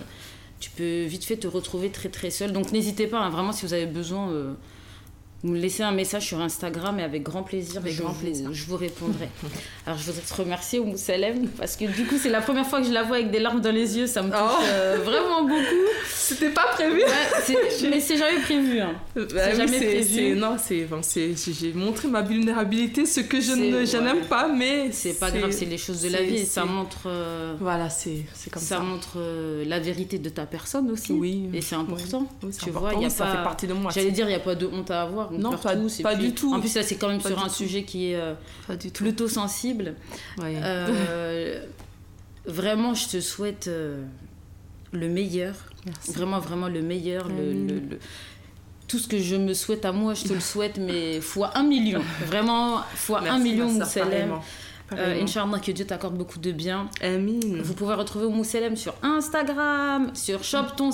tu 0.60 0.70
peux 0.70 1.02
vite 1.04 1.24
fait 1.24 1.36
te 1.36 1.46
retrouver 1.46 1.90
très 1.90 2.08
très 2.08 2.30
seul. 2.30 2.52
Donc 2.52 2.72
n'hésitez 2.72 3.06
pas, 3.06 3.18
hein, 3.18 3.30
vraiment, 3.30 3.52
si 3.52 3.66
vous 3.66 3.74
avez 3.74 3.86
besoin, 3.86 4.30
euh, 4.30 4.52
vous 5.42 5.52
me 5.52 5.58
laissez 5.58 5.82
un 5.82 5.92
message 5.92 6.26
sur 6.26 6.40
Instagram 6.40 6.98
et 6.98 7.02
avec 7.02 7.22
grand 7.22 7.42
plaisir, 7.42 7.80
Avec 7.80 7.92
je, 7.92 8.02
grand 8.02 8.12
vous, 8.12 8.20
plaisir. 8.20 8.48
je 8.52 8.64
vous 8.64 8.76
répondrai. 8.76 9.28
Alors 9.86 9.98
je 9.98 10.04
voudrais 10.06 10.22
te 10.22 10.34
remercier, 10.34 10.78
Oumou 10.80 10.96
Salem, 10.96 11.46
parce 11.58 11.76
que 11.76 11.84
du 11.84 12.04
coup, 12.06 12.16
c'est 12.20 12.30
la 12.30 12.40
première 12.40 12.66
fois 12.66 12.80
que 12.80 12.86
je 12.86 12.92
la 12.92 13.02
vois 13.02 13.16
avec 13.16 13.30
des 13.30 13.38
larmes 13.38 13.60
dans 13.60 13.70
les 13.70 13.96
yeux, 13.98 14.06
ça 14.06 14.22
me 14.22 14.30
touche 14.30 14.38
Oh. 14.40 14.62
euh, 14.64 14.98
vraiment 15.04 15.42
beaucoup. 15.42 15.60
C'était 16.08 16.50
pas 16.50 16.66
prévu. 16.72 17.00
Ouais, 17.02 17.56
mais 17.90 18.00
c'est 18.00 18.16
jamais 18.16 18.40
prévu. 18.40 18.80
hein. 18.80 18.94
Bah 19.14 19.22
C'est 19.28 19.56
jamais 19.56 19.78
prévu. 19.78 20.34
non, 20.36 20.56
c'est, 20.58 20.84
bon, 20.84 21.00
j'ai 21.04 21.72
montré 21.74 22.08
ma 22.08 22.22
vulnérabilité, 22.22 23.06
ce 23.06 23.20
que 23.20 23.40
je, 23.40 23.52
C'est- 23.52 23.56
ne, 23.56 23.84
je 23.84 23.96
ouais. 23.96 24.02
n'aime 24.04 24.24
pas, 24.26 24.48
mais 24.48 24.90
C'est 24.92 25.18
pas 25.20 25.30
grave, 25.30 25.50
c'est 25.52 25.64
les 25.66 25.78
choses 25.78 26.02
de 26.02 26.08
la 26.08 26.22
vie 26.22 26.36
et 26.38 26.44
ça 26.44 26.64
montre, 26.64 27.06
euh, 27.06 27.54
Voilà, 27.60 27.90
c'est, 27.90 28.24
comme 28.50 28.62
ça 28.62 28.76
ça. 28.76 28.80
montre 28.80 29.14
euh, 29.18 29.64
la 29.66 29.78
vérité 29.80 30.18
de 30.18 30.28
ta 30.28 30.46
personne 30.46 30.90
aussi. 30.90 31.12
Oui. 31.12 31.48
Et 31.52 31.60
c'est 31.60 31.76
important. 31.76 32.26
Oui, 32.42 32.50
tu 32.50 32.70
important. 32.70 32.80
vois, 32.80 32.94
il 32.94 33.02
y 33.02 33.06
a 33.06 33.10
ça 33.10 33.24
pas. 33.26 33.32
fait 33.36 33.42
partie 33.44 33.66
de 33.66 33.72
moi. 33.74 33.90
J'allais 33.94 34.10
dire, 34.10 34.26
il 34.26 34.30
n'y 34.30 34.34
a 34.34 34.40
pas 34.40 34.54
de 34.54 34.66
honte 34.66 34.90
à 34.90 35.02
avoir. 35.02 35.25
On 35.32 35.38
Non, 35.38 35.50
pas- 35.56 35.74
pas 36.02 36.14
puis- 36.14 36.26
du 36.28 36.32
tout. 36.34 36.54
En 36.54 36.60
plus, 36.60 36.74
là, 36.74 36.82
c'est 36.82 36.96
quand 36.96 37.08
même 37.08 37.20
Pas 37.22 37.28
sur 37.30 37.38
un 37.38 37.48
tout. 37.48 37.54
sujet 37.54 37.82
qui 37.84 38.10
est 38.12 38.16
euh, 38.16 38.34
plutôt 38.94 39.28
sensible. 39.28 39.94
Ouais. 40.38 40.54
Euh, 40.62 41.60
vraiment, 42.46 42.94
je 42.94 43.08
te 43.08 43.20
souhaite 43.20 43.68
euh, 43.68 44.02
le 44.92 45.08
meilleur. 45.08 45.54
Merci. 45.84 46.12
Vraiment, 46.12 46.38
vraiment 46.40 46.68
le 46.68 46.82
meilleur. 46.82 47.28
le- 47.28 47.34
Amin. 47.34 47.66
le- 47.68 47.80
le- 47.90 47.98
Tout 48.88 48.98
ce 49.00 49.08
que 49.08 49.18
je 49.18 49.34
me 49.36 49.52
souhaite 49.52 49.84
à 49.84 49.90
moi, 49.92 50.14
je 50.14 50.24
te 50.24 50.32
le 50.32 50.38
souhaite, 50.40 50.78
mais 50.78 51.20
fois 51.20 51.50
un 51.58 51.64
million. 51.64 52.00
Vraiment, 52.26 52.82
fois 52.94 53.18
un 53.18 53.22
Merci, 53.22 53.42
million, 53.42 53.68
sœur, 53.68 53.78
Mousselem. 53.86 54.08
pareillement. 54.08 54.44
Euh, 54.92 54.96
Pareillement. 54.96 55.22
Inch'Allah, 55.24 55.58
que 55.58 55.72
Dieu 55.72 55.84
t'accorde 55.84 56.16
beaucoup 56.16 56.38
de 56.38 56.52
bien. 56.52 56.88
Amine. 57.00 57.60
Vous 57.60 57.74
pouvez 57.74 57.94
retrouver 57.94 58.28
Mousselem 58.28 58.76
sur 58.76 58.94
Instagram, 59.02 60.12
sur 60.14 60.44
Shop 60.44 60.66
Ton 60.76 60.90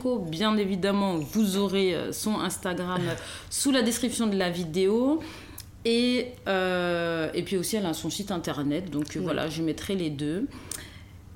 Co. 0.00 0.18
Bien 0.18 0.56
évidemment, 0.56 1.18
vous 1.18 1.56
aurez 1.58 1.94
euh, 1.94 2.12
son 2.12 2.40
Instagram 2.40 3.02
sous 3.50 3.70
la 3.70 3.82
description 3.82 4.26
de 4.26 4.36
la 4.36 4.48
vidéo. 4.50 5.20
Et, 5.84 6.28
euh, 6.48 7.30
et 7.34 7.42
puis 7.42 7.58
aussi, 7.58 7.76
elle 7.76 7.84
a 7.86 7.92
son 7.92 8.08
site 8.08 8.30
internet. 8.30 8.90
Donc 8.90 9.14
euh, 9.16 9.18
Oui. 9.18 9.24
voilà, 9.24 9.48
je 9.48 9.62
mettrai 9.62 9.94
les 9.94 10.10
deux. 10.10 10.46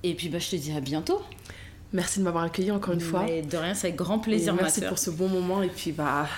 Et 0.03 0.14
puis 0.14 0.31
bah, 0.31 0.38
je 0.38 0.49
te 0.51 0.57
dis 0.57 0.73
à 0.73 0.81
bientôt. 0.81 1.21
Merci 1.92 2.18
de 2.18 2.25
m'avoir 2.25 2.44
accueilli 2.44 2.71
encore 2.71 2.94
une 2.94 3.01
fois. 3.01 3.25
Mais 3.27 3.42
de 3.42 3.57
rien, 3.57 3.75
c'est 3.75 3.88
avec 3.88 3.97
grand 3.97 4.18
Et 4.18 4.23
plaisir, 4.23 4.55
ma 4.55 4.62
merci 4.62 4.83
pour 4.83 4.99
ce 4.99 5.11
bon 5.11 5.29
moment 5.29 5.62
et 5.62 5.68
puis 5.68 5.92
bah 5.92 6.29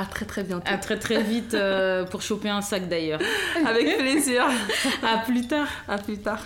à 0.00 0.06
très 0.06 0.24
très 0.24 0.44
bientôt. 0.44 0.64
À 0.66 0.78
très 0.78 0.98
très 0.98 1.22
vite 1.22 1.52
euh, 1.52 2.06
pour 2.06 2.22
choper 2.22 2.48
un 2.48 2.62
sac 2.62 2.88
d'ailleurs. 2.88 3.20
Avec 3.66 3.98
plaisir. 3.98 4.44
À 5.02 5.18
plus 5.18 5.46
tard. 5.46 5.68
À 5.86 5.98
plus 5.98 6.16
tard. 6.16 6.42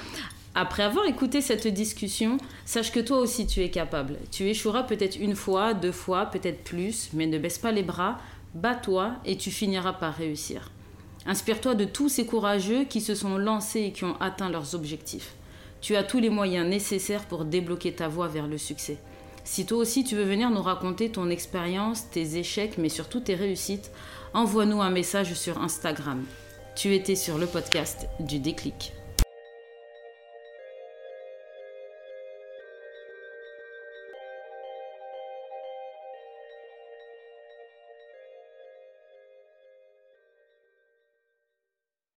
Après 0.56 0.82
avoir 0.82 1.06
écouté 1.06 1.40
cette 1.40 1.68
discussion, 1.68 2.38
sache 2.64 2.90
que 2.90 2.98
toi 2.98 3.18
aussi 3.18 3.46
tu 3.46 3.60
es 3.60 3.70
capable. 3.70 4.16
Tu 4.32 4.48
échoueras 4.48 4.82
peut-être 4.82 5.16
une 5.20 5.36
fois, 5.36 5.72
deux 5.72 5.92
fois, 5.92 6.26
peut-être 6.26 6.64
plus, 6.64 7.10
mais 7.12 7.26
ne 7.26 7.38
baisse 7.38 7.58
pas 7.58 7.70
les 7.70 7.84
bras, 7.84 8.18
bats-toi 8.54 9.12
et 9.24 9.36
tu 9.36 9.52
finiras 9.52 9.92
par 9.92 10.14
réussir. 10.14 10.72
Inspire-toi 11.24 11.76
de 11.76 11.84
tous 11.84 12.08
ces 12.08 12.26
courageux 12.26 12.84
qui 12.84 13.00
se 13.00 13.14
sont 13.14 13.38
lancés 13.38 13.82
et 13.82 13.92
qui 13.92 14.02
ont 14.02 14.16
atteint 14.20 14.50
leurs 14.50 14.74
objectifs. 14.74 15.34
Tu 15.80 15.94
as 15.94 16.02
tous 16.02 16.18
les 16.18 16.30
moyens 16.30 16.68
nécessaires 16.68 17.24
pour 17.24 17.44
débloquer 17.44 17.92
ta 17.92 18.08
voie 18.08 18.26
vers 18.26 18.48
le 18.48 18.58
succès. 18.58 18.98
Si 19.44 19.66
toi 19.66 19.78
aussi 19.78 20.04
tu 20.04 20.16
veux 20.16 20.24
venir 20.24 20.50
nous 20.50 20.62
raconter 20.62 21.10
ton 21.10 21.28
expérience, 21.28 22.10
tes 22.10 22.38
échecs, 22.38 22.78
mais 22.78 22.88
surtout 22.88 23.20
tes 23.20 23.34
réussites, 23.34 23.90
envoie-nous 24.32 24.80
un 24.80 24.90
message 24.90 25.34
sur 25.34 25.60
Instagram. 25.60 26.24
Tu 26.74 26.94
étais 26.94 27.14
sur 27.14 27.38
le 27.38 27.46
podcast 27.46 28.08
du 28.20 28.38
déclic. 28.40 28.92